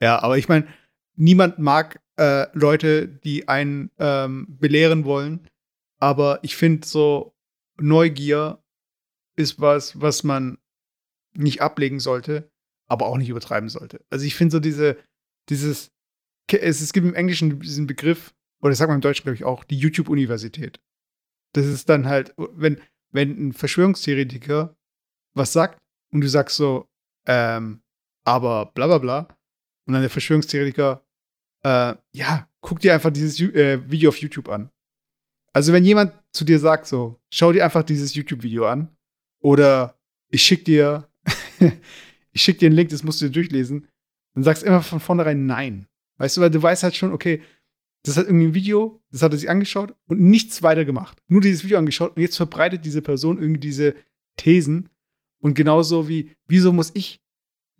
ja, 0.00 0.20
aber 0.20 0.38
ich 0.38 0.48
meine, 0.48 0.66
niemand 1.16 1.58
mag 1.58 2.00
äh, 2.16 2.46
Leute, 2.52 3.06
die 3.08 3.48
einen 3.48 3.90
ähm, 3.98 4.46
belehren 4.48 5.04
wollen. 5.04 5.48
Aber 6.00 6.40
ich 6.42 6.56
finde 6.56 6.86
so, 6.86 7.34
Neugier 7.78 8.58
ist 9.36 9.60
was, 9.60 10.00
was 10.00 10.24
man 10.24 10.58
nicht 11.36 11.60
ablegen 11.60 12.00
sollte, 12.00 12.50
aber 12.86 13.06
auch 13.06 13.16
nicht 13.16 13.28
übertreiben 13.28 13.68
sollte. 13.68 14.04
Also 14.10 14.24
ich 14.24 14.34
finde 14.34 14.52
so 14.52 14.60
diese, 14.60 14.96
dieses, 15.48 15.90
es, 16.50 16.80
es 16.80 16.92
gibt 16.92 17.06
im 17.06 17.14
Englischen 17.14 17.60
diesen 17.60 17.86
Begriff, 17.86 18.34
oder 18.60 18.74
sagt 18.74 18.88
man 18.88 18.96
im 18.96 19.02
Deutschen, 19.02 19.24
glaube 19.24 19.36
ich, 19.36 19.44
auch, 19.44 19.64
die 19.64 19.78
YouTube-Universität. 19.78 20.80
Das 21.52 21.66
ist 21.66 21.88
dann 21.88 22.06
halt, 22.06 22.34
wenn, 22.36 22.80
wenn 23.10 23.48
ein 23.48 23.52
Verschwörungstheoretiker 23.52 24.76
was 25.34 25.52
sagt 25.52 25.80
und 26.12 26.20
du 26.20 26.28
sagst 26.28 26.56
so, 26.56 26.88
ähm, 27.26 27.82
aber 28.24 28.66
bla 28.74 28.86
bla 28.86 28.98
bla, 28.98 29.18
und 29.86 29.92
dann 29.92 30.02
der 30.02 30.10
Verschwörungstheoretiker, 30.10 31.04
äh, 31.62 31.94
ja, 32.12 32.48
guck 32.60 32.80
dir 32.80 32.94
einfach 32.94 33.10
dieses 33.10 33.40
äh, 33.40 33.90
Video 33.90 34.08
auf 34.08 34.16
YouTube 34.18 34.48
an. 34.48 34.70
Also 35.52 35.72
wenn 35.72 35.84
jemand 35.84 36.12
zu 36.32 36.44
dir 36.44 36.58
sagt 36.58 36.86
so, 36.86 37.20
schau 37.30 37.52
dir 37.52 37.64
einfach 37.64 37.82
dieses 37.82 38.14
YouTube-Video 38.14 38.66
an, 38.66 38.96
oder 39.40 39.98
ich 40.30 40.42
schick 40.42 40.64
dir, 40.64 41.08
ich 42.32 42.42
schick 42.42 42.58
dir 42.58 42.66
einen 42.66 42.76
Link, 42.76 42.90
das 42.90 43.02
musst 43.02 43.20
du 43.20 43.26
dir 43.26 43.32
durchlesen, 43.32 43.86
dann 44.34 44.44
sagst 44.44 44.62
du 44.62 44.66
immer 44.66 44.82
von 44.82 45.00
vornherein 45.00 45.46
nein. 45.46 45.86
Weißt 46.18 46.36
du, 46.36 46.40
weil 46.40 46.50
du 46.50 46.62
weißt 46.62 46.82
halt 46.82 46.94
schon, 46.94 47.12
okay, 47.12 47.42
das 48.04 48.16
hat 48.16 48.26
irgendwie 48.26 48.46
ein 48.46 48.54
Video, 48.54 49.00
das 49.10 49.22
hat 49.22 49.32
er 49.32 49.38
sich 49.38 49.48
angeschaut 49.48 49.94
und 50.06 50.20
nichts 50.20 50.62
weiter 50.62 50.84
gemacht. 50.84 51.18
Nur 51.28 51.40
dieses 51.40 51.64
Video 51.64 51.78
angeschaut 51.78 52.16
und 52.16 52.22
jetzt 52.22 52.36
verbreitet 52.36 52.84
diese 52.84 53.02
Person 53.02 53.38
irgendwie 53.38 53.60
diese 53.60 53.94
Thesen. 54.36 54.90
Und 55.40 55.54
genauso 55.54 56.08
wie, 56.08 56.32
wieso 56.46 56.72
muss 56.72 56.90
ich 56.94 57.20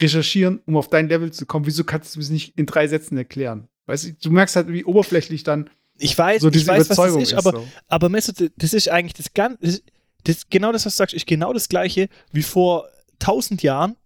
recherchieren, 0.01 0.61
um 0.66 0.77
auf 0.77 0.88
dein 0.88 1.09
Level 1.09 1.33
zu 1.33 1.47
kommen? 1.47 1.66
Wieso 1.66 1.85
kannst 1.85 2.16
du 2.16 2.20
es 2.20 2.31
nicht 2.31 2.59
in 2.59 2.66
drei 2.66 2.88
Sätzen 2.88 3.16
erklären? 3.16 3.68
Weißt 3.87 4.05
du, 4.05 4.12
du 4.14 4.31
merkst 4.31 4.57
halt, 4.57 4.68
wie 4.68 4.85
oberflächlich 4.85 5.44
dann 5.44 5.68
Ich 5.99 6.16
weiß, 6.16 6.42
so 6.42 6.49
ich 6.49 6.55
diese 6.55 6.68
weiß, 6.68 6.81
was 6.81 6.88
das 6.88 6.99
Überzeugung 6.99 7.23
ist, 7.23 7.33
ist. 7.33 7.38
aber 7.38 7.59
so. 7.59 7.68
Aber 7.88 8.09
Mesut, 8.09 8.51
das 8.57 8.73
ist 8.73 8.88
eigentlich 8.88 9.14
das 9.14 9.35
ganz, 9.35 9.59
das, 9.61 9.83
das, 10.25 10.49
genau 10.49 10.73
das, 10.73 10.87
was 10.87 10.94
du 10.94 10.97
sagst, 10.97 11.14
ist 11.14 11.27
genau 11.27 11.53
das 11.53 11.68
Gleiche 11.68 12.09
wie 12.33 12.42
vor 12.42 12.88
tausend 13.25 13.63
Jahren 13.63 13.97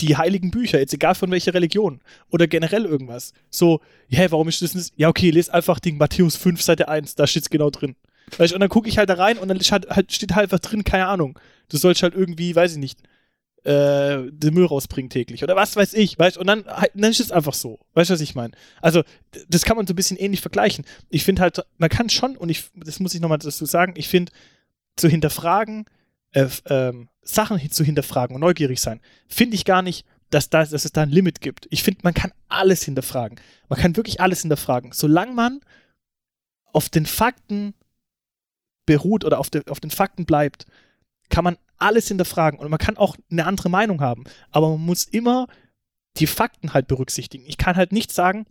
die 0.00 0.16
heiligen 0.16 0.50
Bücher, 0.50 0.78
jetzt 0.78 0.92
egal 0.92 1.14
von 1.14 1.30
welcher 1.30 1.54
Religion 1.54 2.00
oder 2.28 2.46
generell 2.46 2.84
irgendwas. 2.84 3.32
So, 3.48 3.80
ja, 4.08 4.30
warum 4.30 4.48
ist 4.48 4.60
das 4.60 4.74
nicht? 4.74 4.92
Ja, 4.96 5.08
okay, 5.08 5.30
les 5.30 5.48
einfach 5.48 5.80
den 5.80 5.96
Matthäus 5.96 6.36
5, 6.36 6.60
Seite 6.60 6.88
1, 6.88 7.14
da 7.14 7.26
steht's 7.26 7.48
genau 7.48 7.70
drin. 7.70 7.96
Weißt, 8.36 8.52
und 8.52 8.60
dann 8.60 8.68
gucke 8.68 8.88
ich 8.88 8.98
halt 8.98 9.08
da 9.08 9.14
rein 9.14 9.38
und 9.38 9.48
dann 9.48 9.56
ist 9.56 9.72
halt, 9.72 9.88
halt, 9.88 10.12
steht 10.12 10.34
halt 10.34 10.44
einfach 10.44 10.58
drin, 10.58 10.84
keine 10.84 11.06
Ahnung. 11.06 11.38
Du 11.70 11.78
sollst 11.78 12.02
halt 12.02 12.14
irgendwie, 12.14 12.54
weiß 12.54 12.72
ich 12.72 12.78
nicht, 12.78 13.00
äh, 13.64 14.30
den 14.30 14.54
Müll 14.54 14.66
rausbringen 14.66 15.10
täglich 15.10 15.42
oder 15.42 15.56
was 15.56 15.76
weiß 15.76 15.94
ich, 15.94 16.18
weißt 16.18 16.36
und 16.38 16.46
dann, 16.46 16.66
halt, 16.66 16.92
dann 16.94 17.10
ist 17.10 17.20
es 17.20 17.32
einfach 17.32 17.54
so. 17.54 17.78
Weißt 17.94 18.10
du, 18.10 18.14
was 18.14 18.20
ich 18.20 18.34
meine? 18.34 18.52
Also, 18.82 19.02
das 19.48 19.64
kann 19.64 19.76
man 19.78 19.86
so 19.86 19.94
ein 19.94 19.96
bisschen 19.96 20.18
ähnlich 20.18 20.42
vergleichen. 20.42 20.84
Ich 21.08 21.24
finde 21.24 21.40
halt, 21.40 21.64
man 21.78 21.88
kann 21.88 22.10
schon, 22.10 22.36
und 22.36 22.50
ich, 22.50 22.70
das 22.74 23.00
muss 23.00 23.14
ich 23.14 23.20
nochmal 23.20 23.38
dazu 23.38 23.64
sagen, 23.64 23.94
ich 23.96 24.08
finde, 24.08 24.30
zu 24.96 25.08
hinterfragen, 25.08 25.86
äh, 26.32 26.48
ähm, 26.66 27.08
Sachen 27.22 27.70
zu 27.70 27.84
hinterfragen 27.84 28.34
und 28.34 28.40
neugierig 28.40 28.80
sein, 28.80 29.00
finde 29.28 29.56
ich 29.56 29.64
gar 29.64 29.82
nicht, 29.82 30.06
dass, 30.30 30.48
da, 30.48 30.64
dass 30.64 30.84
es 30.84 30.92
da 30.92 31.02
ein 31.02 31.10
Limit 31.10 31.40
gibt. 31.40 31.66
Ich 31.70 31.82
finde, 31.82 32.00
man 32.04 32.14
kann 32.14 32.32
alles 32.48 32.84
hinterfragen. 32.84 33.40
Man 33.68 33.78
kann 33.78 33.96
wirklich 33.96 34.20
alles 34.20 34.42
hinterfragen. 34.42 34.92
Solange 34.92 35.32
man 35.32 35.60
auf 36.72 36.88
den 36.88 37.06
Fakten 37.06 37.74
beruht 38.86 39.24
oder 39.24 39.38
auf, 39.38 39.50
de, 39.50 39.62
auf 39.68 39.80
den 39.80 39.90
Fakten 39.90 40.24
bleibt, 40.24 40.66
kann 41.28 41.44
man 41.44 41.56
alles 41.78 42.08
hinterfragen 42.08 42.58
und 42.60 42.70
man 42.70 42.78
kann 42.78 42.96
auch 42.96 43.16
eine 43.30 43.46
andere 43.46 43.70
Meinung 43.70 44.00
haben. 44.00 44.24
Aber 44.50 44.70
man 44.70 44.80
muss 44.80 45.04
immer 45.04 45.46
die 46.16 46.26
Fakten 46.26 46.74
halt 46.74 46.86
berücksichtigen. 46.86 47.44
Ich 47.46 47.56
kann 47.56 47.76
halt 47.76 47.92
nicht 47.92 48.12
sagen, 48.12 48.46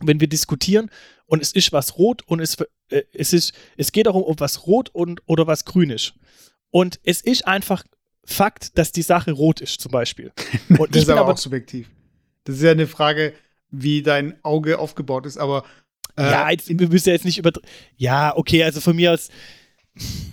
wenn 0.00 0.20
wir 0.20 0.28
diskutieren 0.28 0.90
und 1.26 1.42
es 1.42 1.52
ist 1.52 1.72
was 1.72 1.98
rot 1.98 2.22
und 2.26 2.40
es, 2.40 2.56
äh, 2.88 3.02
es, 3.12 3.32
ist, 3.32 3.52
es 3.76 3.92
geht 3.92 4.06
darum, 4.06 4.22
ob 4.22 4.40
was 4.40 4.66
rot 4.66 4.90
und, 4.90 5.22
oder 5.26 5.46
was 5.46 5.64
grün 5.64 5.90
ist. 5.90 6.14
Und 6.70 7.00
es 7.04 7.20
ist 7.20 7.46
einfach 7.46 7.84
Fakt, 8.24 8.76
dass 8.76 8.92
die 8.92 9.02
Sache 9.02 9.32
rot 9.32 9.60
ist, 9.62 9.80
zum 9.80 9.90
Beispiel. 9.90 10.32
Und 10.68 10.94
das 10.94 11.04
ist 11.04 11.08
aber 11.08 11.22
aber, 11.22 11.32
auch 11.32 11.38
subjektiv. 11.38 11.88
Das 12.44 12.56
ist 12.56 12.62
ja 12.62 12.72
eine 12.72 12.86
Frage, 12.86 13.32
wie 13.70 14.02
dein 14.02 14.42
Auge 14.44 14.78
aufgebaut 14.78 15.24
ist, 15.24 15.38
aber 15.38 15.64
äh, 16.16 16.22
ja, 16.22 16.50
jetzt, 16.50 16.68
wir 16.68 16.88
müssen 16.88 17.08
ja 17.08 17.14
jetzt 17.14 17.24
nicht 17.24 17.38
über. 17.38 17.52
Ja, 17.96 18.36
okay, 18.36 18.64
also 18.64 18.80
von 18.80 18.96
mir 18.96 19.12
aus, 19.12 19.30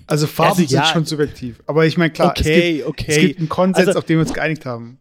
also 0.08 0.28
Farben 0.28 0.62
also 0.62 0.76
ja. 0.76 0.84
sind 0.84 0.93
schon 0.93 1.06
subjektiv. 1.06 1.63
Aber 1.67 1.86
ich 1.86 1.98
meine, 1.98 2.12
klar, 2.12 2.34
es, 2.36 2.41
okay, 2.41 2.74
gibt, 2.74 2.88
okay. 2.88 3.12
es 3.12 3.17
gibt 3.17 3.39
einen 3.39 3.50
Konsens, 3.50 3.88
Also- 3.88 4.00
auf 4.00 4.06
den 4.06 4.17
wir 4.17 4.21
uns 4.21 4.34
geeinigt 4.34 4.65
haben. 4.65 5.00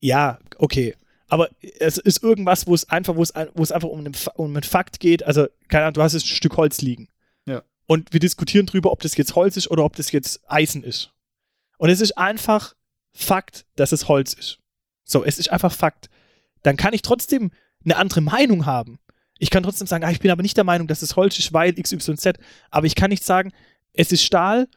Ja, 0.00 0.38
okay. 0.58 0.94
Aber 1.28 1.48
es 1.80 1.98
ist 1.98 2.22
irgendwas, 2.22 2.66
wo 2.66 2.74
es 2.74 2.88
einfach, 2.90 3.16
wo 3.16 3.22
es, 3.22 3.32
wo 3.54 3.62
es 3.62 3.72
einfach 3.72 3.88
um 3.88 4.00
einen, 4.00 4.14
um 4.36 4.50
einen 4.50 4.62
Fakt 4.62 5.00
geht. 5.00 5.24
Also, 5.24 5.46
keine 5.68 5.84
Ahnung, 5.84 5.94
du 5.94 6.02
hast 6.02 6.12
jetzt 6.12 6.26
ein 6.26 6.36
Stück 6.36 6.56
Holz 6.56 6.82
liegen. 6.82 7.08
Und 7.86 8.12
wir 8.12 8.20
diskutieren 8.20 8.66
drüber, 8.66 8.92
ob 8.92 9.00
das 9.00 9.16
jetzt 9.16 9.34
Holz 9.34 9.56
ist 9.56 9.70
oder 9.70 9.84
ob 9.84 9.96
das 9.96 10.12
jetzt 10.12 10.40
Eisen 10.46 10.82
ist. 10.82 11.12
Und 11.78 11.90
es 11.90 12.00
ist 12.00 12.16
einfach 12.16 12.74
Fakt, 13.12 13.66
dass 13.76 13.92
es 13.92 14.08
Holz 14.08 14.32
ist. 14.32 14.58
So, 15.04 15.24
es 15.24 15.38
ist 15.38 15.50
einfach 15.50 15.72
Fakt. 15.72 16.08
Dann 16.62 16.76
kann 16.76 16.94
ich 16.94 17.02
trotzdem 17.02 17.52
eine 17.84 17.96
andere 17.96 18.22
Meinung 18.22 18.66
haben. 18.66 18.98
Ich 19.38 19.50
kann 19.50 19.62
trotzdem 19.62 19.86
sagen, 19.86 20.04
ah, 20.04 20.10
ich 20.10 20.20
bin 20.20 20.30
aber 20.30 20.42
nicht 20.42 20.56
der 20.56 20.64
Meinung, 20.64 20.86
dass 20.86 21.02
es 21.02 21.16
Holz 21.16 21.38
ist, 21.38 21.52
weil 21.52 21.74
XYZ. 21.74 22.38
Aber 22.70 22.86
ich 22.86 22.94
kann 22.94 23.10
nicht 23.10 23.24
sagen, 23.24 23.52
es 23.92 24.12
ist 24.12 24.22
Stahl 24.22 24.68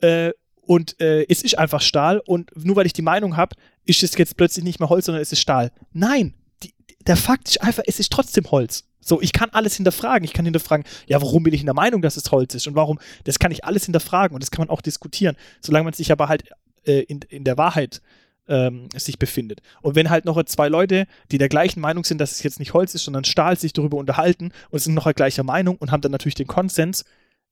äh, 0.00 0.30
und 0.60 1.00
äh, 1.00 1.26
es 1.28 1.42
ist 1.42 1.58
einfach 1.58 1.80
Stahl 1.80 2.20
und 2.24 2.52
nur 2.56 2.76
weil 2.76 2.86
ich 2.86 2.92
die 2.92 3.02
Meinung 3.02 3.36
habe, 3.36 3.56
ist 3.84 4.02
es 4.02 4.16
jetzt 4.16 4.36
plötzlich 4.36 4.64
nicht 4.64 4.78
mehr 4.78 4.88
Holz, 4.88 5.06
sondern 5.06 5.22
es 5.22 5.32
ist 5.32 5.40
Stahl. 5.40 5.72
Nein, 5.92 6.34
die, 6.62 6.72
der 7.06 7.16
Fakt 7.16 7.48
ist 7.48 7.62
einfach, 7.62 7.82
es 7.86 7.98
ist 7.98 8.12
trotzdem 8.12 8.50
Holz. 8.50 8.84
So, 9.04 9.20
ich 9.20 9.32
kann 9.32 9.50
alles 9.50 9.76
hinterfragen. 9.76 10.24
Ich 10.24 10.32
kann 10.32 10.44
hinterfragen, 10.44 10.84
ja, 11.06 11.20
warum 11.20 11.42
bin 11.42 11.52
ich 11.52 11.60
in 11.60 11.66
der 11.66 11.74
Meinung, 11.74 12.02
dass 12.02 12.16
es 12.16 12.30
Holz 12.30 12.54
ist 12.54 12.66
und 12.66 12.74
warum, 12.74 12.98
das 13.24 13.38
kann 13.38 13.52
ich 13.52 13.64
alles 13.64 13.84
hinterfragen 13.84 14.34
und 14.34 14.42
das 14.42 14.50
kann 14.50 14.66
man 14.66 14.70
auch 14.70 14.80
diskutieren, 14.80 15.36
solange 15.60 15.84
man 15.84 15.92
sich 15.92 16.12
aber 16.12 16.28
halt 16.28 16.44
äh, 16.84 17.00
in, 17.00 17.20
in 17.28 17.44
der 17.44 17.58
Wahrheit 17.58 18.00
ähm, 18.48 18.88
sich 18.94 19.18
befindet. 19.18 19.60
Und 19.82 19.94
wenn 19.94 20.10
halt 20.10 20.24
noch 20.24 20.42
zwei 20.44 20.68
Leute, 20.68 21.06
die 21.30 21.38
der 21.38 21.48
gleichen 21.48 21.80
Meinung 21.80 22.04
sind, 22.04 22.18
dass 22.18 22.32
es 22.32 22.42
jetzt 22.42 22.58
nicht 22.58 22.74
Holz 22.74 22.94
ist, 22.94 23.04
sondern 23.04 23.24
Stahl, 23.24 23.58
sich 23.58 23.72
darüber 23.72 23.96
unterhalten 23.98 24.52
und 24.70 24.78
sind 24.80 24.94
noch 24.94 25.12
gleicher 25.14 25.42
Meinung 25.42 25.76
und 25.76 25.90
haben 25.90 26.00
dann 26.00 26.12
natürlich 26.12 26.34
den 26.34 26.46
Konsens, 26.46 27.04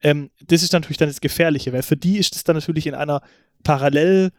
ähm, 0.02 0.30
das 0.46 0.62
ist 0.62 0.72
natürlich 0.72 0.96
dann 0.96 1.08
das 1.08 1.20
Gefährliche, 1.20 1.72
weil 1.72 1.82
für 1.82 1.96
die 1.96 2.18
ist 2.18 2.34
es 2.34 2.44
dann 2.44 2.56
natürlich 2.56 2.86
in 2.86 2.94
einer 2.94 3.22
Parallelwelt, 3.62 4.32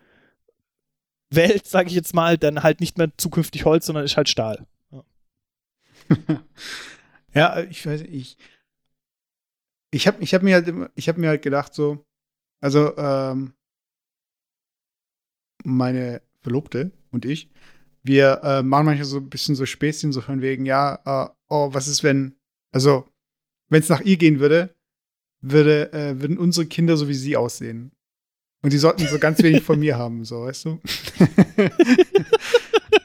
sage 1.63 1.89
ich 1.89 1.95
jetzt 1.95 2.13
mal, 2.13 2.37
dann 2.37 2.63
halt 2.63 2.81
nicht 2.81 2.97
mehr 2.97 3.11
zukünftig 3.17 3.65
Holz, 3.65 3.85
sondern 3.85 4.03
ist 4.03 4.17
halt 4.17 4.29
Stahl. 4.29 4.65
Ja, 4.91 5.03
ich 7.69 7.85
weiß 7.85 8.01
ich. 8.01 8.37
Ich 9.93 10.07
habe 10.07 10.21
ich 10.23 10.33
hab 10.33 10.41
mir, 10.43 10.55
halt, 10.55 10.91
ich 10.95 11.09
hab 11.09 11.17
mir 11.17 11.29
halt 11.29 11.41
gedacht, 11.41 11.73
so, 11.73 12.05
also, 12.61 12.95
ähm, 12.97 13.53
meine 15.63 16.21
Verlobte 16.41 16.91
und 17.11 17.25
ich, 17.25 17.51
wir 18.03 18.41
äh, 18.43 18.63
machen 18.63 18.85
manchmal 18.85 19.05
so 19.05 19.17
ein 19.17 19.29
bisschen 19.29 19.55
so 19.55 19.65
Späßchen, 19.65 20.11
so 20.11 20.21
von 20.21 20.41
wegen, 20.41 20.65
ja, 20.65 20.99
äh, 21.05 21.29
oh, 21.49 21.73
was 21.73 21.87
ist, 21.87 22.03
wenn 22.03 22.35
Also, 22.73 23.07
wenn 23.69 23.81
es 23.81 23.89
nach 23.89 24.01
ihr 24.01 24.17
gehen 24.17 24.39
würde, 24.39 24.75
würde 25.41 25.91
äh, 25.93 26.19
würden 26.21 26.37
unsere 26.37 26.65
Kinder 26.67 26.97
so 26.97 27.07
wie 27.07 27.13
sie 27.13 27.37
aussehen. 27.37 27.91
Und 28.63 28.73
die 28.73 28.77
sollten 28.77 29.07
so 29.07 29.17
ganz 29.19 29.41
wenig 29.41 29.63
von 29.63 29.79
mir 29.79 29.97
haben, 29.97 30.23
so, 30.23 30.43
weißt 30.43 30.65
du? 30.65 30.69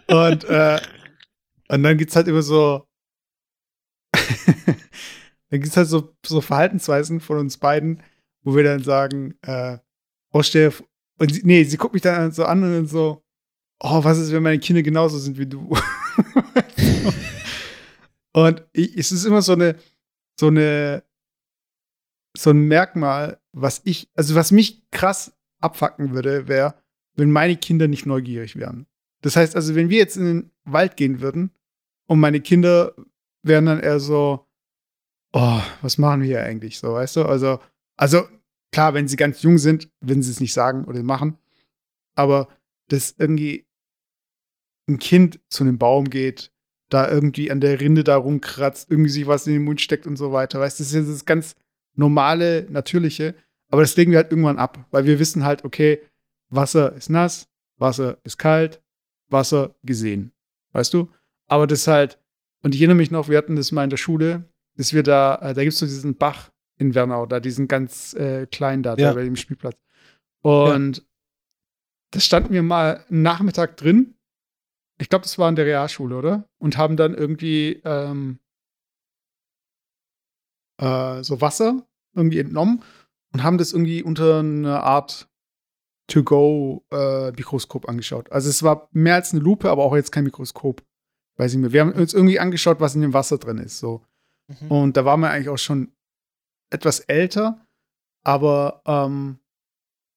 und, 0.08 0.44
äh, 0.44 0.80
und 1.68 1.82
dann 1.82 1.96
gibt's 1.96 2.14
halt 2.14 2.28
immer 2.28 2.42
so, 2.42 2.86
dann 5.50 5.60
gibt's 5.60 5.76
halt 5.76 5.88
so, 5.88 6.14
so 6.24 6.40
Verhaltensweisen 6.40 7.20
von 7.20 7.38
uns 7.38 7.56
beiden, 7.56 8.02
wo 8.42 8.54
wir 8.54 8.64
dann 8.64 8.82
sagen, 8.82 9.34
äh, 9.42 9.78
oh, 10.32 10.42
stell, 10.42 10.72
und 11.18 11.32
sie, 11.32 11.42
nee, 11.44 11.64
sie 11.64 11.76
guckt 11.76 11.94
mich 11.94 12.02
dann 12.02 12.32
so 12.32 12.44
an 12.44 12.62
und 12.62 12.72
dann 12.72 12.86
so, 12.86 13.24
oh, 13.80 14.04
was 14.04 14.18
ist, 14.18 14.32
wenn 14.32 14.42
meine 14.42 14.58
Kinder 14.58 14.82
genauso 14.82 15.18
sind 15.18 15.38
wie 15.38 15.46
du? 15.46 15.74
und 18.32 18.64
ich, 18.72 18.96
es 18.96 19.12
ist 19.12 19.24
immer 19.24 19.42
so 19.42 19.52
eine, 19.52 19.76
so 20.38 20.48
eine, 20.48 21.02
so 22.36 22.50
ein 22.50 22.68
Merkmal, 22.68 23.40
was 23.52 23.80
ich, 23.84 24.10
also 24.14 24.34
was 24.34 24.52
mich 24.52 24.90
krass 24.90 25.32
abfacken 25.60 26.14
würde, 26.14 26.48
wäre, 26.48 26.74
wenn 27.14 27.30
meine 27.30 27.56
Kinder 27.56 27.88
nicht 27.88 28.06
neugierig 28.06 28.56
wären. 28.56 28.86
Das 29.22 29.36
heißt 29.36 29.56
also, 29.56 29.74
wenn 29.74 29.88
wir 29.88 29.98
jetzt 29.98 30.16
in 30.16 30.24
den 30.24 30.50
Wald 30.64 30.96
gehen 30.96 31.20
würden 31.20 31.50
und 32.06 32.20
meine 32.20 32.40
Kinder 32.40 32.94
wären 33.46 33.66
dann 33.66 33.80
eher 33.80 34.00
so, 34.00 34.46
oh, 35.32 35.60
was 35.82 35.98
machen 35.98 36.22
wir 36.22 36.26
hier 36.26 36.42
eigentlich? 36.42 36.78
So, 36.78 36.94
weißt 36.94 37.16
du? 37.16 37.24
Also, 37.24 37.60
also 37.96 38.26
klar, 38.72 38.94
wenn 38.94 39.08
sie 39.08 39.16
ganz 39.16 39.42
jung 39.42 39.58
sind, 39.58 39.90
würden 40.00 40.22
sie 40.22 40.30
es 40.30 40.40
nicht 40.40 40.52
sagen 40.52 40.84
oder 40.84 41.02
machen. 41.02 41.38
Aber 42.14 42.48
dass 42.88 43.14
irgendwie 43.18 43.66
ein 44.88 44.98
Kind 44.98 45.40
zu 45.48 45.64
einem 45.64 45.78
Baum 45.78 46.10
geht, 46.10 46.52
da 46.88 47.10
irgendwie 47.10 47.50
an 47.50 47.60
der 47.60 47.80
Rinde 47.80 48.04
da 48.04 48.16
rumkratzt, 48.16 48.90
irgendwie 48.90 49.10
sich 49.10 49.26
was 49.26 49.46
in 49.46 49.54
den 49.54 49.64
Mund 49.64 49.80
steckt 49.80 50.06
und 50.06 50.16
so 50.16 50.32
weiter. 50.32 50.60
Weißt 50.60 50.78
du, 50.78 50.84
das 50.84 50.92
ist 50.92 51.10
das 51.10 51.24
ganz 51.24 51.56
normale, 51.94 52.66
natürliche. 52.70 53.34
Aber 53.68 53.82
das 53.82 53.96
legen 53.96 54.12
wir 54.12 54.18
halt 54.18 54.30
irgendwann 54.30 54.58
ab, 54.58 54.86
weil 54.90 55.06
wir 55.06 55.18
wissen 55.18 55.44
halt, 55.44 55.64
okay, 55.64 56.00
Wasser 56.48 56.92
ist 56.94 57.10
nass, 57.10 57.48
Wasser 57.76 58.18
ist 58.22 58.38
kalt, 58.38 58.80
Wasser 59.28 59.74
gesehen. 59.82 60.32
Weißt 60.72 60.94
du? 60.94 61.10
Aber 61.48 61.66
das 61.66 61.88
halt, 61.88 62.20
und 62.66 62.74
ich 62.74 62.80
erinnere 62.80 62.96
mich 62.96 63.12
noch, 63.12 63.28
wir 63.28 63.38
hatten 63.38 63.54
das 63.54 63.70
mal 63.70 63.84
in 63.84 63.90
der 63.90 63.96
Schule, 63.96 64.42
dass 64.76 64.92
wir 64.92 65.04
da, 65.04 65.36
äh, 65.36 65.54
da 65.54 65.62
gibt 65.62 65.74
es 65.74 65.78
so 65.78 65.86
diesen 65.86 66.16
Bach 66.16 66.50
in 66.78 66.96
Wernau, 66.96 67.24
da 67.24 67.38
diesen 67.38 67.68
ganz 67.68 68.12
äh, 68.14 68.46
kleinen 68.48 68.82
da, 68.82 68.96
Ja. 68.96 69.10
da 69.10 69.14
bei 69.14 69.22
dem 69.22 69.36
Spielplatz. 69.36 69.78
Und 70.42 71.06
da 72.10 72.18
standen 72.18 72.52
wir 72.52 72.64
mal 72.64 73.04
einen 73.08 73.22
Nachmittag 73.22 73.76
drin. 73.76 74.16
Ich 74.98 75.08
glaube, 75.08 75.22
das 75.22 75.38
war 75.38 75.48
in 75.48 75.54
der 75.54 75.64
Realschule, 75.64 76.16
oder? 76.16 76.48
Und 76.58 76.76
haben 76.76 76.96
dann 76.96 77.14
irgendwie 77.14 77.80
ähm, 77.84 78.40
äh, 80.78 81.22
so 81.22 81.40
Wasser 81.40 81.86
irgendwie 82.16 82.40
entnommen 82.40 82.82
und 83.32 83.44
haben 83.44 83.58
das 83.58 83.74
irgendwie 83.74 84.02
unter 84.02 84.40
einer 84.40 84.82
Art 84.82 85.28
To-Go-Mikroskop 86.08 87.88
angeschaut. 87.88 88.32
Also 88.32 88.48
es 88.50 88.64
war 88.64 88.88
mehr 88.90 89.14
als 89.14 89.32
eine 89.32 89.40
Lupe, 89.40 89.70
aber 89.70 89.84
auch 89.84 89.94
jetzt 89.94 90.10
kein 90.10 90.24
Mikroskop. 90.24 90.82
Weiß 91.36 91.52
ich 91.52 91.58
mehr. 91.58 91.72
Wir 91.72 91.82
haben 91.82 91.92
uns 91.92 92.14
irgendwie 92.14 92.40
angeschaut, 92.40 92.80
was 92.80 92.94
in 92.94 93.02
dem 93.02 93.12
Wasser 93.12 93.38
drin 93.38 93.58
ist. 93.58 93.78
So. 93.78 94.04
Mhm. 94.48 94.70
Und 94.70 94.96
da 94.96 95.04
waren 95.04 95.20
wir 95.20 95.30
eigentlich 95.30 95.48
auch 95.48 95.58
schon 95.58 95.92
etwas 96.70 97.00
älter, 97.00 97.66
aber 98.24 98.82
ähm, 98.86 99.38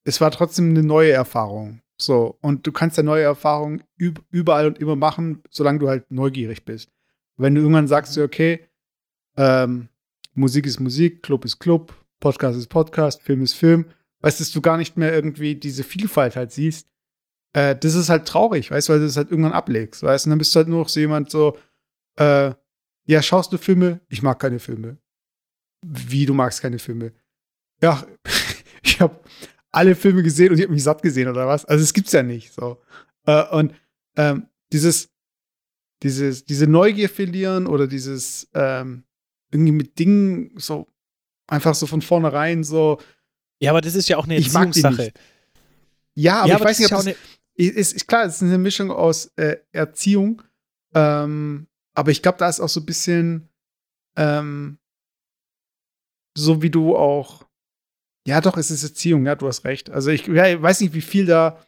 es 0.03 0.21
war 0.21 0.31
trotzdem 0.31 0.69
eine 0.69 0.83
neue 0.83 1.11
Erfahrung. 1.11 1.81
So, 2.01 2.37
und 2.41 2.65
du 2.65 2.71
kannst 2.71 2.95
ja 2.97 3.03
neue 3.03 3.23
Erfahrungen 3.23 3.83
üb 3.99 4.21
überall 4.31 4.67
und 4.67 4.79
immer 4.79 4.95
machen, 4.95 5.43
solange 5.49 5.79
du 5.79 5.89
halt 5.89 6.09
neugierig 6.09 6.63
bist. 6.63 6.89
Wenn 7.35 7.55
du 7.55 7.61
irgendwann 7.61 7.89
sagst, 7.89 8.13
so, 8.13 8.23
okay, 8.23 8.65
ähm, 9.35 9.89
Musik 10.33 10.65
ist 10.65 10.79
Musik, 10.79 11.23
Club 11.23 11.43
ist 11.43 11.59
Club, 11.59 11.93
Podcast 12.21 12.57
ist 12.57 12.67
Podcast, 12.67 13.21
Film 13.21 13.41
ist 13.41 13.53
Film, 13.53 13.85
weißt 14.21 14.39
du, 14.39 14.43
dass 14.43 14.51
du 14.51 14.61
gar 14.61 14.77
nicht 14.77 14.95
mehr 14.95 15.13
irgendwie 15.13 15.55
diese 15.55 15.83
Vielfalt 15.83 16.37
halt 16.37 16.51
siehst, 16.51 16.88
äh, 17.53 17.75
das 17.75 17.95
ist 17.95 18.09
halt 18.09 18.27
traurig, 18.27 18.71
weißt 18.71 18.89
du, 18.89 18.93
weil 18.93 18.99
du 18.99 19.05
das 19.05 19.17
halt 19.17 19.31
irgendwann 19.31 19.53
ablegst, 19.53 20.03
weißt 20.03 20.25
du, 20.25 20.27
und 20.27 20.31
dann 20.31 20.39
bist 20.39 20.53
du 20.53 20.57
halt 20.57 20.67
nur 20.67 20.79
noch 20.79 20.89
so 20.89 20.99
jemand 20.99 21.29
so, 21.29 21.57
äh, 22.17 22.53
ja, 23.05 23.21
schaust 23.21 23.51
du 23.51 23.57
Filme? 23.57 24.01
Ich 24.07 24.21
mag 24.21 24.39
keine 24.39 24.59
Filme. 24.59 24.97
Wie, 25.83 26.25
du 26.25 26.33
magst 26.33 26.61
keine 26.61 26.77
Filme? 26.77 27.13
Ja, 27.81 28.05
ich 28.83 28.99
habe 29.01 29.19
alle 29.71 29.95
Filme 29.95 30.23
gesehen 30.23 30.51
und 30.51 30.57
ich 30.57 30.63
habe 30.63 30.73
mich 30.73 30.83
satt 30.83 31.01
gesehen 31.01 31.27
oder 31.27 31.47
was? 31.47 31.65
Also 31.65 31.83
es 31.83 31.93
gibt's 31.93 32.11
ja 32.11 32.23
nicht 32.23 32.53
so. 32.53 32.81
Äh, 33.25 33.47
und 33.49 33.73
ähm, 34.15 34.47
dieses, 34.71 35.09
dieses, 36.03 36.45
diese 36.45 36.67
Neugier 36.67 37.09
verlieren 37.09 37.67
oder 37.67 37.87
dieses 37.87 38.47
ähm, 38.53 39.03
irgendwie 39.51 39.71
mit 39.71 39.97
Dingen 39.97 40.51
so 40.57 40.87
einfach 41.47 41.75
so 41.75 41.87
von 41.87 42.01
vornherein 42.01 42.63
so. 42.63 42.99
Ja, 43.59 43.71
aber 43.71 43.81
das 43.81 43.95
ist 43.95 44.07
ja 44.09 44.17
auch 44.17 44.25
eine 44.25 44.37
Ich 44.37 44.53
mag 44.53 44.71
die 44.71 44.81
Erziehungssache. 44.81 45.13
Ja, 46.15 46.41
aber 46.41 46.49
ja, 46.49 46.57
ich 46.57 46.63
weiß 46.63 46.77
das 46.77 46.79
nicht, 46.79 46.91
ob 46.91 46.97
das, 46.97 47.07
eine, 47.07 47.15
ist, 47.67 47.93
ist 47.93 48.07
klar, 48.07 48.25
es 48.25 48.35
ist 48.35 48.43
eine 48.43 48.57
Mischung 48.57 48.91
aus 48.91 49.31
äh, 49.35 49.57
Erziehung, 49.71 50.41
ähm, 50.93 51.67
aber 51.93 52.11
ich 52.11 52.21
glaube, 52.21 52.37
da 52.37 52.47
ist 52.49 52.59
auch 52.59 52.69
so 52.69 52.79
ein 52.79 52.85
bisschen 52.85 53.49
ähm, 54.15 54.77
so 56.37 56.61
wie 56.61 56.69
du 56.69 56.95
auch. 56.95 57.45
Ja, 58.25 58.41
doch, 58.41 58.57
es 58.57 58.71
ist 58.71 58.83
Erziehung, 58.83 59.25
ja, 59.25 59.35
du 59.35 59.47
hast 59.47 59.65
recht. 59.65 59.89
Also 59.89 60.11
ich, 60.11 60.27
ja, 60.27 60.47
ich 60.47 60.61
weiß 60.61 60.81
nicht, 60.81 60.93
wie 60.93 61.01
viel 61.01 61.25
da 61.25 61.59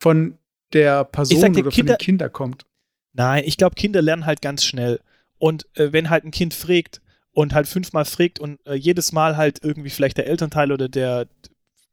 von 0.00 0.38
der 0.72 1.04
Person 1.04 1.40
sag 1.40 1.50
oder 1.50 1.70
Kinder- 1.70 1.72
von 1.72 1.86
den 1.86 1.98
Kindern 1.98 2.32
kommt. 2.32 2.66
Nein, 3.12 3.42
ich 3.44 3.56
glaube, 3.56 3.74
Kinder 3.74 4.00
lernen 4.00 4.26
halt 4.26 4.40
ganz 4.42 4.64
schnell. 4.64 5.00
Und 5.38 5.66
äh, 5.76 5.92
wenn 5.92 6.10
halt 6.10 6.24
ein 6.24 6.30
Kind 6.30 6.54
fragt 6.54 7.00
und 7.32 7.54
halt 7.54 7.66
fünfmal 7.66 8.04
fragt 8.04 8.38
und 8.38 8.64
äh, 8.66 8.74
jedes 8.74 9.12
Mal 9.12 9.36
halt 9.36 9.62
irgendwie 9.62 9.90
vielleicht 9.90 10.18
der 10.18 10.26
Elternteil 10.26 10.72
oder 10.72 10.88
der, 10.88 11.26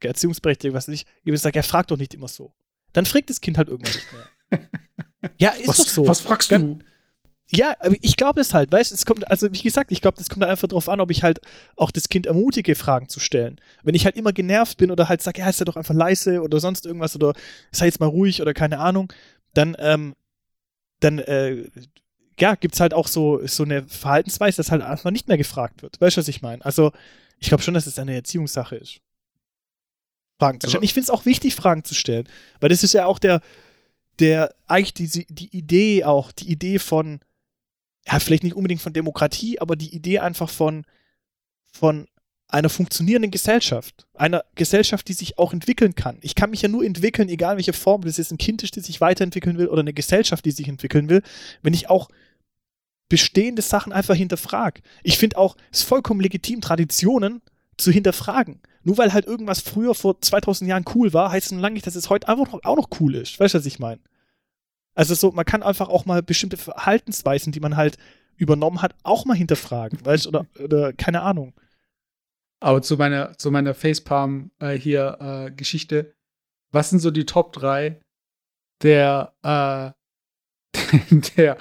Erziehungsberechtigte, 0.01 0.73
was 0.73 0.87
weiß 0.87 0.93
ich, 0.93 1.05
jemand 1.23 1.41
sagt, 1.41 1.55
er 1.55 1.63
fragt 1.63 1.89
doch 1.91 1.97
nicht 1.97 2.13
immer 2.13 2.27
so. 2.27 2.53
Dann 2.95 3.05
fragt 3.05 3.29
das 3.29 3.41
Kind 3.41 3.57
halt 3.57 3.67
irgendwann 3.67 3.93
nicht 3.93 4.13
mehr. 4.13 4.69
ja, 5.37 5.49
ist 5.49 5.67
Was, 5.67 5.77
doch 5.77 5.87
so. 5.87 6.07
was 6.07 6.21
fragst 6.21 6.49
du? 6.51 6.79
Ja, 7.51 7.75
ich 8.01 8.15
glaube 8.15 8.41
es 8.41 8.53
halt, 8.53 8.71
weißt 8.71 8.89
du, 8.89 8.95
es 8.95 9.05
kommt, 9.05 9.29
also 9.29 9.51
wie 9.51 9.61
gesagt, 9.61 9.91
ich 9.91 10.01
glaube, 10.01 10.17
das 10.17 10.29
kommt 10.29 10.43
einfach 10.45 10.67
drauf 10.67 10.89
an, 10.89 10.99
ob 10.99 11.11
ich 11.11 11.21
halt 11.21 11.41
auch 11.75 11.91
das 11.91 12.09
Kind 12.09 12.25
ermutige, 12.25 12.73
Fragen 12.73 13.07
zu 13.07 13.19
stellen. 13.19 13.59
Wenn 13.83 13.95
ich 13.95 14.05
halt 14.05 14.15
immer 14.15 14.33
genervt 14.33 14.77
bin 14.77 14.89
oder 14.89 15.09
halt 15.09 15.21
sage, 15.21 15.41
ja, 15.41 15.49
ist 15.49 15.59
ja 15.59 15.65
doch 15.65 15.75
einfach 15.75 15.93
leise 15.93 16.41
oder 16.41 16.59
sonst 16.59 16.85
irgendwas 16.85 17.15
oder 17.15 17.33
sei 17.71 17.85
jetzt 17.85 17.99
mal 17.99 18.07
ruhig 18.07 18.41
oder 18.41 18.53
keine 18.53 18.79
Ahnung, 18.79 19.11
dann, 19.53 19.75
ähm, 19.77 20.15
dann, 21.01 21.19
äh, 21.19 21.69
ja, 22.39 22.55
gibt's 22.55 22.79
halt 22.79 22.93
auch 22.93 23.07
so, 23.07 23.45
so 23.45 23.63
eine 23.63 23.83
Verhaltensweise, 23.83 24.57
dass 24.57 24.71
halt 24.71 24.81
einfach 24.81 25.11
nicht 25.11 25.27
mehr 25.27 25.37
gefragt 25.37 25.83
wird. 25.83 25.99
Weißt 26.01 26.17
du, 26.17 26.21
was 26.21 26.27
ich 26.29 26.41
meine? 26.41 26.63
Also, 26.65 26.93
ich 27.39 27.49
glaube 27.49 27.61
schon, 27.61 27.73
dass 27.73 27.87
es 27.87 27.99
eine 27.99 28.15
Erziehungssache 28.15 28.77
ist. 28.77 29.01
Fragen 30.39 30.59
zu 30.59 30.65
Also- 30.67 30.71
stellen. 30.73 30.83
Ich 30.83 30.93
finde 30.93 31.05
es 31.05 31.09
auch 31.09 31.25
wichtig, 31.25 31.55
Fragen 31.55 31.83
zu 31.83 31.93
stellen. 31.95 32.27
Weil 32.59 32.69
das 32.69 32.83
ist 32.83 32.93
ja 32.93 33.05
auch 33.05 33.19
der, 33.19 33.41
der, 34.19 34.53
eigentlich 34.67 34.93
diese, 34.93 35.23
die 35.29 35.55
Idee 35.55 36.03
auch, 36.03 36.31
die 36.31 36.49
Idee 36.49 36.79
von, 36.79 37.19
ja, 38.07 38.19
vielleicht 38.19 38.43
nicht 38.43 38.55
unbedingt 38.55 38.81
von 38.81 38.93
Demokratie, 38.93 39.59
aber 39.59 39.75
die 39.75 39.93
Idee 39.95 40.19
einfach 40.19 40.49
von, 40.49 40.85
von 41.71 42.07
einer 42.47 42.69
funktionierenden 42.69 43.31
Gesellschaft. 43.31 44.05
Einer 44.13 44.45
Gesellschaft, 44.53 45.07
die 45.07 45.13
sich 45.13 45.37
auch 45.37 45.51
entwickeln 45.51 45.95
kann. 45.95 46.19
Ich 46.21 46.35
kann 46.35 46.51
mich 46.51 46.61
ja 46.61 46.69
nur 46.69 46.85
entwickeln, 46.85 47.27
egal 47.27 47.57
welche 47.57 47.73
Form, 47.73 48.01
das 48.03 48.19
ist 48.19 48.31
ein 48.31 48.37
Kind 48.37 48.61
ist, 48.63 48.77
das 48.77 48.85
sich 48.85 49.01
weiterentwickeln 49.01 49.57
will 49.57 49.67
oder 49.67 49.81
eine 49.81 49.93
Gesellschaft, 49.93 50.45
die 50.45 50.51
sich 50.51 50.67
entwickeln 50.67 51.09
will, 51.09 51.23
wenn 51.63 51.73
ich 51.73 51.89
auch 51.89 52.07
bestehende 53.09 53.61
Sachen 53.61 53.91
einfach 53.91 54.15
hinterfrage. 54.15 54.81
Ich 55.03 55.17
finde 55.17 55.37
auch, 55.37 55.57
es 55.71 55.79
ist 55.79 55.87
vollkommen 55.87 56.21
legitim, 56.21 56.61
Traditionen 56.61 57.41
zu 57.77 57.91
hinterfragen. 57.91 58.61
Nur 58.85 58.99
weil 58.99 59.13
halt 59.13 59.25
irgendwas 59.25 59.61
früher 59.61 59.95
vor 59.95 60.21
2000 60.21 60.69
Jahren 60.69 60.85
cool 60.93 61.11
war, 61.11 61.31
heißt 61.31 61.47
es 61.47 61.51
noch 61.51 61.59
lange 61.59 61.73
nicht, 61.73 61.87
dass 61.87 61.95
es 61.95 62.11
heute 62.11 62.27
einfach 62.27 62.53
noch, 62.53 62.63
auch 62.63 62.77
noch 62.77 62.89
cool 62.99 63.15
ist. 63.15 63.39
Weißt 63.39 63.55
du, 63.55 63.57
was 63.57 63.65
ich 63.65 63.79
meine? 63.79 63.99
Also 64.93 65.15
so, 65.15 65.31
man 65.31 65.43
kann 65.43 65.63
einfach 65.63 65.89
auch 65.89 66.05
mal 66.05 66.21
bestimmte 66.21 66.55
Verhaltensweisen, 66.55 67.51
die 67.51 67.59
man 67.59 67.75
halt 67.75 67.97
übernommen 68.37 68.83
hat, 68.83 68.93
auch 69.01 69.25
mal 69.25 69.35
hinterfragen, 69.35 70.05
weißt 70.05 70.25
du, 70.25 70.29
oder, 70.29 70.45
oder 70.63 70.93
keine 70.93 71.23
Ahnung. 71.23 71.53
Aber 72.59 72.83
zu 72.83 72.95
meiner, 72.95 73.35
zu 73.39 73.49
meiner 73.49 73.73
Facepalm 73.73 74.51
äh, 74.59 74.77
hier 74.77 75.17
äh, 75.19 75.51
Geschichte. 75.51 76.13
Was 76.71 76.91
sind 76.91 76.99
so 76.99 77.09
die 77.09 77.25
Top 77.25 77.53
3 77.53 77.99
der, 78.83 79.33
äh, 79.41 80.77
der 81.37 81.57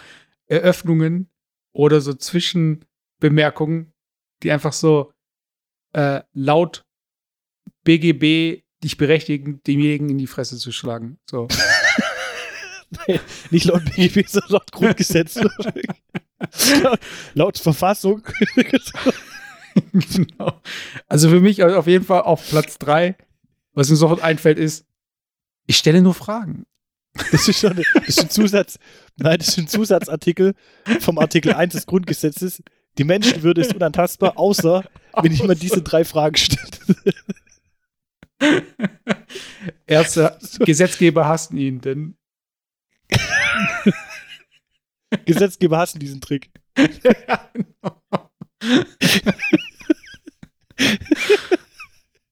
Eröffnungen 0.46 1.30
oder 1.72 2.02
so 2.02 2.12
Zwischenbemerkungen, 2.12 3.94
die 4.42 4.52
einfach 4.52 4.74
so 4.74 5.12
äh, 5.94 6.22
laut 6.34 6.84
BGB 7.84 8.62
dich 8.82 8.96
berechtigen, 8.96 9.60
demjenigen 9.66 10.08
in 10.10 10.18
die 10.18 10.26
Fresse 10.26 10.58
zu 10.58 10.72
schlagen. 10.72 11.18
So. 11.28 11.48
Nicht 13.50 13.64
laut 13.66 13.84
BGB, 13.84 14.26
sondern 14.28 14.52
laut 14.52 14.72
Grundgesetz. 14.72 15.36
laut, 16.82 17.00
laut 17.34 17.58
Verfassung. 17.58 18.22
genau. 19.92 20.60
Also 21.08 21.28
für 21.28 21.40
mich 21.40 21.62
auf 21.62 21.86
jeden 21.86 22.04
Fall 22.04 22.22
auf 22.22 22.48
Platz 22.48 22.78
3, 22.78 23.16
was 23.72 23.90
mir 23.90 23.96
sofort 23.96 24.22
einfällt, 24.22 24.58
ist, 24.58 24.86
ich 25.66 25.76
stelle 25.76 26.02
nur 26.02 26.14
Fragen. 26.14 26.66
Das 27.30 27.48
ist 27.48 27.60
schon 27.60 27.76
das 27.76 28.08
ist 28.08 28.20
ein 28.20 28.30
Zusatz. 28.30 28.78
Nein, 29.16 29.38
das 29.38 29.48
ist 29.48 29.58
ein 29.58 29.68
Zusatzartikel 29.68 30.54
vom 31.00 31.18
Artikel 31.18 31.54
1 31.54 31.72
des 31.72 31.86
Grundgesetzes. 31.86 32.62
Die 32.98 33.04
Menschenwürde 33.04 33.60
ist 33.60 33.74
unantastbar, 33.74 34.36
außer 34.36 34.84
wenn 35.22 35.32
jemand 35.32 35.62
diese 35.62 35.82
drei 35.82 36.04
Fragen 36.04 36.36
stellt. 36.36 36.80
Erste 39.86 40.38
Gesetzgeber 40.60 41.26
hassen 41.26 41.56
ihn, 41.56 41.80
denn 41.80 42.16
Gesetzgeber 45.24 45.78
hassen 45.78 45.98
diesen 46.00 46.20
Trick. 46.20 46.50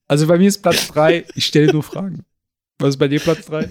also 0.08 0.26
bei 0.26 0.38
mir 0.38 0.48
ist 0.48 0.62
Platz 0.62 0.88
3, 0.88 1.24
ich 1.34 1.46
stelle 1.46 1.72
nur 1.72 1.82
Fragen. 1.82 2.24
Was 2.78 2.90
ist 2.90 2.98
bei 2.98 3.08
dir 3.08 3.20
Platz 3.20 3.46
3? 3.46 3.70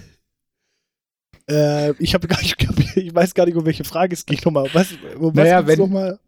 Äh, 1.48 1.90
ich 2.02 2.14
habe 2.14 2.28
gar 2.28 2.40
nicht, 2.40 2.56
ich 2.96 3.14
weiß 3.14 3.34
gar 3.34 3.46
nicht, 3.46 3.56
um 3.56 3.66
welche 3.66 3.84
Frage 3.84 4.14
es 4.14 4.24
ging 4.26 4.40
nochmal. 4.44 4.68
Was, 4.72 4.92
um 5.16 5.34
was 5.36 5.44
Naja, 5.44 5.66
wenn- 5.66 5.78
nochmal? 5.78 6.18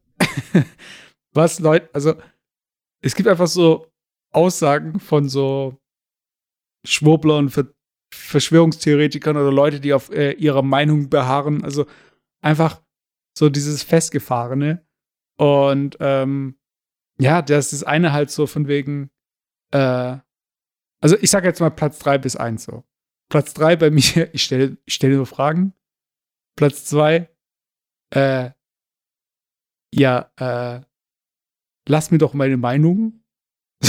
Was 1.33 1.59
Leute, 1.59 1.89
also 1.93 2.15
es 3.01 3.15
gibt 3.15 3.29
einfach 3.29 3.47
so 3.49 3.87
Aussagen 4.31 5.01
von 5.01 5.29
so 5.29 5.77
Schwurblern, 6.85 7.51
Ver 7.51 7.66
Verschwörungstheoretikern 8.12 9.37
oder 9.37 9.51
Leute, 9.51 9.80
die 9.80 9.93
auf 9.93 10.11
äh, 10.11 10.32
ihrer 10.32 10.62
Meinung 10.62 11.11
beharren. 11.11 11.64
Also 11.64 11.87
einfach 12.41 12.80
so 13.37 13.49
dieses 13.49 13.82
Festgefahrene. 13.82 14.87
Und 15.37 15.97
ähm, 15.99 16.57
ja, 17.18 17.43
das 17.43 17.72
ist 17.72 17.85
eine 17.85 18.12
halt 18.12 18.30
so 18.30 18.47
von 18.47 18.68
wegen, 18.68 19.11
äh, 19.72 20.18
also 21.01 21.16
ich 21.20 21.30
sage 21.30 21.49
jetzt 21.49 21.61
mal 21.61 21.70
Platz 21.70 21.99
3 21.99 22.18
bis 22.18 22.37
1 22.37 22.64
so. 22.64 22.85
Platz 23.28 23.55
3 23.55 23.76
bei 23.76 23.91
mir, 23.91 24.32
ich 24.32 24.45
stelle 24.45 24.76
ich 24.85 24.95
stelle 24.95 25.16
nur 25.16 25.26
Fragen. 25.26 25.74
Platz 26.57 26.85
2, 26.85 27.28
äh, 28.11 28.51
ja, 29.93 30.30
äh, 30.37 30.80
lass 31.89 32.11
mir 32.11 32.18
doch 32.18 32.35
meine 32.35 32.57
Meinung. 32.57 33.24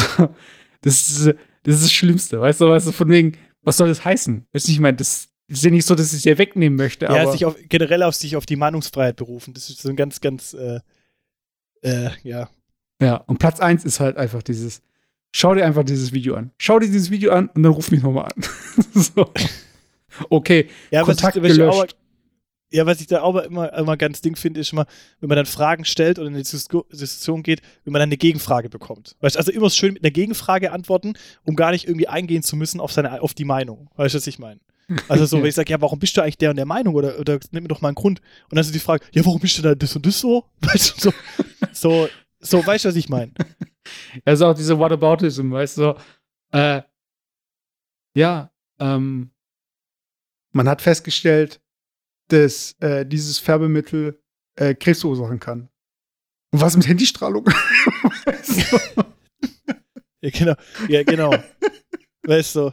das, 0.81 1.09
ist, 1.09 1.35
das 1.66 1.76
ist 1.76 1.84
das 1.84 1.93
Schlimmste, 1.93 2.39
weißt 2.39 2.61
du, 2.61 2.70
weißt 2.70 2.88
du, 2.88 2.91
von 2.91 3.09
wegen, 3.09 3.38
was 3.63 3.78
soll 3.78 3.88
das 3.88 4.05
heißen? 4.05 4.45
Weißt 4.53 4.68
du, 4.68 4.72
ich 4.72 4.80
meine, 4.80 4.97
das 4.97 5.28
ist 5.47 5.63
ja 5.63 5.72
nicht 5.72 5.86
so, 5.86 5.95
dass 5.95 6.11
ich 6.11 6.18
es 6.18 6.24
dir 6.24 6.38
wegnehmen 6.38 6.78
möchte, 6.78 7.05
Ja, 7.05 7.32
sich 7.32 7.45
auf, 7.45 7.55
generell 7.68 8.03
auf 8.03 8.16
sich 8.16 8.36
auf 8.36 8.45
die 8.45 8.55
Meinungsfreiheit 8.55 9.16
berufen. 9.16 9.53
Das 9.53 9.70
ist 9.70 9.82
so 9.82 9.89
ein 9.89 9.95
ganz, 9.95 10.22
ganz, 10.22 10.53
äh, 10.53 10.80
äh, 11.82 12.09
ja. 12.24 12.49
ja, 13.01 13.16
und 13.18 13.39
Platz 13.39 13.59
1 13.59 13.84
ist 13.84 13.99
halt 13.99 14.18
einfach 14.18 14.43
dieses, 14.43 14.82
schau 15.32 15.55
dir 15.55 15.66
einfach 15.66 15.84
dieses 15.84 16.13
Video 16.13 16.36
an. 16.36 16.51
Schau 16.57 16.80
dir 16.80 16.88
dieses 16.88 17.11
Video 17.11 17.32
an 17.32 17.49
und 17.49 17.63
dann 17.63 17.72
ruf 17.72 17.91
mich 17.91 18.01
nochmal 18.01 18.32
an. 18.36 18.43
so. 18.93 19.32
Okay, 20.30 20.70
Ja, 20.91 21.03
Kontakt 21.03 21.38
auch, 21.38 21.41
gelöscht. 21.41 21.95
Ja, 22.72 22.86
was 22.86 22.99
ich 22.99 23.07
da 23.07 23.22
auch 23.22 23.36
immer, 23.38 23.72
immer 23.74 23.95
ganz 23.97 24.22
Ding 24.22 24.36
finde, 24.36 24.59
ist 24.59 24.74
immer, 24.74 24.86
wenn 25.20 25.30
man 25.30 25.36
dann 25.38 25.45
Fragen 25.45 25.86
stellt 25.86 26.20
oder 26.20 26.28
in 26.28 26.34
eine 26.34 26.43
Disku- 26.43 26.86
Diskussion 26.91 27.43
geht, 27.43 27.61
wenn 27.84 27.93
man 27.93 27.99
dann 27.99 28.09
eine 28.09 28.18
Gegenfrage 28.18 28.70
bekommt. 28.70 29.16
Weißt 29.22 29.36
du, 29.36 29.39
also 29.39 29.51
immer 29.51 29.70
schön 29.70 29.93
mit 29.93 30.03
einer 30.03 30.11
Gegenfrage 30.11 30.72
antworten, 30.72 31.13
um 31.43 31.55
gar 31.55 31.72
nicht 31.72 31.88
irgendwie 31.88 32.07
eingehen 32.07 32.43
zu 32.43 32.55
müssen 32.55 32.80
auf 32.80 32.91
seine, 32.91 33.22
auf 33.22 33.34
die 33.34 33.45
Meinung. 33.45 33.89
Weißt 33.95 34.13
du, 34.16 34.18
was 34.18 34.28
ich 34.28 34.39
meine? 34.39 34.59
Also 35.07 35.26
so, 35.26 35.39
wenn 35.39 35.47
ich 35.47 35.55
sage, 35.55 35.72
ja, 35.72 35.82
warum 35.82 35.97
bist 35.97 36.16
du 36.16 36.22
eigentlich 36.22 36.38
der 36.38 36.51
und 36.51 36.57
der 36.57 36.66
Meinung 36.68 36.93
oder, 36.93 37.20
oder 37.20 37.39
nimm 37.51 37.63
mir 37.63 37.70
doch 37.70 37.82
mal 37.82 37.88
einen 37.88 37.95
Grund. 37.95 38.20
Und 38.20 38.55
dann 38.55 38.59
ist 38.59 38.74
die 38.76 38.78
Frage, 38.80 39.03
ja, 39.13 39.26
warum 39.26 39.39
bist 39.39 39.57
du 39.57 39.63
da 39.63 39.74
das 39.74 39.95
und 39.95 40.05
das 40.05 40.20
so? 40.20 40.45
Weißt 40.61 40.97
du, 41.03 41.09
so, 41.09 41.13
so, 41.72 42.09
so 42.39 42.66
weißt 42.68 42.86
du, 42.86 42.89
was 42.89 42.95
ich 42.95 43.09
meine? 43.09 43.32
Also 44.26 44.47
auch 44.47 44.53
diese 44.55 44.78
Whataboutism, 44.80 45.51
weißt 45.51 45.78
du, 45.78 45.95
äh, 46.51 46.82
ja, 48.16 48.51
ähm, 48.80 49.32
man 50.51 50.68
hat 50.70 50.82
festgestellt, 50.82 51.61
dass 52.28 52.73
äh, 52.80 53.05
dieses 53.05 53.39
Färbemittel 53.39 54.19
äh, 54.55 54.73
Krebs 54.76 55.01
verursachen 55.01 55.39
kann. 55.39 55.69
Und 56.51 56.61
was 56.61 56.76
mit 56.78 56.88
Handystrahlung? 56.88 57.45
weißt 58.26 58.71
du? 58.95 59.03
Ja, 60.21 60.30
genau. 60.32 60.55
Ja, 60.88 61.03
genau. 61.03 61.36
weißt 62.23 62.55
du. 62.55 62.71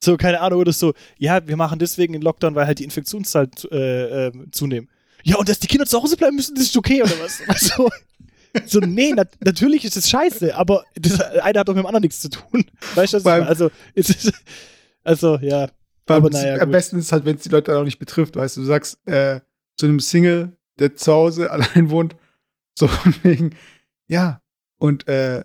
So, 0.00 0.16
keine 0.16 0.40
Ahnung, 0.40 0.60
oder 0.60 0.72
so, 0.72 0.94
ja, 1.18 1.46
wir 1.46 1.56
machen 1.56 1.78
deswegen 1.78 2.12
den 2.12 2.22
Lockdown, 2.22 2.54
weil 2.54 2.66
halt 2.66 2.78
die 2.78 2.84
Infektionszahlen 2.84 3.50
äh, 3.70 4.26
ähm, 4.26 4.48
zunehmen. 4.52 4.88
Ja, 5.22 5.36
und 5.36 5.48
dass 5.48 5.58
die 5.58 5.66
Kinder 5.66 5.86
zu 5.86 6.00
Hause 6.00 6.16
bleiben 6.16 6.36
müssen, 6.36 6.54
das 6.54 6.64
ist 6.64 6.76
okay, 6.76 7.02
oder 7.02 7.18
was? 7.20 7.40
Also, 7.48 7.88
so, 8.66 8.80
nee, 8.80 9.12
nat 9.12 9.30
natürlich 9.44 9.84
ist 9.84 9.96
es 9.96 10.08
scheiße, 10.08 10.54
aber 10.56 10.84
das 10.94 11.20
eine 11.20 11.60
hat 11.60 11.68
doch 11.68 11.74
mit 11.74 11.84
dem 11.84 11.86
anderen 11.86 12.02
nichts 12.02 12.20
zu 12.20 12.30
tun. 12.30 12.64
Weißt 12.94 13.12
du? 13.12 13.30
Also, 13.30 13.70
es 13.94 14.08
ist, 14.10 14.32
also, 15.04 15.38
ja. 15.38 15.68
Aber 16.16 16.30
naja, 16.30 16.60
am 16.60 16.70
besten 16.70 16.98
ist 16.98 17.12
halt, 17.12 17.24
wenn 17.24 17.36
es 17.36 17.42
die 17.42 17.48
Leute 17.48 17.76
auch 17.76 17.84
nicht 17.84 17.98
betrifft, 17.98 18.36
weißt 18.36 18.56
du, 18.56 18.60
du 18.62 18.66
sagst 18.66 18.98
äh, 19.06 19.40
zu 19.76 19.86
einem 19.86 20.00
Single, 20.00 20.56
der 20.78 20.96
zu 20.96 21.12
Hause 21.12 21.50
allein 21.50 21.90
wohnt, 21.90 22.16
so 22.78 22.88
von 22.88 23.14
wegen, 23.22 23.56
ja, 24.08 24.42
und 24.78 25.08
äh, 25.08 25.44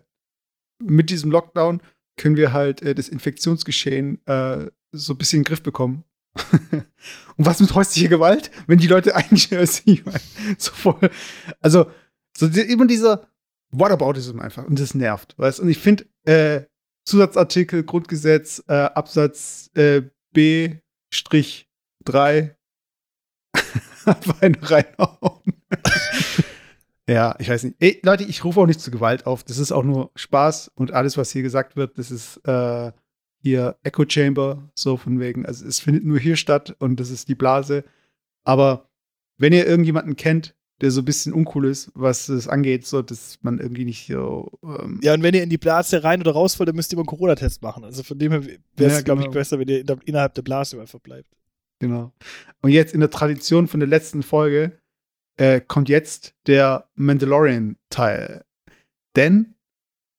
mit 0.80 1.10
diesem 1.10 1.32
Lockdown 1.32 1.82
können 2.18 2.36
wir 2.36 2.54
halt 2.54 2.82
äh, 2.82 2.94
das 2.94 3.10
Infektionsgeschehen 3.10 4.26
äh, 4.28 4.68
so 4.92 5.14
ein 5.14 5.18
bisschen 5.18 5.38
in 5.38 5.44
den 5.44 5.48
Griff 5.48 5.64
bekommen. 5.64 6.04
und 6.72 7.46
was 7.46 7.60
mit 7.60 7.74
häuslicher 7.76 8.10
Gewalt, 8.10 8.52
wenn 8.68 8.80
die 8.80 8.88
Leute 8.88 9.16
eigentlich 9.16 9.52
ich 9.52 10.06
mein, 10.06 10.20
so 10.58 10.72
voll, 10.72 11.10
also 11.62 11.92
so 12.36 12.48
die, 12.48 12.62
immer 12.62 12.88
dieser 12.88 13.28
Whataboutism 13.70 14.40
einfach 14.40 14.66
und 14.66 14.80
das 14.80 14.96
nervt, 14.96 15.36
weißt 15.38 15.60
und 15.60 15.70
ich 15.70 15.78
finde 15.78 16.06
äh, 16.26 16.66
Zusatzartikel 17.06 17.84
Grundgesetz 17.84 18.64
äh, 18.68 18.74
Absatz 18.74 19.70
äh, 20.34 20.70
B 20.70 20.76
Strich 21.12 21.70
3 22.06 22.56
einfach 24.06 24.42
eine 24.42 24.58
reinhauen. 24.62 25.42
ja, 27.08 27.36
ich 27.40 27.50
weiß 27.50 27.64
nicht. 27.64 27.78
Ey, 27.80 28.02
Leute, 28.04 28.24
ich 28.24 28.44
rufe 28.44 28.60
auch 28.60 28.66
nicht 28.66 28.82
zu 28.82 28.92
Gewalt 28.92 29.26
auf. 29.26 29.44
Das 29.44 29.58
ist 29.58 29.72
auch 29.72 29.84
nur 29.84 30.12
Spaß 30.16 30.72
und 30.76 30.92
alles, 30.92 31.18
was 31.18 31.32
hier 31.32 31.44
gesagt 31.44 31.76
wird, 31.76 31.98
das 31.98 32.12
ist 32.12 32.38
äh, 32.48 32.92
hier 33.42 33.78
Echo 33.84 34.06
Chamber, 34.08 34.70
so 34.76 34.98
von 34.98 35.20
wegen. 35.20 35.46
Also 35.46 35.66
es 35.68 35.80
findet 35.80 36.06
nur 36.06 36.20
hier 36.20 36.36
statt 36.36 36.76
und 36.80 37.00
das 37.00 37.10
ist 37.10 37.28
die 37.28 37.36
Blase. 37.36 37.84
Aber 38.44 38.90
wenn 39.38 39.54
ihr 39.54 39.68
irgendjemanden 39.68 40.16
kennt, 40.16 40.56
der 40.82 40.92
so 40.92 41.02
ein 41.02 41.06
bisschen 41.06 41.34
uncool 41.34 41.68
ist, 41.68 41.92
was 41.94 42.30
es 42.30 42.48
angeht, 42.48 42.86
so 42.86 43.02
dass 43.02 43.38
man 43.42 43.60
irgendwie 43.60 43.86
nicht 43.86 44.08
so 44.08 44.52
ähm, 44.64 45.00
Ja, 45.04 45.14
und 45.14 45.24
wenn 45.24 45.34
ihr 45.34 45.44
in 45.44 45.50
die 45.50 45.58
Blase 45.58 46.04
rein 46.04 46.20
oder 46.22 46.32
raus 46.32 46.60
wollt, 46.60 46.68
dann 46.70 46.76
müsst 46.76 46.92
ihr 46.92 46.96
immer 46.96 47.02
einen 47.04 47.08
Corona-Test 47.08 47.62
machen. 47.62 47.84
Also 47.84 48.04
von 48.04 48.18
dem 48.20 48.32
her 48.32 48.44
wäre 48.46 48.60
es, 48.92 48.98
Ja, 48.98 49.02
glaube 49.02 49.22
ich, 49.22 49.26
genau. 49.28 49.36
besser, 49.40 49.60
wenn 49.60 49.68
ihr 49.68 49.86
innerhalb 50.06 50.34
der 50.34 50.42
Blase 50.42 50.80
einfach 50.82 51.00
bleibt. 51.00 51.30
Genau. 51.80 52.12
Und 52.62 52.72
jetzt 52.72 52.94
in 52.94 53.00
der 53.00 53.10
Tradition 53.10 53.68
von 53.68 53.80
der 53.80 53.90
letzten 53.90 54.24
Folge 54.24 54.80
äh, 55.38 55.62
kommt 55.62 55.90
jetzt 55.90 56.36
der 56.48 56.88
Mandalorian-Teil. 56.96 58.44
Denn, 59.16 59.56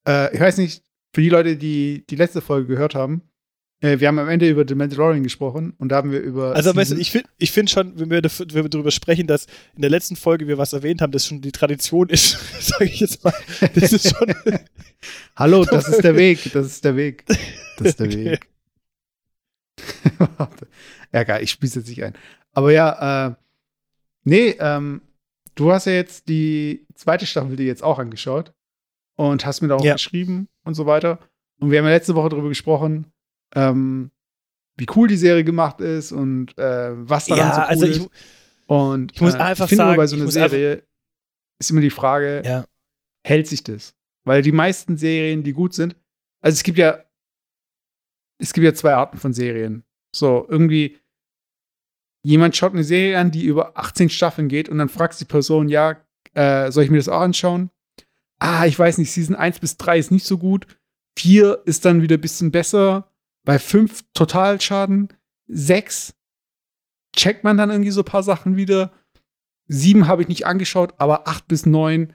äh, 0.07 0.33
ich 0.35 0.41
weiß 0.41 0.59
nicht, 0.59 0.85
für 1.15 1.21
die 1.23 1.29
Leute, 1.29 1.57
die 1.57 2.05
die 2.09 2.17
letzte 2.17 2.41
Folge 2.41 2.67
gehört 2.69 2.95
haben, 2.95 3.23
wir 3.81 4.09
haben 4.09 4.19
am 4.19 4.29
Ende 4.29 4.49
über 4.49 4.65
The 4.67 4.75
Mandalorian 4.75 5.23
gesprochen 5.23 5.75
und 5.79 5.91
da 5.91 5.97
haben 5.97 6.11
wir 6.11 6.21
über. 6.21 6.55
Also, 6.55 6.75
weißt 6.75 6.93
du, 6.93 6.97
ich 6.97 7.11
finde 7.11 7.29
ich 7.39 7.53
find 7.53 7.69
schon, 7.71 7.99
wenn 7.99 8.11
wir, 8.11 8.23
wenn 8.23 8.55
wir 8.65 8.69
darüber 8.71 8.91
sprechen, 8.91 9.27
dass 9.27 9.47
in 9.75 9.83
der 9.83 9.91
letzten 9.91 10.17
Folge 10.17 10.49
wir 10.49 10.57
was 10.57 10.73
erwähnt 10.73 11.03
haben, 11.03 11.13
das 11.13 11.27
schon 11.27 11.43
die 11.43 11.53
Tradition 11.53 12.09
ist, 12.09 12.39
sage 12.61 12.85
ich 12.87 13.01
jetzt 13.01 13.23
mal. 13.25 13.35
Das 13.75 13.93
ist 13.93 14.17
schon. 14.17 14.35
Hallo, 15.37 15.65
das 15.65 15.89
ist 15.89 16.03
der 16.03 16.17
Weg, 16.17 16.51
das 16.53 16.67
ist 16.67 16.85
der 16.85 16.97
Weg. 16.97 17.25
Das 17.77 17.89
ist 17.89 18.01
der 18.01 18.07
Okay. 18.07 18.25
Weg. 18.25 18.49
Warte. 20.39 20.67
ja, 21.13 21.25
geil, 21.25 21.43
ich 21.43 21.51
spiel's 21.51 21.75
jetzt 21.75 21.89
nicht 21.89 22.03
ein. 22.05 22.15
Aber 22.53 22.73
ja, 22.73 23.27
äh, 23.29 23.35
nee, 24.25 24.55
ähm, 24.61 25.03
du 25.57 25.73
hast 25.73 25.87
ja 25.87 25.93
jetzt 25.93 26.29
die 26.29 26.87
zweite 26.95 27.27
Staffel 27.27 27.57
dir 27.57 27.67
jetzt 27.67 27.83
auch 27.83 27.99
angeschaut 27.99 28.53
und 29.17 29.45
hast 29.45 29.61
mir 29.61 29.69
da 29.69 29.77
auch 29.77 29.85
Ja. 29.85 29.95
geschrieben 29.95 30.49
und 30.65 30.75
so 30.75 30.87
weiter. 30.87 31.19
Und 31.59 31.71
wir 31.71 31.79
haben 31.79 31.87
ja 31.87 31.93
letzte 31.93 32.15
Woche 32.15 32.29
darüber 32.31 32.49
gesprochen, 32.49 33.07
ähm, 33.55 34.11
wie 34.77 34.87
cool 34.95 35.09
die 35.09 35.17
Serie 35.17 35.45
gemacht 35.45 35.81
ist 35.81 36.13
und 36.13 36.57
äh, 36.59 36.91
was 37.09 37.27
daran 37.27 37.49
ja, 37.49 37.55
so 37.55 37.61
cool 37.61 37.67
also 37.67 37.87
ist. 37.87 37.97
ich, 37.97 38.09
Und 38.67 39.13
ich 39.13 39.21
muss 39.21 39.35
äh, 39.35 39.39
einfach 39.39 39.67
ich 39.67 39.71
finde 39.71 39.85
sagen, 39.85 39.97
bei 39.97 40.07
so 40.07 40.17
einer 40.17 40.31
Serie 40.31 40.83
ist 41.59 41.71
immer 41.71 41.81
die 41.81 41.91
Frage, 41.91 42.43
ja. 42.45 42.65
hält 43.25 43.47
sich 43.47 43.63
das? 43.63 43.95
Weil 44.25 44.43
die 44.43 44.53
meisten 44.53 44.97
Serien, 44.97 45.43
die 45.43 45.53
gut 45.53 45.75
sind, 45.75 45.97
also 46.41 46.55
es 46.55 46.63
gibt 46.63 46.79
ja, 46.79 47.05
es 48.39 48.53
gibt 48.53 48.65
ja 48.65 48.75
zwei 48.75 48.95
Arten 48.95 49.19
von 49.19 49.33
Serien. 49.33 49.85
So, 50.15 50.47
irgendwie, 50.49 50.99
jemand 52.23 52.57
schaut 52.57 52.73
eine 52.73 52.85
Serie 52.85 53.19
an, 53.19 53.31
die 53.31 53.45
über 53.45 53.79
18 53.79 54.11
Staffeln 54.11 54.49
geht 54.49 54.69
und 54.69 54.79
dann 54.79 54.89
fragt 54.89 55.21
die 55.21 55.25
Person, 55.25 55.69
ja, 55.69 55.97
äh, 56.35 56.71
soll 56.73 56.85
ich 56.85 56.91
mir 56.91 56.97
das 56.97 57.09
auch 57.09 57.21
anschauen? 57.21 57.71
Ah, 58.41 58.67
ich 58.67 58.79
weiß 58.79 58.99
nicht, 58.99 59.13
Season 59.13 59.37
1 59.37 59.61
bis 59.61 59.77
3 59.77 59.99
ist 59.99 60.11
nicht 60.11 60.27
so 60.27 60.39
gut. 60.39 60.67
4 61.17 61.63
ist 61.65 61.85
dann 61.85 62.03
wieder 62.03 62.17
ein 62.17 62.21
bisschen 62.21 62.51
besser. 62.51 63.11
Bei 63.45 63.59
5 63.59 64.05
total 64.15 64.61
Schaden. 64.61 65.09
6 65.49 66.15
checkt 67.15 67.45
man 67.45 67.57
dann 67.57 67.71
irgendwie 67.71 67.91
so 67.91 68.01
ein 68.01 68.07
paar 68.07 68.23
Sachen 68.23 68.57
wieder. 68.57 68.93
7 69.69 70.07
habe 70.07 70.23
ich 70.23 70.29
nicht 70.29 70.47
angeschaut, 70.47 70.95
aber 70.99 71.29
8 71.29 71.47
bis 71.49 71.67
9 71.67 72.15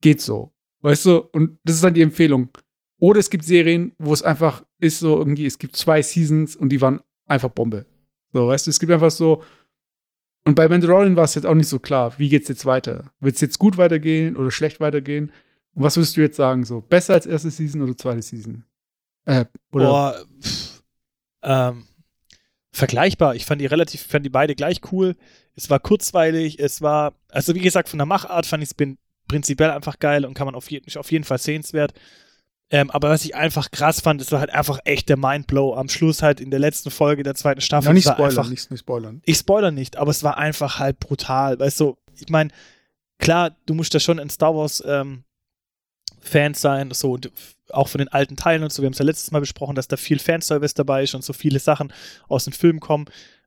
geht 0.00 0.20
so. 0.20 0.52
Weißt 0.80 1.06
du? 1.06 1.18
Und 1.18 1.58
das 1.64 1.76
ist 1.76 1.84
dann 1.84 1.94
die 1.94 2.02
Empfehlung. 2.02 2.50
Oder 2.98 3.20
es 3.20 3.30
gibt 3.30 3.44
Serien, 3.44 3.92
wo 3.98 4.12
es 4.12 4.22
einfach 4.22 4.64
ist 4.78 4.98
so 5.00 5.18
irgendwie, 5.18 5.46
es 5.46 5.58
gibt 5.58 5.76
zwei 5.76 6.02
Seasons 6.02 6.56
und 6.56 6.68
die 6.68 6.80
waren 6.80 7.00
einfach 7.26 7.48
Bombe. 7.50 7.86
So, 8.32 8.48
weißt 8.48 8.66
du, 8.66 8.70
es 8.70 8.80
gibt 8.80 8.92
einfach 8.92 9.10
so 9.10 9.42
Und 10.46 10.54
bei 10.54 10.68
Mandalorian 10.68 11.16
war 11.16 11.24
es 11.24 11.34
jetzt 11.34 11.46
auch 11.46 11.54
nicht 11.54 11.68
so 11.68 11.78
klar, 11.78 12.18
wie 12.18 12.28
geht's 12.28 12.48
jetzt 12.48 12.66
weiter? 12.66 13.10
Wird 13.20 13.34
es 13.36 13.40
jetzt 13.40 13.58
gut 13.58 13.78
weitergehen 13.78 14.36
oder 14.36 14.50
schlecht 14.50 14.78
weitergehen? 14.80 15.32
Und 15.74 15.82
was 15.82 15.96
würdest 15.96 16.16
du 16.16 16.20
jetzt 16.20 16.36
sagen, 16.36 16.64
so 16.64 16.82
besser 16.82 17.14
als 17.14 17.26
erste 17.26 17.50
Season 17.50 17.82
oder 17.82 17.96
zweite 17.96 18.22
Season? 18.22 18.64
Äh, 19.24 19.44
oder 19.72 19.84
Boah, 19.84 20.24
pff, 20.40 20.82
ähm, 21.42 21.84
vergleichbar. 22.72 23.34
Ich 23.34 23.46
fand 23.46 23.60
die 23.60 23.66
relativ, 23.66 24.06
fand 24.06 24.26
die 24.26 24.30
beide 24.30 24.54
gleich 24.54 24.80
cool. 24.92 25.16
Es 25.54 25.70
war 25.70 25.78
kurzweilig, 25.78 26.58
es 26.58 26.82
war, 26.82 27.14
also 27.30 27.54
wie 27.54 27.60
gesagt, 27.60 27.88
von 27.88 27.98
der 27.98 28.06
Machart 28.06 28.46
fand 28.46 28.62
ich 28.62 28.70
es 28.70 28.96
prinzipiell 29.28 29.70
einfach 29.70 29.98
geil 29.98 30.24
und 30.24 30.34
kann 30.34 30.46
man 30.46 30.54
auf 30.54 30.70
jeden, 30.70 30.94
auf 30.96 31.12
jeden 31.12 31.24
Fall 31.24 31.38
sehenswert. 31.38 31.94
Ähm, 32.70 32.90
aber 32.90 33.10
was 33.10 33.24
ich 33.24 33.36
einfach 33.36 33.70
krass 33.70 34.00
fand, 34.00 34.20
es 34.20 34.32
war 34.32 34.40
halt 34.40 34.50
einfach 34.50 34.80
echt 34.84 35.08
der 35.08 35.16
Mindblow 35.16 35.74
am 35.74 35.88
Schluss 35.88 36.22
halt 36.22 36.40
in 36.40 36.50
der 36.50 36.58
letzten 36.58 36.90
Folge 36.90 37.22
der 37.22 37.34
zweiten 37.34 37.60
Staffel. 37.60 37.88
noch 37.88 37.94
nicht 37.94 38.08
spoilern, 38.08 38.30
einfach, 38.30 38.48
nicht, 38.48 38.70
nicht 38.70 38.80
spoilern. 38.80 39.22
ich 39.24 39.36
spoiler 39.36 39.70
nicht, 39.70 39.96
aber 39.96 40.10
es 40.10 40.24
war 40.24 40.38
einfach 40.38 40.78
halt 40.78 40.98
brutal. 40.98 41.58
Weißt 41.58 41.78
du, 41.78 41.96
ich 42.18 42.28
meine, 42.30 42.50
klar, 43.18 43.56
du 43.66 43.74
musst 43.74 43.94
ja 43.94 44.00
schon 44.00 44.18
ein 44.18 44.30
Star 44.30 44.56
Wars 44.56 44.82
ähm, 44.86 45.24
Fan 46.20 46.54
sein, 46.54 46.90
so 46.90 47.12
und 47.12 47.30
auch 47.70 47.88
von 47.88 47.98
den 47.98 48.08
alten 48.08 48.36
Teilen 48.36 48.62
und 48.62 48.72
so. 48.72 48.82
Wir 48.82 48.86
haben 48.86 48.92
es 48.92 48.98
ja 48.98 49.04
letztes 49.04 49.30
Mal 49.30 49.40
besprochen, 49.40 49.74
dass 49.74 49.88
da 49.88 49.96
viel 49.96 50.18
Fanservice 50.18 50.74
dabei 50.74 51.02
ist 51.02 51.14
und 51.14 51.24
so 51.24 51.32
viele 51.32 51.58
Sachen 51.58 51.92
aus 52.28 52.44
den 52.44 52.52
Filmen 52.52 52.80
kommen. 52.80 53.06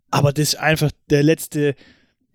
Aber 0.09 0.33
das 0.33 0.49
ist 0.49 0.55
einfach 0.55 0.91
der 1.09 1.23
letzte, 1.23 1.75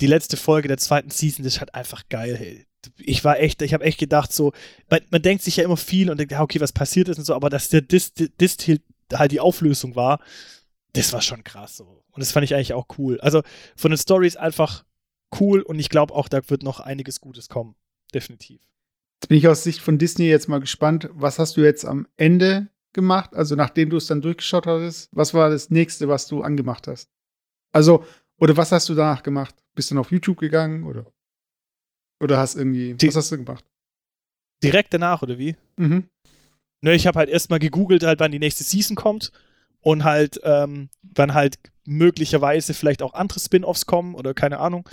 die 0.00 0.06
letzte 0.06 0.36
Folge 0.36 0.68
der 0.68 0.78
zweiten 0.78 1.10
Season, 1.10 1.44
das 1.44 1.54
ist 1.54 1.60
halt 1.60 1.74
einfach 1.74 2.08
geil, 2.08 2.36
hey. 2.36 2.66
Ich 2.98 3.24
war 3.24 3.38
echt, 3.38 3.62
ich 3.62 3.74
habe 3.74 3.84
echt 3.84 3.98
gedacht, 3.98 4.32
so, 4.32 4.52
man, 4.90 5.00
man 5.10 5.22
denkt 5.22 5.44
sich 5.44 5.56
ja 5.56 5.64
immer 5.64 5.76
viel 5.76 6.10
und 6.10 6.18
denkt, 6.18 6.32
okay, 6.32 6.60
was 6.60 6.72
passiert 6.72 7.08
ist 7.08 7.18
und 7.18 7.24
so, 7.24 7.34
aber 7.34 7.48
dass 7.48 7.68
der 7.68 7.80
Dist, 7.80 8.22
Dist 8.40 8.68
halt 9.12 9.30
die 9.30 9.40
Auflösung 9.40 9.94
war, 9.94 10.20
das 10.94 11.12
war 11.12 11.22
schon 11.22 11.44
krass 11.44 11.76
so. 11.76 12.04
Und 12.10 12.20
das 12.20 12.32
fand 12.32 12.44
ich 12.44 12.54
eigentlich 12.54 12.74
auch 12.74 12.86
cool. 12.98 13.20
Also 13.20 13.42
von 13.76 13.92
den 13.92 13.98
Stories 13.98 14.36
einfach 14.36 14.84
cool 15.40 15.62
und 15.62 15.78
ich 15.78 15.88
glaube 15.88 16.14
auch, 16.14 16.28
da 16.28 16.40
wird 16.48 16.62
noch 16.62 16.80
einiges 16.80 17.20
Gutes 17.20 17.48
kommen. 17.48 17.76
Definitiv. 18.12 18.60
Jetzt 19.22 19.28
bin 19.28 19.38
ich 19.38 19.46
aus 19.46 19.62
Sicht 19.62 19.80
von 19.80 19.98
Disney 19.98 20.26
jetzt 20.26 20.48
mal 20.48 20.58
gespannt. 20.58 21.08
Was 21.12 21.38
hast 21.38 21.56
du 21.56 21.60
jetzt 21.60 21.84
am 21.84 22.08
Ende 22.16 22.66
gemacht? 22.92 23.34
Also 23.36 23.54
nachdem 23.54 23.88
du 23.88 23.96
es 23.98 24.08
dann 24.08 24.20
durchgeschaut 24.20 24.66
hattest, 24.66 25.08
was 25.12 25.32
war 25.32 25.48
das 25.48 25.70
nächste, 25.70 26.08
was 26.08 26.26
du 26.26 26.42
angemacht 26.42 26.88
hast? 26.88 27.08
Also, 27.70 28.04
oder 28.38 28.56
was 28.56 28.72
hast 28.72 28.88
du 28.88 28.94
danach 28.96 29.22
gemacht? 29.22 29.54
Bist 29.76 29.92
du 29.92 29.94
noch 29.94 30.00
auf 30.06 30.10
YouTube 30.10 30.40
gegangen 30.40 30.82
oder? 30.82 31.06
Oder 32.20 32.38
hast 32.38 32.56
irgendwie, 32.56 32.94
Die- 32.94 33.06
was 33.06 33.14
hast 33.14 33.30
du 33.30 33.36
gemacht? 33.38 33.64
Direkt 34.60 34.92
danach, 34.92 35.22
oder 35.22 35.38
wie? 35.38 35.54
Mhm. 35.76 36.08
Ne, 36.80 36.94
ich 36.94 37.06
habe 37.06 37.16
halt 37.20 37.28
erstmal 37.28 37.60
gegoogelt, 37.60 38.02
halt, 38.02 38.18
wann 38.18 38.32
die 38.32 38.40
nächste 38.40 38.64
Season 38.64 38.96
kommt 38.96 39.30
und 39.82 40.02
halt, 40.02 40.40
ähm, 40.42 40.88
wann 41.14 41.32
halt 41.32 41.60
möglicherweise 41.84 42.74
vielleicht 42.74 43.02
auch 43.02 43.14
andere 43.14 43.38
Spin-Offs 43.38 43.86
kommen 43.86 44.16
oder 44.16 44.34
keine 44.34 44.58
Ahnung. 44.58 44.88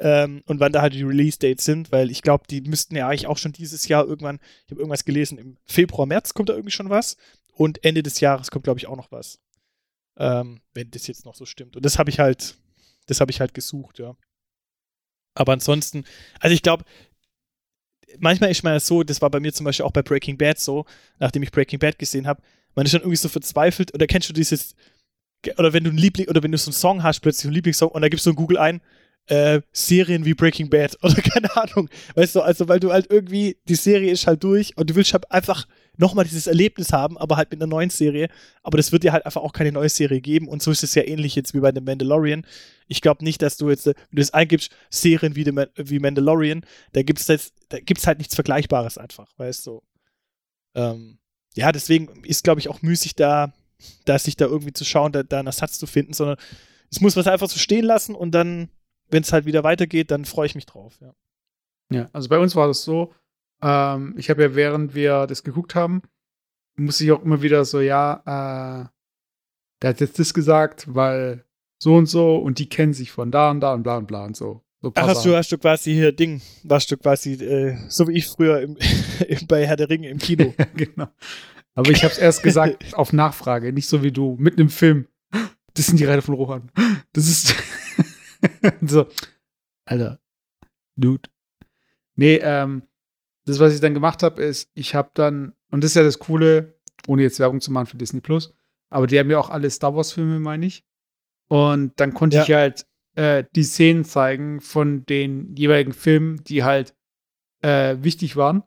Ähm, 0.00 0.42
und 0.46 0.60
wann 0.60 0.72
da 0.72 0.80
halt 0.80 0.94
die 0.94 1.02
Release-Dates 1.02 1.64
sind, 1.64 1.90
weil 1.90 2.10
ich 2.10 2.22
glaube, 2.22 2.44
die 2.48 2.60
müssten 2.60 2.94
ja 2.94 3.08
eigentlich 3.08 3.26
auch 3.26 3.38
schon 3.38 3.52
dieses 3.52 3.88
Jahr 3.88 4.06
irgendwann, 4.06 4.38
ich 4.64 4.70
habe 4.70 4.80
irgendwas 4.80 5.04
gelesen, 5.04 5.38
im 5.38 5.56
Februar, 5.64 6.06
März 6.06 6.34
kommt 6.34 6.48
da 6.48 6.52
irgendwie 6.52 6.70
schon 6.70 6.88
was 6.88 7.16
und 7.52 7.84
Ende 7.84 8.04
des 8.04 8.20
Jahres 8.20 8.50
kommt, 8.50 8.64
glaube 8.64 8.78
ich, 8.78 8.86
auch 8.86 8.96
noch 8.96 9.10
was. 9.10 9.40
Ähm, 10.16 10.60
wenn 10.72 10.90
das 10.90 11.06
jetzt 11.08 11.24
noch 11.24 11.34
so 11.34 11.46
stimmt. 11.46 11.76
Und 11.76 11.84
das 11.84 11.98
habe 11.98 12.10
ich 12.10 12.20
halt, 12.20 12.56
das 13.06 13.20
habe 13.20 13.32
ich 13.32 13.40
halt 13.40 13.54
gesucht, 13.54 13.98
ja. 13.98 14.16
Aber 15.34 15.52
ansonsten, 15.52 16.04
also 16.40 16.54
ich 16.54 16.62
glaube, 16.62 16.84
manchmal 18.18 18.50
ist 18.50 18.62
man 18.62 18.74
ja 18.74 18.80
so, 18.80 19.02
das 19.02 19.20
war 19.20 19.30
bei 19.30 19.40
mir 19.40 19.52
zum 19.52 19.64
Beispiel 19.64 19.84
auch 19.84 19.92
bei 19.92 20.02
Breaking 20.02 20.38
Bad 20.38 20.58
so, 20.58 20.84
nachdem 21.18 21.42
ich 21.42 21.50
Breaking 21.50 21.78
Bad 21.78 21.98
gesehen 21.98 22.26
habe, 22.26 22.42
man 22.74 22.86
ist 22.86 22.94
dann 22.94 23.02
irgendwie 23.02 23.16
so 23.16 23.28
verzweifelt, 23.28 23.94
oder 23.94 24.06
kennst 24.06 24.28
du 24.28 24.32
dieses, 24.32 24.74
oder 25.56 25.72
wenn 25.72 25.84
du 25.84 25.90
ein 25.90 25.96
Liebling, 25.96 26.28
oder 26.28 26.42
wenn 26.42 26.52
du 26.52 26.58
so 26.58 26.68
einen 26.68 26.74
Song 26.74 27.02
hast, 27.02 27.20
plötzlich 27.20 27.46
einen 27.46 27.54
Lieblingssong, 27.54 27.90
und 27.90 28.02
da 28.02 28.08
gibst 28.08 28.26
du 28.26 28.30
in 28.30 28.36
Google 28.36 28.58
ein, 28.58 28.80
äh, 29.28 29.60
Serien 29.72 30.24
wie 30.24 30.34
Breaking 30.34 30.68
Bad 30.70 30.96
oder 31.02 31.14
keine 31.14 31.54
Ahnung. 31.56 31.88
Weißt 32.14 32.34
du, 32.34 32.40
also 32.40 32.68
weil 32.68 32.80
du 32.80 32.92
halt 32.92 33.10
irgendwie, 33.10 33.56
die 33.68 33.74
Serie 33.74 34.10
ist 34.10 34.26
halt 34.26 34.42
durch 34.42 34.76
und 34.76 34.90
du 34.90 34.94
willst 34.94 35.12
halt 35.12 35.30
einfach 35.30 35.66
nochmal 35.96 36.24
dieses 36.24 36.46
Erlebnis 36.46 36.92
haben, 36.92 37.18
aber 37.18 37.36
halt 37.36 37.50
mit 37.50 37.60
einer 37.60 37.68
neuen 37.68 37.90
Serie. 37.90 38.28
Aber 38.62 38.76
das 38.76 38.92
wird 38.92 39.02
dir 39.02 39.12
halt 39.12 39.26
einfach 39.26 39.42
auch 39.42 39.52
keine 39.52 39.72
neue 39.72 39.88
Serie 39.88 40.20
geben. 40.20 40.48
Und 40.48 40.62
so 40.62 40.70
ist 40.70 40.82
es 40.82 40.94
ja 40.94 41.02
ähnlich 41.02 41.34
jetzt 41.34 41.54
wie 41.54 41.60
bei 41.60 41.72
The 41.72 41.80
Mandalorian. 41.80 42.46
Ich 42.86 43.00
glaube 43.00 43.24
nicht, 43.24 43.42
dass 43.42 43.56
du 43.56 43.68
jetzt, 43.68 43.86
äh, 43.86 43.94
wenn 43.94 44.16
du 44.16 44.22
das 44.22 44.32
eingibst, 44.32 44.70
Serien 44.90 45.36
wie, 45.36 45.50
Ma 45.50 45.66
wie 45.76 45.98
Mandalorian, 45.98 46.64
da 46.92 47.02
gibt's 47.02 47.26
jetzt, 47.26 47.52
da 47.68 47.80
gibt's 47.80 48.06
halt 48.06 48.18
nichts 48.18 48.34
Vergleichbares 48.34 48.96
einfach, 48.96 49.28
weißt 49.36 49.66
du. 49.66 49.82
Ähm, 50.74 51.18
ja, 51.54 51.72
deswegen 51.72 52.24
ist, 52.24 52.44
glaube 52.44 52.60
ich, 52.60 52.68
auch 52.68 52.82
müßig 52.82 53.16
da, 53.16 53.52
da 54.04 54.18
sich 54.18 54.36
da 54.36 54.46
irgendwie 54.46 54.72
zu 54.72 54.84
schauen, 54.84 55.12
da, 55.12 55.22
da 55.24 55.40
einen 55.40 55.48
Ersatz 55.48 55.78
zu 55.78 55.86
finden, 55.86 56.12
sondern 56.12 56.36
es 56.90 57.00
muss 57.00 57.16
was 57.16 57.26
einfach 57.26 57.48
so 57.48 57.58
stehen 57.58 57.84
lassen 57.84 58.14
und 58.14 58.30
dann, 58.32 58.68
wenn 59.10 59.22
es 59.22 59.32
halt 59.32 59.46
wieder 59.46 59.64
weitergeht, 59.64 60.10
dann 60.10 60.24
freue 60.24 60.46
ich 60.46 60.54
mich 60.54 60.66
drauf, 60.66 60.98
ja. 61.00 61.14
Ja, 61.90 62.08
also 62.12 62.28
bei 62.28 62.38
uns 62.38 62.54
war 62.54 62.68
das 62.68 62.82
so, 62.82 63.14
ähm, 63.62 64.14
ich 64.16 64.30
habe 64.30 64.42
ja, 64.42 64.54
während 64.54 64.94
wir 64.94 65.26
das 65.26 65.42
geguckt 65.42 65.74
haben, 65.74 66.02
musste 66.76 67.04
ich 67.04 67.12
auch 67.12 67.22
immer 67.22 67.42
wieder 67.42 67.64
so, 67.64 67.80
ja, 67.80 68.22
äh, 68.24 68.88
der 69.82 69.90
hat 69.90 70.00
jetzt 70.00 70.18
das 70.18 70.34
gesagt, 70.34 70.86
weil 70.94 71.44
so 71.78 71.94
und 71.96 72.06
so 72.06 72.36
und 72.36 72.58
die 72.58 72.68
kennen 72.68 72.92
sich 72.92 73.10
von 73.10 73.30
da 73.30 73.50
und 73.50 73.60
da 73.60 73.74
und 73.74 73.82
bla 73.82 73.96
und 73.96 74.06
bla 74.06 74.24
und 74.24 74.36
so. 74.36 74.62
so 74.82 74.92
Ach, 74.94 75.08
hast 75.08 75.24
du, 75.24 75.34
hast 75.34 75.50
du 75.52 75.58
quasi 75.58 75.92
hier 75.92 76.12
Ding, 76.12 76.42
warst 76.64 76.90
du 76.90 76.96
quasi, 76.96 77.34
äh, 77.34 77.76
so 77.88 78.08
wie 78.08 78.18
ich 78.18 78.26
früher 78.26 78.60
im, 78.60 78.76
bei 79.48 79.66
Herr 79.66 79.76
der 79.76 79.88
Ringe 79.88 80.08
im 80.08 80.18
Kino. 80.18 80.54
Genau. 80.74 81.08
Aber 81.74 81.90
ich 81.92 82.02
habe 82.02 82.12
es 82.12 82.18
erst 82.18 82.42
gesagt 82.42 82.84
auf 82.94 83.12
Nachfrage, 83.12 83.72
nicht 83.72 83.88
so 83.88 84.02
wie 84.02 84.10
du, 84.10 84.36
mitten 84.38 84.60
im 84.60 84.68
Film. 84.68 85.06
Das 85.74 85.86
sind 85.86 86.00
die 86.00 86.04
Reiter 86.04 86.22
von 86.22 86.34
Rohan. 86.34 86.72
Das 87.12 87.28
ist 87.28 87.54
so, 88.82 89.06
Alter, 89.84 90.20
Dude. 90.96 91.28
Nee, 92.16 92.36
ähm, 92.42 92.82
das, 93.46 93.58
was 93.60 93.74
ich 93.74 93.80
dann 93.80 93.94
gemacht 93.94 94.22
habe, 94.22 94.42
ist, 94.42 94.70
ich 94.74 94.94
habe 94.94 95.10
dann, 95.14 95.54
und 95.70 95.82
das 95.82 95.92
ist 95.92 95.96
ja 95.96 96.02
das 96.02 96.18
Coole, 96.18 96.78
ohne 97.06 97.22
jetzt 97.22 97.38
Werbung 97.40 97.60
zu 97.60 97.70
machen 97.72 97.86
für 97.86 97.96
Disney 97.96 98.20
Plus, 98.20 98.54
aber 98.90 99.06
die 99.06 99.18
haben 99.18 99.30
ja 99.30 99.38
auch 99.38 99.50
alle 99.50 99.70
Star 99.70 99.94
Wars-Filme, 99.94 100.40
meine 100.40 100.66
ich. 100.66 100.84
Und 101.48 101.98
dann 102.00 102.12
konnte 102.14 102.36
Ja. 102.38 102.42
ich 102.42 102.52
halt 102.52 102.86
äh, 103.14 103.44
die 103.54 103.62
Szenen 103.64 104.04
zeigen 104.04 104.60
von 104.60 105.06
den 105.06 105.54
jeweiligen 105.56 105.92
Filmen, 105.92 106.42
die 106.44 106.62
halt 106.64 106.94
äh, 107.62 107.96
wichtig 108.00 108.36
waren. 108.36 108.62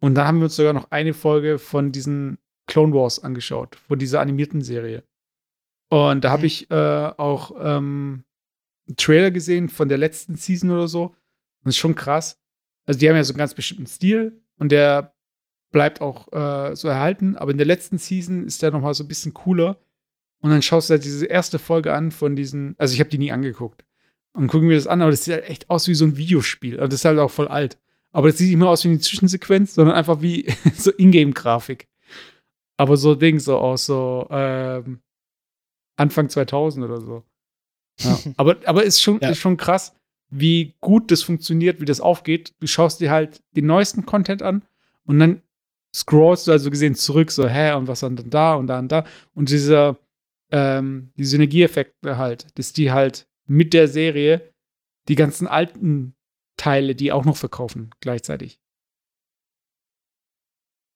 Und 0.00 0.14
dann 0.14 0.26
haben 0.26 0.38
wir 0.38 0.44
uns 0.44 0.56
sogar 0.56 0.72
noch 0.72 0.90
eine 0.90 1.14
Folge 1.14 1.58
von 1.58 1.90
diesen 1.92 2.38
Clone 2.66 2.92
Wars 2.94 3.18
angeschaut, 3.22 3.76
von 3.76 3.98
dieser 3.98 4.20
animierten 4.20 4.60
Serie. 4.62 5.02
Und 5.88 6.24
da 6.24 6.30
habe 6.30 6.46
ich 6.46 6.70
äh, 6.70 6.74
auch 7.16 7.52
ähm, 7.58 8.24
Trailer 8.96 9.30
gesehen 9.30 9.68
von 9.68 9.88
der 9.88 9.98
letzten 9.98 10.36
Season 10.36 10.70
oder 10.70 10.88
so. 10.88 11.14
Das 11.64 11.74
ist 11.74 11.78
schon 11.78 11.94
krass. 11.94 12.38
Also 12.84 13.00
die 13.00 13.08
haben 13.08 13.16
ja 13.16 13.24
so 13.24 13.32
einen 13.32 13.38
ganz 13.38 13.54
bestimmten 13.54 13.86
Stil 13.86 14.40
und 14.58 14.70
der 14.70 15.14
bleibt 15.72 16.00
auch 16.00 16.32
äh, 16.32 16.76
so 16.76 16.88
erhalten. 16.88 17.36
Aber 17.36 17.50
in 17.50 17.58
der 17.58 17.66
letzten 17.66 17.98
Season 17.98 18.46
ist 18.46 18.62
der 18.62 18.70
noch 18.70 18.80
mal 18.80 18.94
so 18.94 19.04
ein 19.04 19.08
bisschen 19.08 19.34
cooler. 19.34 19.78
Und 20.40 20.50
dann 20.50 20.62
schaust 20.62 20.88
du 20.88 20.92
halt 20.92 21.04
diese 21.04 21.26
erste 21.26 21.58
Folge 21.58 21.92
an 21.92 22.12
von 22.12 22.36
diesen, 22.36 22.76
also 22.78 22.94
ich 22.94 23.00
habe 23.00 23.10
die 23.10 23.18
nie 23.18 23.32
angeguckt. 23.32 23.84
Und 24.32 24.48
gucken 24.48 24.68
wir 24.68 24.76
das 24.76 24.86
an, 24.86 25.00
aber 25.00 25.10
das 25.10 25.24
sieht 25.24 25.34
halt 25.34 25.48
echt 25.48 25.70
aus 25.70 25.88
wie 25.88 25.94
so 25.94 26.04
ein 26.04 26.16
Videospiel. 26.16 26.78
Und 26.78 26.92
das 26.92 27.00
ist 27.00 27.04
halt 27.04 27.18
auch 27.18 27.30
voll 27.30 27.48
alt. 27.48 27.78
Aber 28.12 28.28
das 28.28 28.38
sieht 28.38 28.48
nicht 28.48 28.58
mehr 28.58 28.68
aus 28.68 28.84
wie 28.84 28.88
eine 28.88 29.00
Zwischensequenz, 29.00 29.74
sondern 29.74 29.96
einfach 29.96 30.22
wie 30.22 30.46
so 30.76 30.92
Ingame-Grafik. 30.96 31.88
Aber 32.76 32.96
so 32.96 33.14
Ding, 33.14 33.38
so 33.40 33.58
aus 33.58 33.86
so 33.86 34.26
ähm, 34.30 35.00
Anfang 35.96 36.28
2000 36.28 36.84
oder 36.84 37.00
so. 37.00 37.24
Ja. 38.00 38.18
aber, 38.36 38.56
aber 38.64 38.84
ist 38.84 39.00
schon, 39.02 39.20
Ja. 39.20 39.30
ist 39.30 39.38
schon 39.38 39.56
krass, 39.56 39.94
wie 40.28 40.74
gut 40.80 41.10
das 41.10 41.22
funktioniert, 41.22 41.80
wie 41.80 41.84
das 41.84 42.00
aufgeht. 42.00 42.54
Du 42.60 42.66
schaust 42.66 43.00
dir 43.00 43.10
halt 43.10 43.42
den 43.52 43.66
neuesten 43.66 44.06
Content 44.06 44.42
an 44.42 44.62
und 45.04 45.18
dann 45.18 45.42
scrollst 45.94 46.46
du 46.46 46.52
also 46.52 46.70
gesehen 46.70 46.94
zurück, 46.94 47.30
so, 47.30 47.48
hä, 47.48 47.72
und 47.72 47.88
was 47.88 48.00
dann 48.00 48.16
da 48.28 48.54
und 48.54 48.66
da 48.66 48.78
und 48.78 48.92
da. 48.92 49.04
Und 49.34 49.50
dieser, 49.50 49.98
ähm, 50.50 51.10
die 51.16 51.24
Synergieeffekte 51.24 52.18
halt, 52.18 52.46
dass 52.58 52.72
die 52.72 52.92
halt 52.92 53.26
mit 53.46 53.72
der 53.72 53.88
Serie 53.88 54.52
die 55.08 55.14
ganzen 55.14 55.46
alten 55.46 56.14
Teile, 56.56 56.94
die 56.94 57.12
auch 57.12 57.24
noch 57.24 57.36
verkaufen, 57.36 57.90
gleichzeitig. 58.00 58.60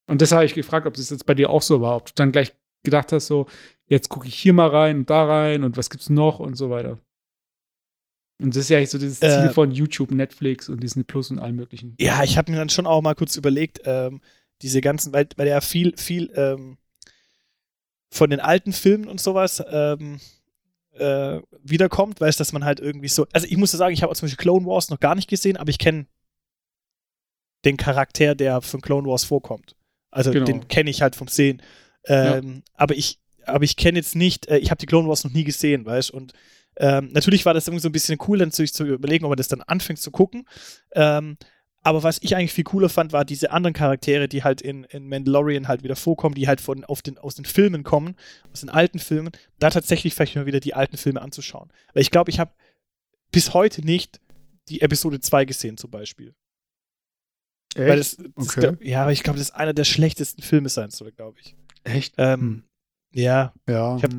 Und 0.07 0.21
das 0.21 0.33
habe 0.33 0.45
ich 0.45 0.55
gefragt, 0.55 0.87
ob 0.87 0.95
das 0.95 1.11
jetzt 1.11 1.27
bei 1.27 1.35
dir 1.35 1.51
auch 1.51 1.63
so 1.63 1.81
war, 1.81 1.97
ob 1.97 2.07
du 2.07 2.13
dann 2.17 2.33
gleich 2.33 2.53
gedacht 2.83 3.13
hast, 3.13 3.27
so, 3.27 3.47
jetzt 3.91 4.09
gucke 4.09 4.27
ich 4.29 4.35
hier 4.35 4.55
mal 4.55 4.69
rein 4.69 4.99
und 5.01 5.11
da 5.11 5.25
rein 5.27 5.63
und 5.65 5.77
was 5.77 5.91
gibt's 5.91 6.09
noch 6.09 6.39
und 6.39 6.55
so 6.55 6.71
weiter. 6.71 6.99
Und 8.41 8.57
das 8.57 8.63
ist 8.63 8.69
ja 8.71 8.79
eigentlich 8.79 8.91
so 8.91 8.97
dieses 8.99 9.21
Ziel 9.21 9.29
Äh, 9.29 9.51
von 9.53 9.71
YouTube, 9.71 10.13
Netflix 10.13 10.71
und 10.71 10.83
Disney 10.83 11.03
Plus 11.05 11.31
und 11.31 11.39
allem 11.39 11.57
möglichen. 11.57 11.95
Ja, 12.01 12.25
ich 12.25 12.39
habe 12.39 12.51
mir 12.51 12.57
dann 12.57 12.71
schon 12.71 12.87
auch 12.87 13.03
mal 13.03 13.15
kurz 13.15 13.37
überlegt, 13.37 13.83
ähm, 13.85 14.23
diese 14.63 14.81
ganzen, 14.81 15.13
weil, 15.13 15.29
weil 15.37 15.49
ja 15.49 15.61
viel, 15.61 15.95
viel 15.99 16.33
ähm, 16.35 16.79
von 18.11 18.31
den 18.31 18.41
alten 18.41 18.73
Filmen 18.73 19.09
und 19.09 19.21
sowas 19.21 19.63
ähm, 19.71 20.21
äh, 20.93 21.41
wiederkommt, 21.63 22.21
weißt 22.21 22.41
dass 22.41 22.53
man 22.53 22.65
halt 22.65 22.81
irgendwie 22.81 23.09
so. 23.09 23.27
Also 23.33 23.47
ich 23.47 23.57
muss 23.59 23.73
ja 23.73 23.79
sagen, 23.79 23.93
ich 23.93 24.03
habe 24.03 24.15
zum 24.15 24.27
Beispiel 24.27 24.43
Clone 24.43 24.67
Wars 24.67 24.89
noch 24.89 25.01
gar 25.01 25.15
nicht 25.15 25.29
gesehen, 25.29 25.57
aber 25.59 25.69
ich 25.71 25.79
kenne 25.79 26.07
den 27.65 27.77
Charakter, 27.77 28.35
der 28.35 28.63
von 28.63 28.81
Clone 28.81 29.07
Wars 29.07 29.25
vorkommt. 29.25 29.77
Also 30.11 30.31
Genau. 30.33 30.47
den 30.47 30.67
kenne 30.69 30.91
ich 30.91 31.03
halt 31.03 31.15
vom 31.15 31.29
Sehen. 31.29 31.63
Ähm, 32.07 32.63
Aber 32.73 32.97
ich, 32.97 33.19
aber 33.51 33.65
ich 33.65 33.77
kenne 33.77 33.99
jetzt 33.99 34.15
nicht, 34.17 34.49
äh, 34.49 34.59
ich 34.59 34.71
habe 34.71 34.79
die 34.79 34.87
Clone 34.87 35.09
Wars 35.09 35.25
noch 35.25 35.33
nie 35.33 35.45
gesehen, 35.45 35.85
weißt 35.87 36.11
und 36.11 36.33
Ähm, 36.77 37.11
natürlich 37.13 37.45
war 37.45 37.53
das 37.53 37.67
irgendwie 37.67 37.83
so 37.83 37.89
ein 37.89 37.93
bisschen 37.93 38.17
cool, 38.29 38.39
dann 38.39 38.53
sich 38.53 38.73
zu 38.73 38.85
überlegen, 38.87 39.25
ob 39.25 39.31
man 39.31 39.37
das 39.37 39.49
dann 39.49 39.61
anfängt 39.61 39.99
zu 40.01 40.11
gucken. 40.13 40.47
Ähm, 40.95 41.37
aber 41.83 42.03
was 42.05 42.19
ich 42.23 42.37
eigentlich 42.37 42.53
viel 42.53 42.65
cooler 42.65 42.89
fand, 42.89 43.13
war 43.13 43.25
diese 43.25 43.51
anderen 43.51 43.75
Charaktere, 43.75 44.29
die 44.29 44.45
halt 44.45 44.63
in, 44.63 44.85
in 44.85 45.09
Mandalorian 45.09 45.67
halt 45.69 45.83
wieder 45.83 45.97
vorkommen, 45.97 46.37
die 46.37 46.47
halt 46.47 46.61
von, 46.61 46.85
auf 46.85 47.03
den, 47.03 47.19
aus 47.19 47.35
den 47.35 47.45
Filmen 47.45 47.83
kommen, 47.83 48.15
aus 48.53 48.61
den 48.61 48.71
alten 48.71 48.99
Filmen, 49.01 49.33
da 49.59 49.69
tatsächlich 49.69 50.15
vielleicht 50.15 50.37
mal 50.37 50.47
wieder 50.47 50.61
die 50.61 50.73
alten 50.75 50.97
Filme 50.97 51.21
anzuschauen. 51.21 51.71
Weil 51.93 52.03
ich 52.03 52.11
glaube, 52.13 52.31
ich 52.31 52.39
habe 52.39 52.53
bis 53.33 53.53
heute 53.53 53.85
nicht 53.85 54.21
die 54.69 54.81
Episode 54.81 55.21
2 55.21 55.45
gesehen, 55.47 55.77
zum 55.77 55.91
Beispiel. 55.91 56.35
Echt? 57.75 57.99
Das, 57.99 58.17
das 58.17 58.27
Okay. 58.37 58.61
glaub, 58.61 58.85
ja, 58.85 59.03
aber 59.03 59.13
ich 59.13 59.23
glaube, 59.23 59.39
das 59.39 59.49
ist 59.49 59.55
einer 59.55 59.75
der 59.75 59.85
schlechtesten 59.85 60.43
Filme 60.43 60.69
sein 60.69 60.91
soll, 60.91 61.13
glaube 61.13 61.39
ich. 61.41 61.57
Echt? 61.85 62.15
Ähm, 62.17 62.41
Hm. 62.41 62.65
Ja, 63.13 63.53
Ja. 63.69 63.97
ich 63.97 64.03
hab- 64.05 64.13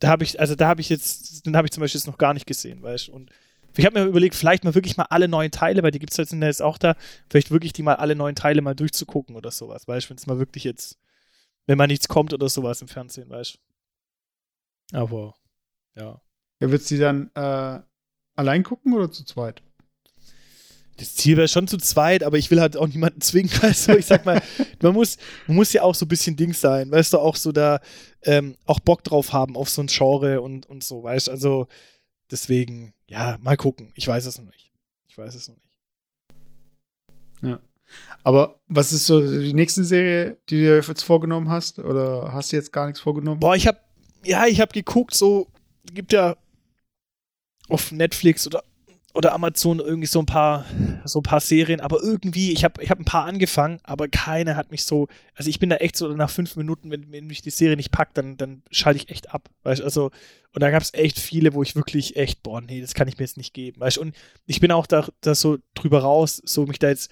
da 0.00 0.08
habe 0.08 0.24
ich, 0.24 0.38
also 0.40 0.54
da 0.54 0.68
habe 0.68 0.80
ich 0.80 0.88
jetzt, 0.88 1.46
den 1.46 1.56
habe 1.56 1.66
ich 1.66 1.70
zum 1.72 1.80
Beispiel 1.80 1.98
jetzt 1.98 2.06
noch 2.06 2.18
gar 2.18 2.34
nicht 2.34 2.46
gesehen, 2.46 2.82
weißt 2.82 3.08
du. 3.08 3.12
Und 3.12 3.30
ich 3.76 3.86
habe 3.86 3.98
mir 3.98 4.06
überlegt, 4.06 4.34
vielleicht 4.34 4.62
mal 4.64 4.74
wirklich 4.74 4.96
mal 4.96 5.06
alle 5.10 5.28
neuen 5.28 5.50
Teile, 5.50 5.82
weil 5.82 5.90
die 5.92 5.98
gibt 5.98 6.12
es 6.12 6.16
jetzt, 6.16 6.32
jetzt 6.32 6.62
auch 6.62 6.78
da, 6.78 6.96
vielleicht 7.30 7.50
wirklich 7.50 7.72
die 7.72 7.82
mal 7.82 7.94
alle 7.96 8.14
neuen 8.14 8.34
Teile 8.36 8.60
mal 8.62 8.74
durchzugucken 8.74 9.34
oder 9.36 9.50
sowas, 9.50 9.88
weißt 9.88 10.06
du, 10.06 10.10
wenn 10.10 10.16
es 10.18 10.26
mal 10.26 10.38
wirklich 10.38 10.64
jetzt, 10.64 10.98
wenn 11.66 11.78
mal 11.78 11.86
nichts 11.86 12.06
kommt 12.08 12.32
oder 12.34 12.48
sowas 12.48 12.82
im 12.82 12.88
Fernsehen, 12.88 13.30
weißt 13.30 13.58
du. 14.92 14.96
Aber, 14.98 15.34
ja. 15.96 16.20
ja, 16.60 16.70
wird's 16.70 16.86
die 16.86 16.98
dann 16.98 17.30
äh, 17.34 17.80
allein 18.36 18.62
gucken 18.62 18.92
oder 18.92 19.10
zu 19.10 19.24
zweit? 19.24 19.62
Das 20.96 21.14
Ziel 21.16 21.36
wäre 21.36 21.48
schon 21.48 21.66
zu 21.66 21.76
zweit, 21.78 22.22
aber 22.22 22.38
ich 22.38 22.50
will 22.50 22.60
halt 22.60 22.76
auch 22.76 22.86
niemanden 22.86 23.20
zwingen, 23.20 23.50
du, 23.50 23.92
ich 23.98 24.06
sag 24.06 24.24
mal, 24.24 24.40
man 24.80 24.94
muss, 24.94 25.16
man 25.46 25.56
muss 25.56 25.72
ja 25.72 25.82
auch 25.82 25.94
so 25.94 26.04
ein 26.04 26.08
bisschen 26.08 26.36
Dings 26.36 26.60
sein, 26.60 26.90
weißt 26.90 27.14
du, 27.14 27.18
auch 27.18 27.36
so 27.36 27.50
da, 27.50 27.80
ähm, 28.22 28.56
auch 28.64 28.80
Bock 28.80 29.02
drauf 29.02 29.32
haben 29.32 29.56
auf 29.56 29.68
so 29.68 29.82
ein 29.82 29.88
Genre 29.88 30.40
und, 30.40 30.66
und 30.66 30.84
so, 30.84 31.02
weißt 31.02 31.26
du, 31.26 31.30
also 31.32 31.66
deswegen, 32.30 32.94
ja, 33.06 33.38
mal 33.40 33.56
gucken, 33.56 33.92
ich 33.94 34.06
weiß 34.06 34.26
es 34.26 34.38
noch 34.38 34.46
nicht. 34.46 34.72
Ich 35.08 35.18
weiß 35.18 35.34
es 35.34 35.48
noch 35.48 35.56
nicht. 35.56 35.64
Aber 38.22 38.58
was 38.68 38.92
ist 38.92 39.06
so 39.06 39.20
die 39.20 39.54
nächste 39.54 39.84
Serie, 39.84 40.38
die 40.48 40.56
du 40.56 40.62
dir 40.62 40.80
jetzt 40.80 41.02
vorgenommen 41.02 41.50
hast? 41.50 41.78
Oder 41.78 42.32
hast 42.32 42.52
du 42.52 42.56
jetzt 42.56 42.72
gar 42.72 42.86
nichts 42.86 43.00
vorgenommen? 43.00 43.40
Boah, 43.40 43.54
ich 43.54 43.66
hab, 43.66 43.84
ja, 44.24 44.46
ich 44.46 44.60
hab 44.60 44.72
geguckt, 44.72 45.14
so, 45.14 45.48
gibt 45.92 46.12
ja 46.12 46.36
auf 47.68 47.92
Netflix 47.92 48.46
oder, 48.46 48.64
oder 49.14 49.32
Amazon 49.32 49.78
irgendwie 49.78 50.08
so 50.08 50.18
ein 50.18 50.26
paar, 50.26 50.64
so 51.04 51.20
ein 51.20 51.22
paar 51.22 51.38
Serien, 51.40 51.80
aber 51.80 52.02
irgendwie, 52.02 52.52
ich 52.52 52.64
hab, 52.64 52.82
ich 52.82 52.90
hab 52.90 52.98
ein 52.98 53.04
paar 53.04 53.24
angefangen, 53.26 53.78
aber 53.84 54.08
keine 54.08 54.56
hat 54.56 54.72
mich 54.72 54.84
so, 54.84 55.06
also 55.34 55.48
ich 55.48 55.60
bin 55.60 55.70
da 55.70 55.76
echt 55.76 55.96
so 55.96 56.08
nach 56.08 56.30
fünf 56.30 56.56
Minuten, 56.56 56.90
wenn, 56.90 57.10
wenn 57.12 57.28
mich 57.28 57.40
die 57.40 57.50
Serie 57.50 57.76
nicht 57.76 57.92
packt, 57.92 58.18
dann, 58.18 58.36
dann 58.36 58.62
schalte 58.72 58.98
ich 58.98 59.08
echt 59.10 59.32
ab, 59.32 59.48
weißt 59.62 59.82
also, 59.82 60.10
und 60.52 60.62
da 60.62 60.70
gab's 60.70 60.92
echt 60.94 61.20
viele, 61.20 61.54
wo 61.54 61.62
ich 61.62 61.76
wirklich 61.76 62.16
echt, 62.16 62.42
boah, 62.42 62.60
nee, 62.60 62.80
das 62.80 62.94
kann 62.94 63.06
ich 63.06 63.16
mir 63.16 63.24
jetzt 63.24 63.36
nicht 63.36 63.54
geben, 63.54 63.80
weißt 63.80 63.98
und 63.98 64.16
ich 64.46 64.58
bin 64.58 64.72
auch 64.72 64.86
da, 64.86 65.06
da 65.20 65.36
so 65.36 65.58
drüber 65.74 66.00
raus, 66.00 66.42
so 66.44 66.66
mich 66.66 66.80
da 66.80 66.88
jetzt 66.88 67.10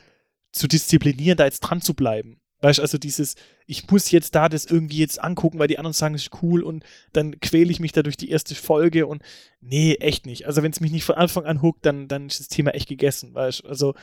zu 0.50 0.66
disziplinieren, 0.66 1.36
da 1.36 1.44
jetzt 1.44 1.60
dran 1.60 1.80
zu 1.80 1.94
bleiben. 1.94 2.41
Weißt 2.62 2.78
du, 2.78 2.82
also 2.82 2.96
dieses, 2.96 3.34
ich 3.66 3.90
muss 3.90 4.12
jetzt 4.12 4.36
da 4.36 4.48
das 4.48 4.66
irgendwie 4.66 4.98
jetzt 4.98 5.20
angucken, 5.20 5.58
weil 5.58 5.66
die 5.66 5.78
anderen 5.78 5.92
sagen, 5.92 6.14
es 6.14 6.22
ist 6.22 6.42
cool 6.42 6.62
und 6.62 6.84
dann 7.12 7.40
quäle 7.40 7.72
ich 7.72 7.80
mich 7.80 7.90
da 7.90 8.04
durch 8.04 8.16
die 8.16 8.30
erste 8.30 8.54
Folge 8.54 9.08
und 9.08 9.20
nee, 9.60 9.94
echt 9.94 10.26
nicht. 10.26 10.46
Also 10.46 10.62
wenn 10.62 10.70
es 10.70 10.78
mich 10.78 10.92
nicht 10.92 11.04
von 11.04 11.16
Anfang 11.16 11.44
an 11.44 11.60
huckt, 11.60 11.84
dann, 11.84 12.06
dann 12.06 12.28
ist 12.28 12.38
das 12.38 12.46
Thema 12.46 12.70
echt 12.70 12.88
gegessen, 12.88 13.34
weißt 13.34 13.64
du. 13.64 13.68
Also, 13.68 13.94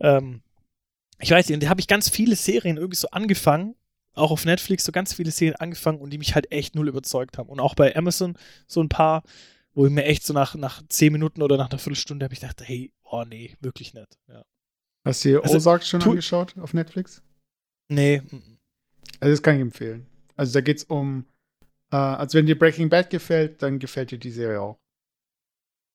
ähm, 0.00 0.42
ich 1.20 1.30
weiß 1.30 1.48
nicht, 1.48 1.54
und 1.54 1.62
da 1.62 1.68
habe 1.68 1.80
ich 1.80 1.86
ganz 1.86 2.08
viele 2.08 2.34
Serien 2.34 2.76
irgendwie 2.76 2.96
so 2.96 3.08
angefangen, 3.10 3.76
auch 4.14 4.32
auf 4.32 4.44
Netflix 4.44 4.84
so 4.84 4.90
ganz 4.90 5.14
viele 5.14 5.30
Serien 5.30 5.54
angefangen 5.54 6.00
und 6.00 6.10
die 6.10 6.18
mich 6.18 6.34
halt 6.34 6.50
echt 6.50 6.74
null 6.74 6.88
überzeugt 6.88 7.38
haben. 7.38 7.48
Und 7.48 7.60
auch 7.60 7.76
bei 7.76 7.94
Amazon 7.94 8.36
so 8.66 8.82
ein 8.82 8.88
paar, 8.88 9.22
wo 9.74 9.86
ich 9.86 9.92
mir 9.92 10.04
echt 10.04 10.26
so 10.26 10.34
nach, 10.34 10.56
nach 10.56 10.82
zehn 10.88 11.12
Minuten 11.12 11.40
oder 11.40 11.56
nach 11.56 11.70
einer 11.70 11.78
Viertelstunde 11.78 12.24
habe 12.24 12.34
ich 12.34 12.40
gedacht, 12.40 12.62
hey, 12.64 12.92
oh 13.04 13.22
nee, 13.24 13.56
wirklich 13.60 13.94
nicht. 13.94 14.18
Ja. 14.26 14.44
Hast 15.04 15.24
du 15.24 15.28
dir 15.28 15.42
Also, 15.44 15.56
Ozark 15.56 15.84
schon 15.84 16.02
angeschaut 16.02 16.56
auf 16.58 16.74
Netflix? 16.74 17.22
Nee, 17.88 18.22
Also 19.20 19.32
das 19.32 19.42
kann 19.42 19.56
ich 19.56 19.62
empfehlen. 19.62 20.06
Also 20.36 20.54
da 20.54 20.60
geht's 20.60 20.84
um, 20.84 21.26
äh, 21.90 21.96
also 21.96 22.38
wenn 22.38 22.46
dir 22.46 22.58
Breaking 22.58 22.88
Bad 22.88 23.10
gefällt, 23.10 23.62
dann 23.62 23.78
gefällt 23.78 24.10
dir 24.10 24.18
die 24.18 24.30
Serie 24.30 24.60
auch. 24.60 24.78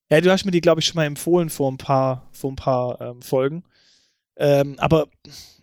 Ja, 0.09 0.21
du 0.21 0.31
hast 0.31 0.45
mir 0.45 0.51
die, 0.51 0.61
glaube 0.61 0.79
ich, 0.79 0.87
schon 0.87 0.95
mal 0.95 1.05
empfohlen 1.05 1.49
vor 1.49 1.71
ein 1.71 1.77
paar, 1.77 2.29
vor 2.31 2.51
ein 2.51 2.55
paar 2.55 3.01
ähm, 3.01 3.21
Folgen. 3.21 3.63
Ähm, 4.37 4.75
aber 4.79 5.07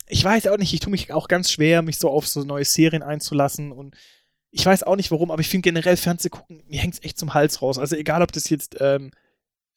ich 0.09 0.22
weiß 0.22 0.49
auch 0.49 0.59
nicht, 0.59 0.75
ich 0.75 0.81
tue 0.81 0.91
mich 0.91 1.12
auch 1.12 1.29
ganz 1.29 1.51
schwer, 1.51 1.81
mich 1.83 1.99
so 1.99 2.11
auf 2.11 2.27
so 2.27 2.45
neue 2.45 2.64
Serien 2.64 3.03
einzulassen 3.03 3.72
und 3.72 3.97
ich 4.51 4.64
weiß 4.66 4.83
auch 4.85 4.97
nicht 4.97 5.11
warum, 5.11 5.31
aber 5.31 5.41
ich 5.41 5.49
finde 5.49 5.62
generell 5.62 5.97
Fernsehgucken, 5.97 6.62
mir 6.68 6.81
hängt 6.81 6.95
es 6.95 7.03
echt 7.03 7.18
zum 7.18 7.35
Hals 7.35 7.62
raus. 7.62 7.79
Also 7.79 7.97
egal, 7.97 8.22
ob 8.22 8.33
das 8.33 8.51
jetzt 8.51 8.77
ähm, 8.81 9.11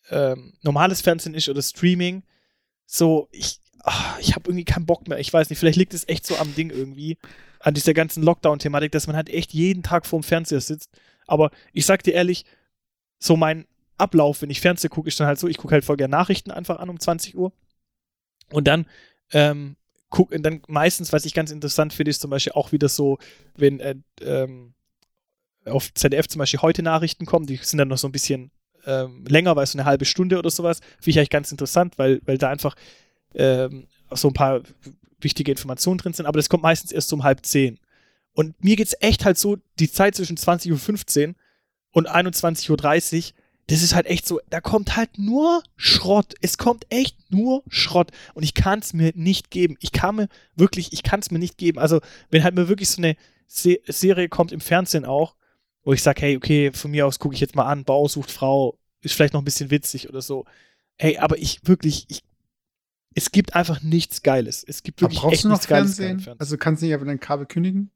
ähm, 0.09 0.53
normales 0.61 1.01
Fernsehen 1.01 1.33
ist 1.33 1.49
oder 1.49 1.61
Streaming, 1.61 2.23
so, 2.85 3.27
ich, 3.31 3.59
ah, 3.83 4.15
ich 4.19 4.35
habe 4.35 4.49
irgendwie 4.49 4.65
keinen 4.65 4.85
Bock 4.85 5.07
mehr. 5.07 5.19
Ich 5.19 5.31
weiß 5.31 5.49
nicht, 5.49 5.59
vielleicht 5.59 5.77
liegt 5.77 5.93
es 5.93 6.07
echt 6.07 6.25
so 6.25 6.37
am 6.37 6.53
Ding 6.55 6.69
irgendwie, 6.69 7.17
an 7.59 7.73
dieser 7.73 7.93
ganzen 7.93 8.23
Lockdown-Thematik, 8.23 8.91
dass 8.91 9.07
man 9.07 9.15
halt 9.15 9.29
echt 9.29 9.53
jeden 9.53 9.83
Tag 9.83 10.05
vorm 10.05 10.23
Fernseher 10.23 10.61
sitzt. 10.61 10.91
Aber 11.25 11.51
ich 11.73 11.85
sag 11.85 12.03
dir 12.03 12.13
ehrlich, 12.13 12.45
so 13.19 13.35
mein 13.35 13.65
Ablauf, 13.97 14.41
wenn 14.41 14.49
ich 14.49 14.61
Fernsehen 14.61 14.89
gucke, 14.89 15.07
ist 15.07 15.19
dann 15.19 15.27
halt 15.27 15.39
so, 15.39 15.47
ich 15.47 15.57
gucke 15.57 15.73
halt 15.73 15.85
voll 15.85 15.97
gerne 15.97 16.11
Nachrichten 16.11 16.51
einfach 16.51 16.79
an 16.79 16.89
um 16.89 16.99
20 16.99 17.35
Uhr. 17.35 17.51
Und 18.51 18.67
dann, 18.67 18.85
ähm, 19.31 19.75
guck, 20.09 20.31
und 20.31 20.43
dann 20.43 20.61
meistens, 20.67 21.11
was 21.11 21.25
ich 21.25 21.33
ganz 21.33 21.51
interessant 21.51 21.93
finde, 21.93 22.11
ist 22.11 22.21
zum 22.21 22.29
Beispiel 22.29 22.53
auch 22.53 22.71
wieder 22.71 22.89
so, 22.89 23.17
wenn 23.55 23.79
äh, 23.79 23.95
ähm, 24.21 24.73
auf 25.65 25.93
ZDF 25.93 26.27
zum 26.27 26.39
Beispiel 26.39 26.61
heute 26.61 26.83
Nachrichten 26.83 27.25
kommen, 27.25 27.47
die 27.47 27.57
sind 27.57 27.79
dann 27.79 27.89
noch 27.89 27.97
so 27.97 28.07
ein 28.07 28.13
bisschen 28.13 28.51
ähm, 28.85 29.25
länger, 29.27 29.55
weil 29.55 29.65
so 29.65 29.77
eine 29.77 29.85
halbe 29.85 30.05
Stunde 30.05 30.37
oder 30.39 30.49
sowas, 30.49 30.79
finde 30.99 31.09
ich 31.09 31.19
eigentlich 31.19 31.29
ganz 31.29 31.51
interessant, 31.51 31.97
weil, 31.97 32.21
weil 32.25 32.37
da 32.37 32.49
einfach 32.49 32.75
ähm, 33.35 33.87
so 34.11 34.29
ein 34.29 34.33
paar 34.33 34.61
wichtige 35.19 35.51
Informationen 35.51 35.97
drin 35.97 36.13
sind, 36.13 36.25
aber 36.25 36.37
das 36.37 36.49
kommt 36.49 36.63
meistens 36.63 36.91
erst 36.91 37.11
um 37.13 37.23
halb 37.23 37.45
zehn. 37.45 37.79
Und 38.33 38.63
mir 38.63 38.75
geht's 38.75 38.95
echt 38.99 39.25
halt 39.25 39.37
so, 39.37 39.57
die 39.79 39.91
Zeit 39.91 40.15
zwischen 40.15 40.37
20.15 40.37 41.29
Uhr 41.29 41.35
und 41.91 42.09
21.30 42.09 42.69
Uhr, 42.69 43.33
das 43.67 43.81
ist 43.81 43.93
halt 43.93 44.05
echt 44.05 44.25
so, 44.25 44.39
da 44.49 44.61
kommt 44.61 44.95
halt 44.95 45.17
nur 45.17 45.61
Schrott. 45.75 46.35
Es 46.41 46.57
kommt 46.57 46.85
echt 46.89 47.17
nur 47.31 47.63
Schrott. 47.67 48.11
Und 48.33 48.43
ich 48.43 48.53
kann 48.53 48.79
es 48.79 48.93
mir 48.93 49.11
nicht 49.15 49.51
geben. 49.51 49.75
Ich 49.81 49.91
kann 49.91 50.15
mir 50.15 50.29
wirklich, 50.55 50.93
ich 50.93 51.03
kann 51.03 51.19
es 51.19 51.31
mir 51.31 51.39
nicht 51.39 51.57
geben. 51.57 51.77
Also, 51.77 51.99
wenn 52.29 52.43
halt 52.43 52.55
mir 52.55 52.69
wirklich 52.69 52.89
so 52.89 53.01
eine 53.01 53.17
Se 53.45 53.79
Serie 53.85 54.29
kommt 54.29 54.53
im 54.53 54.61
Fernsehen 54.61 55.03
auch, 55.03 55.35
wo 55.83 55.93
ich 55.93 56.01
sage, 56.01 56.21
hey, 56.21 56.37
okay, 56.37 56.71
von 56.71 56.91
mir 56.91 57.05
aus 57.05 57.19
gucke 57.19 57.35
ich 57.35 57.41
jetzt 57.41 57.55
mal 57.55 57.65
an, 57.65 57.83
Bau 57.83 58.07
sucht 58.07 58.31
Frau, 58.31 58.77
ist 59.01 59.15
vielleicht 59.15 59.33
noch 59.33 59.41
ein 59.41 59.45
bisschen 59.45 59.71
witzig 59.71 60.09
oder 60.09 60.21
so. 60.21 60.45
Hey, 60.97 61.17
aber 61.17 61.37
ich 61.37 61.59
wirklich, 61.63 62.05
ich, 62.07 62.23
es 63.17 63.31
gibt 63.31 63.55
einfach 63.55 63.81
nichts 63.81 64.21
Geiles. 64.21 64.63
Es 64.63 64.83
gibt 64.83 65.01
Aber 65.01 65.09
wirklich 65.09 65.21
brauchst 65.21 65.33
echt 65.33 65.43
du 65.43 65.47
noch 65.47 65.55
nichts 65.55 65.67
Geiles 65.67 65.95
Fernsehen? 65.95 66.19
Fernsehen. 66.19 66.39
Also 66.39 66.55
kannst 66.57 66.81
du 66.81 66.85
nicht 66.85 66.93
einfach 66.93 67.07
dein 67.07 67.19
Kabel 67.19 67.47
kündigen? 67.47 67.89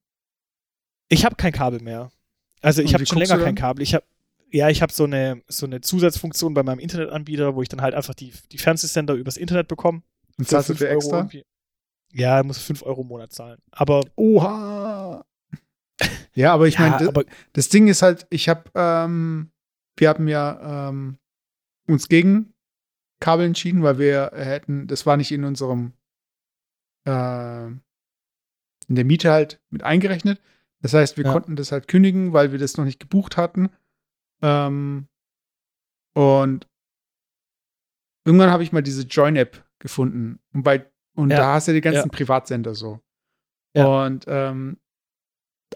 Ich 1.09 1.26
habe 1.26 1.36
kein 1.36 1.51
Kabel 1.51 1.80
mehr. 1.80 2.11
Also 2.59 2.82
ich 2.82 2.95
habe 2.95 3.05
schon 3.05 3.19
länger 3.19 3.38
kein? 3.38 3.53
Kabel. 3.53 3.84
Ich 3.84 3.93
habe 3.93 4.03
ja, 4.49 4.69
ich 4.69 4.82
habe 4.82 4.91
so 4.91 5.03
eine 5.03 5.43
so 5.47 5.67
eine 5.67 5.80
Zusatzfunktion 5.82 6.55
bei 6.55 6.63
meinem 6.63 6.80
Internetanbieter, 6.80 7.55
wo 7.55 7.61
ich 7.61 7.69
dann 7.69 7.82
halt 7.82 7.93
einfach 7.93 8.15
die, 8.15 8.34
die 8.51 8.57
Fernsehsender 8.57 9.13
übers 9.13 9.38
Internet 9.38 9.67
bekomme. 9.67 10.01
Und 10.39 10.47
zahlst 10.47 10.69
du 10.69 10.74
fünf 10.74 10.80
für 10.80 10.88
Euro 10.88 10.97
extra? 10.97 11.17
irgendwie. 11.17 11.45
Ja, 12.13 12.41
muss 12.41 12.57
5 12.57 12.82
Euro 12.84 13.01
im 13.01 13.07
Monat 13.07 13.32
zahlen. 13.32 13.59
Aber 13.69 14.01
Oha! 14.15 15.24
ja, 16.34 16.51
aber 16.51 16.67
ich 16.67 16.76
ja, 16.76 16.89
meine, 16.89 17.07
aber 17.07 17.26
das 17.53 17.69
Ding 17.69 17.88
ist 17.88 18.01
halt, 18.01 18.26
ich 18.32 18.49
habe, 18.49 18.63
ähm, 18.74 19.51
wir 19.95 20.09
haben 20.09 20.28
ja 20.28 20.89
ähm, 20.89 21.19
uns 21.88 22.09
gegen 22.09 22.53
Kabel 23.22 23.45
entschieden, 23.45 23.84
weil 23.84 23.97
wir 23.97 24.32
hätten, 24.34 24.88
das 24.88 25.05
war 25.05 25.15
nicht 25.15 25.32
in 25.32 25.45
unserem, 25.45 25.93
äh, 27.07 27.67
in 27.67 28.95
der 28.95 29.05
Miete 29.05 29.32
halt 29.32 29.61
mit 29.69 29.84
eingerechnet. 29.84 30.41
Das 30.82 30.93
heißt, 30.93 31.15
wir 31.17 31.24
Ja. 31.26 31.32
konnten 31.32 31.55
das 31.55 31.72
halt 31.72 31.88
kündigen, 31.88 32.34
weil 32.34 32.51
wir 32.51 32.59
das 32.59 32.76
noch 32.76 32.84
nicht 32.86 32.99
gebucht 32.99 33.38
hatten. 33.38 33.69
Ähm, 34.41 35.07
und 36.13 36.67
irgendwann 38.26 38.49
habe 38.49 38.63
ich 38.63 38.72
mal 38.72 38.82
diese 38.82 39.03
Join-App 39.03 39.63
gefunden. 39.80 40.39
Und 40.53 40.63
bei, 40.63 40.86
und 41.15 41.30
Ja. 41.30 41.38
da 41.38 41.53
hast 41.53 41.67
du 41.67 41.74
die 41.74 41.82
ganzen 41.82 42.09
Ja. 42.09 42.15
Privatsender 42.17 42.76
so. 42.76 42.99
Und 43.74 44.26
ähm, 44.28 44.78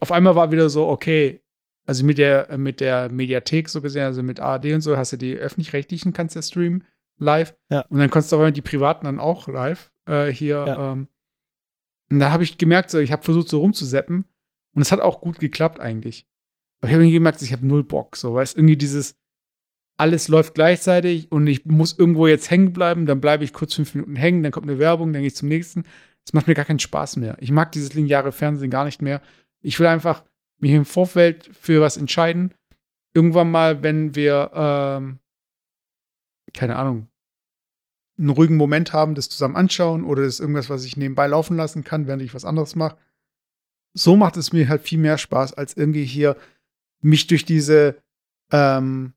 auf 0.01 0.11
einmal 0.11 0.35
war 0.35 0.51
wieder 0.51 0.69
so, 0.69 0.87
okay, 0.87 1.41
also 1.87 2.03
mit 2.03 2.17
der, 2.17 2.57
mit 2.57 2.81
der 2.81 3.09
Mediathek 3.09 3.69
so 3.69 3.81
gesehen, 3.81 4.03
also 4.03 4.23
mit 4.23 4.39
ARD 4.39 4.73
und 4.73 4.81
so, 4.81 4.97
hast 4.97 5.13
du 5.13 5.17
die 5.17 5.35
öffentlich-rechtlichen, 5.35 6.11
kannst 6.11 6.35
du 6.35 6.41
streamen 6.41 6.83
live. 7.17 7.55
Ja. 7.69 7.81
Und 7.89 7.99
dann 7.99 8.09
konntest 8.09 8.31
du 8.31 8.37
aber 8.37 8.51
die 8.51 8.61
privaten 8.61 9.05
dann 9.05 9.19
auch 9.19 9.47
live 9.47 9.91
äh, 10.05 10.27
hier. 10.27 10.65
Ja. 10.67 10.91
Ähm, 10.91 11.07
und 12.09 12.19
da 12.19 12.31
habe 12.31 12.43
ich 12.43 12.57
gemerkt, 12.57 12.91
so, 12.91 12.99
ich 12.99 13.11
habe 13.11 13.23
versucht, 13.23 13.49
so 13.49 13.59
rumzuseppen. 13.59 14.25
Und 14.73 14.81
es 14.81 14.91
hat 14.91 14.99
auch 14.99 15.21
gut 15.21 15.39
geklappt 15.39 15.79
eigentlich. 15.79 16.27
Aber 16.79 16.89
ich 16.89 16.93
habe 16.93 17.03
irgendwie 17.03 17.15
gemerkt, 17.15 17.41
ich 17.41 17.53
habe 17.53 17.65
null 17.65 17.83
Bock. 17.83 18.15
So, 18.15 18.33
weil 18.33 18.43
es 18.43 18.53
irgendwie 18.53 18.77
dieses, 18.77 19.17
alles 19.97 20.27
läuft 20.27 20.53
gleichzeitig 20.53 21.31
und 21.31 21.47
ich 21.47 21.65
muss 21.65 21.97
irgendwo 21.97 22.27
jetzt 22.27 22.51
hängen 22.51 22.73
bleiben, 22.73 23.05
dann 23.05 23.21
bleibe 23.21 23.43
ich 23.43 23.53
kurz 23.53 23.73
fünf 23.73 23.95
Minuten 23.95 24.15
hängen, 24.15 24.43
dann 24.43 24.51
kommt 24.51 24.69
eine 24.69 24.79
Werbung, 24.79 25.13
dann 25.13 25.21
gehe 25.21 25.27
ich 25.27 25.35
zum 25.35 25.47
nächsten. 25.47 25.83
Das 26.25 26.33
macht 26.33 26.47
mir 26.47 26.55
gar 26.55 26.65
keinen 26.65 26.79
Spaß 26.79 27.17
mehr. 27.17 27.37
Ich 27.39 27.51
mag 27.51 27.71
dieses 27.71 27.93
lineare 27.93 28.31
Fernsehen 28.31 28.71
gar 28.71 28.85
nicht 28.85 29.01
mehr. 29.01 29.21
Ich 29.61 29.79
will 29.79 29.87
einfach 29.87 30.23
mich 30.59 30.71
im 30.71 30.85
Vorfeld 30.85 31.49
für 31.53 31.81
was 31.81 31.97
entscheiden 31.97 32.53
irgendwann 33.15 33.49
mal, 33.49 33.81
wenn 33.81 34.13
wir, 34.13 34.51
ähm, 34.53 35.19
keine 36.53 36.75
Ahnung, 36.75 37.07
einen 38.17 38.29
ruhigen 38.29 38.57
Moment 38.57 38.93
haben, 38.93 39.15
das 39.15 39.29
zusammen 39.29 39.55
anschauen 39.55 40.03
oder 40.03 40.23
ist 40.23 40.39
irgendwas, 40.39 40.69
was 40.69 40.85
ich 40.85 40.97
nebenbei 40.97 41.27
laufen 41.27 41.57
lassen 41.57 41.83
kann, 41.83 42.07
während 42.07 42.21
ich 42.21 42.33
was 42.33 42.45
anderes 42.45 42.75
mache. 42.75 42.97
So 43.93 44.15
macht 44.15 44.37
es 44.37 44.53
mir 44.53 44.69
halt 44.69 44.83
viel 44.83 44.99
mehr 44.99 45.17
Spaß, 45.17 45.53
als 45.53 45.75
irgendwie 45.75 46.05
hier 46.05 46.37
mich 47.01 47.27
durch 47.27 47.45
diese 47.45 47.97
ähm, 48.51 49.13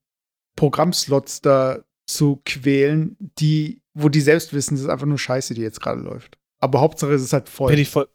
Programmslots 0.57 1.41
da 1.41 1.85
zu 2.07 2.41
quälen, 2.45 3.17
die, 3.39 3.83
wo 3.95 4.09
die 4.09 4.21
selbst 4.21 4.53
wissen, 4.53 4.75
das 4.75 4.83
ist 4.83 4.91
einfach 4.91 5.07
nur 5.07 5.19
Scheiße, 5.19 5.55
die 5.55 5.63
jetzt 5.63 5.81
gerade 5.81 6.01
läuft. 6.01 6.39
Aber 6.59 6.81
Hauptsache 6.81 7.13
es 7.13 7.23
ist 7.23 7.33
halt 7.33 7.49
voll. 7.49 7.71
Bin 7.71 7.81
ich 7.81 7.91
voll. 7.91 8.09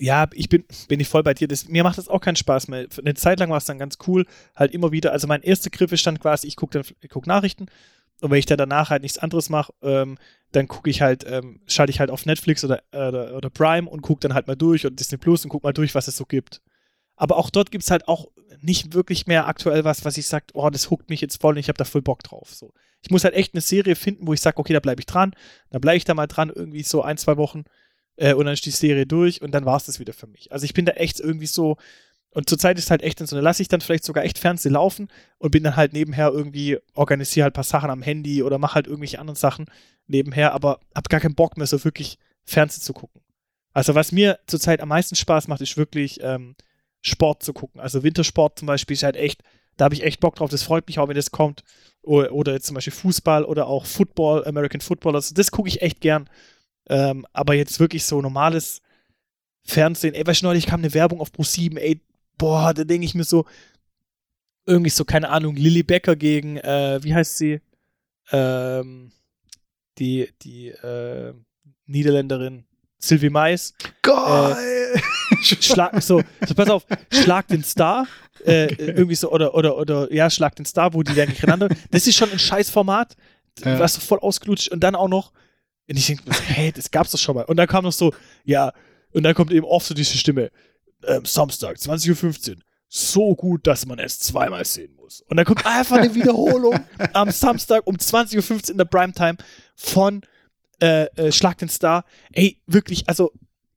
Ja, 0.00 0.28
ich 0.32 0.48
bin, 0.48 0.64
bin 0.86 1.00
ich 1.00 1.08
voll 1.08 1.22
bei 1.22 1.34
dir. 1.34 1.48
Das, 1.48 1.68
mir 1.68 1.82
macht 1.82 1.98
das 1.98 2.08
auch 2.08 2.20
keinen 2.20 2.36
Spaß 2.36 2.68
mehr. 2.68 2.86
Eine 2.98 3.14
Zeit 3.14 3.40
lang 3.40 3.50
war 3.50 3.56
es 3.56 3.64
dann 3.64 3.78
ganz 3.78 3.98
cool, 4.06 4.26
halt 4.54 4.72
immer 4.72 4.92
wieder. 4.92 5.12
Also 5.12 5.26
mein 5.26 5.42
erster 5.42 5.70
Griff 5.70 5.90
ist 5.90 6.06
dann 6.06 6.20
quasi, 6.20 6.46
ich 6.46 6.56
gucke 6.56 6.82
guck 7.08 7.26
Nachrichten 7.26 7.66
und 8.20 8.30
wenn 8.30 8.38
ich 8.38 8.46
dann 8.46 8.58
danach 8.58 8.90
halt 8.90 9.02
nichts 9.02 9.18
anderes 9.18 9.48
mache, 9.48 9.72
ähm, 9.82 10.18
dann 10.52 10.66
gucke 10.66 10.90
ich 10.90 11.02
halt, 11.02 11.24
ähm, 11.28 11.60
schalte 11.66 11.90
ich 11.90 12.00
halt 12.00 12.10
auf 12.10 12.26
Netflix 12.26 12.64
oder, 12.64 12.82
äh, 12.90 13.32
oder, 13.32 13.50
Prime 13.50 13.88
und 13.88 14.02
gucke 14.02 14.20
dann 14.20 14.34
halt 14.34 14.46
mal 14.46 14.56
durch 14.56 14.86
und 14.86 14.98
Disney 14.98 15.18
Plus 15.18 15.44
und 15.44 15.50
gucke 15.50 15.66
mal 15.66 15.72
durch, 15.72 15.94
was 15.94 16.08
es 16.08 16.16
so 16.16 16.24
gibt. 16.24 16.62
Aber 17.16 17.36
auch 17.36 17.50
dort 17.50 17.70
gibt 17.70 17.84
es 17.84 17.90
halt 17.90 18.08
auch 18.08 18.28
nicht 18.60 18.94
wirklich 18.94 19.26
mehr 19.26 19.46
aktuell 19.46 19.84
was, 19.84 20.04
was 20.04 20.16
ich 20.16 20.26
sage, 20.26 20.46
oh, 20.54 20.70
das 20.70 20.90
huckt 20.90 21.10
mich 21.10 21.20
jetzt 21.20 21.40
voll 21.40 21.54
und 21.54 21.58
ich 21.58 21.68
habe 21.68 21.76
da 21.76 21.84
voll 21.84 22.02
Bock 22.02 22.22
drauf. 22.22 22.54
So. 22.54 22.72
Ich 23.02 23.10
muss 23.10 23.24
halt 23.24 23.34
echt 23.34 23.54
eine 23.54 23.60
Serie 23.60 23.96
finden, 23.96 24.26
wo 24.26 24.32
ich 24.32 24.40
sage, 24.40 24.58
okay, 24.58 24.72
da 24.72 24.80
bleibe 24.80 25.00
ich 25.00 25.06
dran, 25.06 25.34
dann 25.70 25.80
bleibe 25.80 25.96
ich 25.96 26.04
da 26.04 26.14
mal 26.14 26.26
dran, 26.26 26.50
irgendwie 26.54 26.82
so 26.82 27.02
ein, 27.02 27.18
zwei 27.18 27.36
Wochen 27.36 27.64
äh, 28.16 28.34
und 28.34 28.44
dann 28.46 28.54
ist 28.54 28.66
die 28.66 28.70
Serie 28.70 29.06
durch 29.06 29.42
und 29.42 29.52
dann 29.52 29.64
war 29.64 29.76
es 29.76 29.84
das 29.84 30.00
wieder 30.00 30.12
für 30.12 30.26
mich. 30.26 30.52
Also 30.52 30.64
ich 30.64 30.74
bin 30.74 30.84
da 30.84 30.92
echt 30.92 31.20
irgendwie 31.20 31.46
so, 31.46 31.76
und 32.30 32.48
zurzeit 32.48 32.78
ist 32.78 32.90
halt 32.90 33.02
echt 33.02 33.18
so, 33.18 33.34
da 33.34 33.42
lasse 33.42 33.62
ich 33.62 33.68
dann 33.68 33.80
vielleicht 33.80 34.04
sogar 34.04 34.24
echt 34.24 34.38
Fernsehen 34.38 34.72
laufen 34.72 35.08
und 35.38 35.50
bin 35.50 35.64
dann 35.64 35.76
halt 35.76 35.92
nebenher 35.92 36.28
irgendwie, 36.28 36.78
organisiere 36.94 37.44
halt 37.44 37.52
ein 37.52 37.54
paar 37.54 37.64
Sachen 37.64 37.90
am 37.90 38.02
Handy 38.02 38.42
oder 38.42 38.58
mache 38.58 38.74
halt 38.74 38.86
irgendwelche 38.86 39.18
anderen 39.18 39.36
Sachen 39.36 39.66
nebenher, 40.06 40.52
aber 40.52 40.80
habe 40.94 41.08
gar 41.08 41.20
keinen 41.20 41.34
Bock 41.34 41.56
mehr, 41.56 41.66
so 41.66 41.82
wirklich 41.84 42.18
Fernsehen 42.44 42.82
zu 42.82 42.92
gucken. 42.92 43.22
Also 43.72 43.94
was 43.94 44.12
mir 44.12 44.38
zurzeit 44.46 44.80
am 44.80 44.88
meisten 44.88 45.14
Spaß 45.14 45.48
macht, 45.48 45.60
ist 45.60 45.76
wirklich 45.76 46.18
ähm, 46.22 46.54
Sport 47.00 47.42
zu 47.42 47.52
gucken. 47.52 47.80
Also 47.80 48.02
Wintersport 48.02 48.58
zum 48.58 48.66
Beispiel 48.66 48.94
ist 48.94 49.02
halt 49.02 49.16
echt, 49.16 49.42
da 49.76 49.84
habe 49.84 49.94
ich 49.94 50.02
echt 50.02 50.20
Bock 50.20 50.36
drauf. 50.36 50.50
Das 50.50 50.62
freut 50.62 50.86
mich 50.86 50.98
auch, 50.98 51.08
wenn 51.08 51.16
das 51.16 51.30
kommt. 51.30 51.62
Oder, 52.02 52.32
oder 52.32 52.52
jetzt 52.52 52.66
zum 52.66 52.74
Beispiel 52.74 52.92
Fußball 52.92 53.44
oder 53.44 53.66
auch 53.66 53.86
Football, 53.86 54.46
American 54.46 54.80
Football. 54.80 55.14
Also 55.14 55.34
das 55.34 55.50
gucke 55.50 55.68
ich 55.68 55.82
echt 55.82 56.00
gern. 56.00 56.28
Ähm, 56.88 57.26
aber 57.32 57.54
jetzt 57.54 57.78
wirklich 57.80 58.04
so 58.04 58.20
normales 58.20 58.80
Fernsehen. 59.62 60.14
Ey, 60.14 60.26
weißt 60.26 60.42
du, 60.42 60.46
neulich 60.46 60.66
kam 60.66 60.80
eine 60.80 60.94
Werbung 60.94 61.20
auf 61.20 61.30
Pro7, 61.30 61.78
ey, 61.78 62.00
boah, 62.38 62.72
da 62.72 62.84
denke 62.84 63.04
ich 63.04 63.14
mir 63.14 63.24
so, 63.24 63.44
irgendwie 64.66 64.90
so, 64.90 65.04
keine 65.04 65.28
Ahnung, 65.30 65.56
Lilly 65.56 65.82
Becker 65.82 66.16
gegen, 66.16 66.56
äh, 66.58 66.98
wie 67.02 67.14
heißt 67.14 67.38
sie? 67.38 67.60
Ähm, 68.30 69.10
die, 69.98 70.28
die, 70.42 70.68
äh, 70.68 71.32
Niederländerin 71.86 72.64
Sylvie 72.98 73.30
Mais. 73.30 73.74
Geil! 74.02 75.00
Schlag, 75.42 76.02
so, 76.02 76.22
so, 76.46 76.54
pass 76.54 76.68
auf, 76.70 76.86
Schlag 77.12 77.46
den 77.48 77.62
Star, 77.64 78.06
äh, 78.44 78.66
irgendwie 78.74 79.14
so, 79.14 79.30
oder, 79.30 79.54
oder, 79.54 79.76
oder, 79.78 80.12
ja, 80.12 80.28
Schlag 80.30 80.56
den 80.56 80.66
Star, 80.66 80.92
wo 80.94 81.02
die 81.02 81.14
dann 81.14 81.28
gegeneinander. 81.28 81.68
Das 81.90 82.06
ist 82.06 82.16
schon 82.16 82.30
ein 82.30 82.38
Scheißformat, 82.38 83.16
Ja. 83.64 83.78
was 83.78 83.94
so 83.94 84.00
voll 84.00 84.18
ausgelutscht 84.18 84.68
und 84.68 84.80
dann 84.80 84.94
auch 84.94 85.08
noch, 85.08 85.32
und 85.88 85.96
ich 85.96 86.06
denke, 86.06 86.24
hey, 86.46 86.72
das 86.72 86.90
gab's 86.90 87.12
doch 87.12 87.18
schon 87.18 87.34
mal. 87.36 87.44
Und 87.44 87.56
dann 87.56 87.66
kam 87.68 87.84
noch 87.84 87.92
so, 87.92 88.12
ja, 88.44 88.72
und 89.12 89.22
dann 89.22 89.34
kommt 89.34 89.52
eben 89.52 89.64
oft 89.64 89.86
so 89.86 89.94
diese 89.94 90.18
Stimme, 90.18 90.50
ähm, 91.06 91.24
Samstag, 91.24 91.76
20.15 91.76 92.50
Uhr. 92.50 92.56
So 92.90 93.34
gut, 93.34 93.66
dass 93.66 93.84
man 93.84 93.98
es 93.98 94.18
zweimal 94.18 94.64
sehen 94.64 94.94
muss. 94.94 95.20
Und 95.28 95.36
dann 95.36 95.44
kommt 95.44 95.66
einfach 95.66 95.98
eine 95.98 96.14
Wiederholung 96.14 96.80
am 97.12 97.30
Samstag 97.30 97.86
um 97.86 97.96
20.15 97.96 98.52
Uhr 98.52 98.70
in 98.70 98.78
der 98.78 98.86
Primetime 98.86 99.36
von 99.74 100.22
äh, 100.80 101.04
äh, 101.16 101.32
Schlag 101.32 101.58
den 101.58 101.68
Star. 101.68 102.04
Ey, 102.32 102.62
wirklich, 102.66 103.08
also 103.08 103.32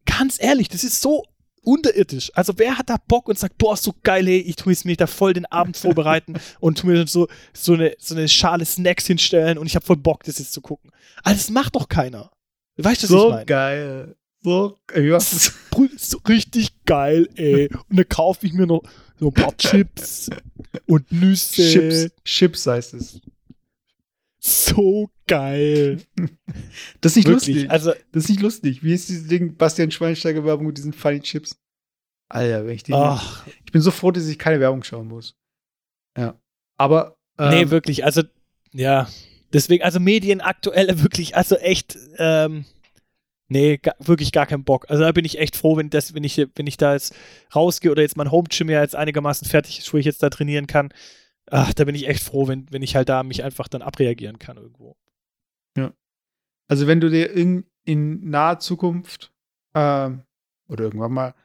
ganz 0.05 0.41
ehrlich, 0.41 0.69
das 0.69 0.84
ist 0.84 1.01
so 1.01 1.26
unterirdisch. 1.63 2.32
Also 2.36 2.53
wer 2.57 2.78
hat 2.78 2.89
da 2.89 2.97
Bock 3.07 3.28
und 3.28 3.38
sagt, 3.38 3.57
boah, 3.57 3.74
ist 3.74 3.84
so 3.84 3.93
geil, 4.03 4.26
hey, 4.26 4.39
ich 4.39 4.55
tue 4.55 4.74
es 4.74 4.86
mir 4.86 4.95
da 4.95 5.07
voll 5.07 5.34
den 5.34 5.45
Abend 5.45 5.78
vorbereiten 5.78 6.36
und 6.59 6.80
tu 6.80 6.88
mir 6.88 6.95
dann 6.95 7.07
so, 7.07 7.28
so, 7.53 7.74
eine, 7.74 7.95
so 7.99 8.15
eine 8.15 8.28
Schale 8.28 8.65
Snacks 8.65 9.07
hinstellen 9.07 9.57
und 9.57 9.67
ich 9.67 9.76
habe 9.76 9.86
voll 9.86 9.97
Bock, 9.97 10.24
das 10.24 10.39
jetzt 10.39 10.53
zu 10.53 10.61
gucken. 10.61 10.91
Also 11.24 11.38
das 11.38 11.49
macht 11.49 11.76
doch 11.76 11.88
keiner. 11.89 12.32
Weißt 12.78 13.03
du, 13.03 13.07
was 13.07 13.15
ich 13.15 13.22
so 13.22 13.30
meine? 13.30 13.45
geil. 13.45 14.15
So, 14.43 14.77
ja, 14.95 15.01
das 15.13 15.33
ist- 15.33 15.53
richtig 16.27 16.83
geil, 16.85 17.29
ey. 17.35 17.69
Und 17.89 17.97
dann 17.97 18.09
kaufe 18.09 18.45
ich 18.47 18.53
mir 18.53 18.65
noch 18.67 18.81
so 19.19 19.27
ein 19.27 19.33
paar 19.33 19.55
Chips 19.57 20.29
und 20.87 21.11
Nüsse. 21.11 21.61
Chips. 21.71 22.23
Chips 22.23 22.67
heißt 22.67 22.93
es. 22.95 23.21
So 24.39 25.09
geil. 25.27 26.01
Das 27.01 27.13
ist 27.13 27.15
nicht 27.17 27.27
Wirklich. 27.27 27.55
lustig. 27.55 27.71
Also, 27.71 27.93
Das 28.11 28.23
ist 28.23 28.29
nicht 28.29 28.41
lustig. 28.41 28.83
Wie 28.83 28.93
ist 28.93 29.07
dieses 29.09 29.27
Ding, 29.27 29.55
Bastian 29.55 29.91
Schweinsteiger 29.91 30.43
Werbung 30.43 30.67
mit 30.67 30.77
diesen 30.77 30.93
funny 30.93 31.21
Chips? 31.21 31.55
Alter, 32.29 32.65
wenn 32.65 32.75
ich 32.75 32.83
den. 32.83 32.95
ach, 32.95 33.45
Ich 33.65 33.71
bin 33.71 33.81
so 33.81 33.91
froh, 33.91 34.11
dass 34.11 34.27
ich 34.27 34.37
keine 34.39 34.59
Werbung 34.59 34.83
schauen 34.83 35.07
muss. 35.07 35.35
Ja. 36.17 36.39
Aber. 36.77 37.15
nee, 37.39 37.61
ähm, 37.61 37.71
wirklich. 37.71 38.03
Also, 38.03 38.23
ja. 38.73 39.07
Deswegen, 39.53 39.83
also 39.83 39.99
Medien 39.99 40.41
aktuell 40.41 40.87
wirklich, 41.03 41.35
also 41.35 41.55
echt, 41.55 41.97
ähm, 42.17 42.65
nee, 43.52 43.78
ga, 43.78 43.93
wirklich 43.99 44.32
gar 44.32 44.47
keinen 44.47 44.64
Bock. 44.64 44.89
Also 44.89 45.04
da 45.04 45.12
bin 45.12 45.26
ich 45.26 45.38
echt 45.38 45.56
froh, 45.56 45.78
wenn 45.78 45.89
das, 45.89 46.14
wenn 46.14 46.24
ich, 46.24 46.38
wenn 46.56 46.68
ich 46.68 46.78
da 46.78 46.93
jetzt 46.93 47.14
rausgehe 47.54 47.91
oder 47.91 48.02
jetzt 48.02 48.18
mein 48.18 48.32
Home 48.32 48.47
Gym 48.49 48.70
ja 48.70 48.82
jetzt 48.82 48.95
einigermaßen 48.95 49.47
fertig 49.47 49.80
ist, 49.80 49.93
wo 49.93 49.97
ich 49.97 50.06
jetzt 50.06 50.24
da 50.24 50.30
trainieren 50.30 50.68
kann. 50.68 50.89
Ach, 51.49 51.74
da 51.74 51.84
bin 51.84 51.95
ich 51.95 52.08
echt 52.08 52.24
froh, 52.24 52.47
wenn, 52.47 52.66
wenn 52.72 52.82
ich 52.82 52.95
halt 52.95 53.10
da 53.10 53.24
mich 53.24 53.43
einfach 53.43 53.68
dann 53.68 53.82
abreagieren 53.82 54.39
kann 54.39 54.58
irgendwo. 54.58 54.95
Also, 56.68 56.88
wenn 56.88 57.02
du 57.02 57.10
dir 57.10 57.32
in, 57.32 57.66
in 57.84 58.30
naher 58.30 58.60
Zukunft 58.60 59.34
ähm, 59.76 60.24
oder 60.70 60.86
irgendwann 60.86 61.12
mal 61.12 61.36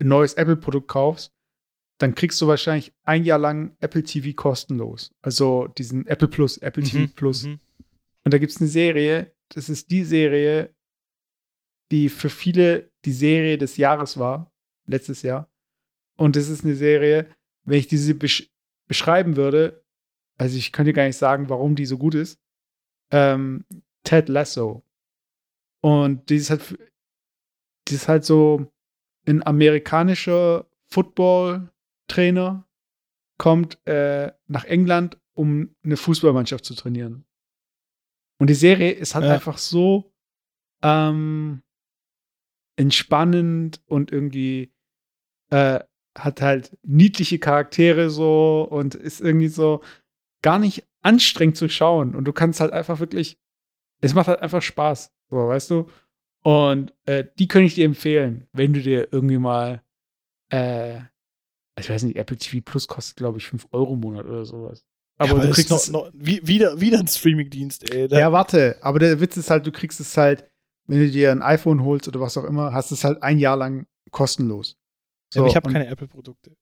ein 0.00 0.08
neues 0.08 0.34
Apple-Produkt 0.34 0.88
kaufst, 0.88 1.32
dann 1.98 2.16
kriegst 2.16 2.40
du 2.40 2.48
wahrscheinlich 2.48 2.92
ein 3.04 3.22
Jahr 3.22 3.38
lang 3.38 3.76
Apple 3.78 4.02
TV 4.02 4.34
kostenlos. 4.34 5.14
Also 5.22 5.68
diesen 5.78 6.08
Apple 6.08 6.26
Plus, 6.26 6.58
Apple 6.58 6.82
TV 6.82 7.12
Plus. 7.14 7.44
Mhm. 7.44 7.60
Und 8.24 8.34
da 8.34 8.38
gibt 8.38 8.50
es 8.50 8.60
eine 8.60 8.68
Serie, 8.68 9.32
das 9.50 9.68
ist 9.68 9.92
die 9.92 10.02
Serie, 10.02 10.74
die 11.92 12.08
für 12.08 12.30
viele 12.30 12.90
die 13.04 13.12
Serie 13.12 13.58
des 13.58 13.76
Jahres 13.76 14.18
war, 14.18 14.50
letztes 14.86 15.22
Jahr. 15.22 15.48
Und 16.16 16.34
das 16.36 16.48
ist 16.48 16.64
eine 16.64 16.74
Serie, 16.74 17.28
wenn 17.64 17.78
ich 17.78 17.86
diese 17.86 18.14
besch 18.14 18.50
beschreiben 18.88 19.36
würde, 19.36 19.84
also 20.38 20.56
ich 20.58 20.72
könnte 20.72 20.92
gar 20.92 21.04
nicht 21.06 21.16
sagen, 21.16 21.48
warum 21.48 21.76
die 21.76 21.86
so 21.86 21.96
gut 21.98 22.14
ist, 22.14 22.40
ähm, 23.10 23.64
Ted 24.02 24.28
Lasso. 24.28 24.82
Und 25.80 26.28
die 26.28 26.36
ist 26.36 26.50
halt, 26.50 26.76
die 27.88 27.94
ist 27.94 28.08
halt 28.08 28.24
so 28.24 28.66
ein 29.26 29.46
amerikanischer 29.46 30.66
Football-Trainer, 30.90 32.66
kommt 33.38 33.78
äh, 33.86 34.32
nach 34.46 34.64
England, 34.64 35.18
um 35.34 35.74
eine 35.84 35.96
Fußballmannschaft 35.96 36.64
zu 36.64 36.74
trainieren. 36.74 37.24
Und 38.38 38.48
die 38.50 38.54
Serie 38.54 38.92
ist 38.92 39.14
halt 39.14 39.24
Ja. 39.24 39.34
einfach 39.34 39.58
so 39.58 40.12
ähm, 40.82 41.62
entspannend 42.76 43.80
und 43.86 44.12
irgendwie 44.12 44.72
äh, 45.50 45.80
hat 46.16 46.40
halt 46.42 46.76
niedliche 46.82 47.38
Charaktere 47.38 48.10
so 48.10 48.66
und 48.68 48.94
ist 48.94 49.20
irgendwie 49.20 49.48
so 49.48 49.82
gar 50.42 50.58
nicht 50.58 50.84
anstrengend 51.02 51.56
zu 51.56 51.68
schauen. 51.68 52.14
Und 52.14 52.24
du 52.24 52.32
kannst 52.32 52.60
halt 52.60 52.72
einfach 52.72 53.00
wirklich, 53.00 53.38
es 54.00 54.14
macht 54.14 54.28
halt 54.28 54.40
einfach 54.40 54.62
Spaß, 54.62 55.12
so, 55.30 55.36
weißt 55.36 55.70
du? 55.70 55.88
Und 56.42 56.92
äh, 57.06 57.24
die 57.38 57.48
könnte 57.48 57.66
ich 57.66 57.74
dir 57.74 57.84
empfehlen, 57.84 58.48
wenn 58.52 58.72
du 58.72 58.80
dir 58.82 59.08
irgendwie 59.12 59.38
mal, 59.38 59.82
äh, 60.52 60.98
ich 61.78 61.88
weiß 61.88 62.02
nicht, 62.02 62.16
Apple 62.16 62.36
TV 62.36 62.62
Plus 62.64 62.88
kostet, 62.88 63.16
glaube 63.16 63.38
ich, 63.38 63.46
5 63.46 63.68
Euro 63.72 63.94
im 63.94 64.00
Monat 64.00 64.26
oder 64.26 64.44
sowas. 64.44 64.84
Aber, 65.18 65.28
Ja, 65.28 65.34
aber 65.36 65.46
du 65.46 65.52
kriegst 65.52 65.70
noch, 65.70 65.88
noch, 65.88 66.10
wie, 66.14 66.44
wieder, 66.46 66.80
wieder 66.80 66.98
ein 66.98 67.06
Streamingdienst, 67.06 67.92
ey. 67.92 68.08
Ja, 68.10 68.32
warte, 68.32 68.76
aber 68.80 68.98
der 68.98 69.20
Witz 69.20 69.36
ist 69.36 69.50
halt, 69.50 69.66
du 69.66 69.72
kriegst 69.72 70.00
es 70.00 70.16
halt, 70.16 70.50
wenn 70.86 70.98
du 70.98 71.10
dir 71.10 71.30
ein 71.32 71.42
iPhone 71.42 71.84
holst 71.84 72.08
oder 72.08 72.20
was 72.20 72.36
auch 72.36 72.44
immer, 72.44 72.72
hast 72.72 72.90
du 72.90 72.94
es 72.94 73.04
halt 73.04 73.22
ein 73.22 73.38
Jahr 73.38 73.56
lang 73.56 73.86
kostenlos. 74.10 74.76
aber 75.34 75.46
ich 75.46 75.56
habe 75.56 75.70
keine 75.72 75.86
Apple-Produkte. 75.86 76.56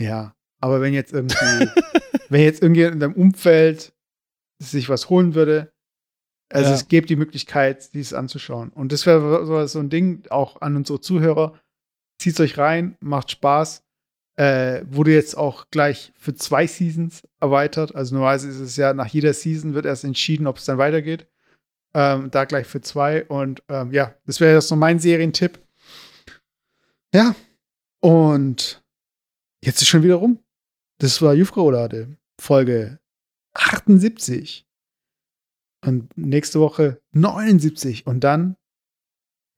Ja, 0.00 0.34
aber 0.60 0.80
wenn 0.80 0.94
jetzt 0.94 1.12
irgendwie, 1.12 1.34
wenn 2.28 2.40
jetzt 2.42 2.62
irgendjemand 2.62 2.94
in 2.94 3.00
deinem 3.00 3.14
Umfeld 3.14 3.92
sich 4.62 4.88
was 4.88 5.10
holen 5.10 5.34
würde, 5.34 5.72
also 6.52 6.70
Ja. 6.70 6.74
es 6.76 6.88
gibt 6.88 7.10
die 7.10 7.16
Möglichkeit, 7.16 7.92
dies 7.94 8.12
anzuschauen. 8.12 8.70
Und 8.70 8.92
das 8.92 9.06
wäre 9.06 9.44
so, 9.46 9.66
so 9.66 9.78
ein 9.80 9.90
Ding, 9.90 10.24
auch 10.30 10.60
an 10.60 10.76
unsere 10.76 11.00
Zuhörer. 11.00 11.58
Zieht 12.20 12.38
euch 12.38 12.58
rein, 12.58 12.96
macht 13.00 13.30
Spaß. 13.32 13.82
Äh, 14.36 14.84
wurde 14.88 15.12
jetzt 15.12 15.36
auch 15.36 15.66
gleich 15.70 16.12
für 16.16 16.34
zwei 16.34 16.66
Seasons 16.66 17.22
erweitert. 17.40 17.94
Also 17.94 18.14
normalerweise 18.14 18.48
ist 18.48 18.60
es 18.60 18.76
ja 18.76 18.92
nach 18.94 19.06
jeder 19.06 19.32
Season 19.32 19.74
wird 19.74 19.86
erst 19.86 20.04
entschieden, 20.04 20.46
ob 20.46 20.58
es 20.58 20.64
dann 20.64 20.78
weitergeht. 20.78 21.26
Ähm, 21.94 22.30
da 22.30 22.44
gleich 22.44 22.66
für 22.66 22.80
zwei. 22.80 23.24
Und 23.26 23.62
ähm, 23.68 23.92
ja, 23.92 24.14
das 24.26 24.40
wäre 24.40 24.54
jetzt 24.54 24.70
noch 24.70 24.76
mein 24.76 24.98
Serientipp. 24.98 25.60
Ja. 27.14 27.34
Und 28.00 28.84
jetzt 29.64 29.80
ist 29.80 29.88
schon 29.88 30.02
wieder 30.02 30.16
rum. 30.16 30.40
Das 30.98 31.22
war 31.22 31.34
Jufka 31.34 31.60
Olade. 31.60 32.16
Folge 32.40 32.98
78. 33.54 34.66
Und 35.86 36.16
nächste 36.16 36.60
Woche 36.60 37.00
79. 37.12 38.06
Und 38.06 38.20
dann, 38.20 38.56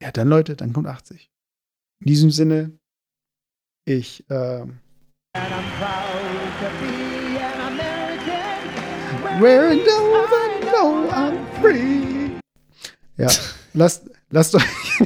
ja, 0.03 0.13
dann 0.13 0.29
Leute, 0.29 0.57
dann 0.57 0.73
kommt 0.73 0.89
80. 0.89 1.31
In 2.01 2.07
diesem 2.07 2.31
Sinne, 2.31 2.79
ich, 3.87 4.25
ähm, 4.29 4.81
And 5.35 5.53
I'm 5.53 5.65
proud 5.79 6.07
to 6.61 6.69
be 6.81 7.39
an 7.39 7.61
American. 7.73 9.41
wearing 9.41 9.85
no 9.85 10.11
one 10.11 10.61
know 10.73 11.09
I'm 11.11 11.61
free. 11.61 12.06
Ja, 13.19 13.29
lasst, 13.73 14.11
lasst 14.31 14.55
euch, 14.55 14.63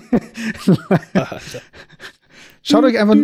schaut 2.63 2.85
euch 2.85 2.99
einfach, 2.99 3.17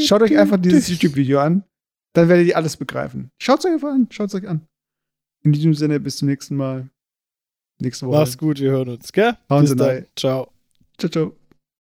schaut 0.00 0.22
euch 0.22 0.36
einfach 0.36 0.58
dieses 0.58 0.88
YouTube-Video 0.88 1.40
an. 1.40 1.64
Dann 2.12 2.28
werdet 2.28 2.46
ihr 2.46 2.56
alles 2.56 2.76
begreifen. 2.76 3.30
Schaut 3.38 3.58
es 3.60 3.66
euch 3.66 3.72
einfach 3.72 3.92
an, 3.92 4.08
schaut 4.10 4.28
es 4.28 4.34
euch 4.34 4.48
an. 4.48 4.66
In 5.42 5.52
diesem 5.52 5.74
Sinne, 5.74 6.00
bis 6.00 6.16
zum 6.16 6.28
nächsten 6.28 6.56
Mal. 6.56 6.88
Nächste 7.78 8.06
Woche. 8.06 8.18
Mach's 8.18 8.38
gut, 8.38 8.58
wir 8.58 8.70
hören 8.70 8.88
uns, 8.88 9.12
gell? 9.12 9.36
Hauen 9.50 9.62
Bis 9.62 9.70
Sie 9.70 9.76
dann. 9.76 10.06
Ciao. 10.16 10.50
Ciao, 10.98 11.10
ciao. 11.10 11.45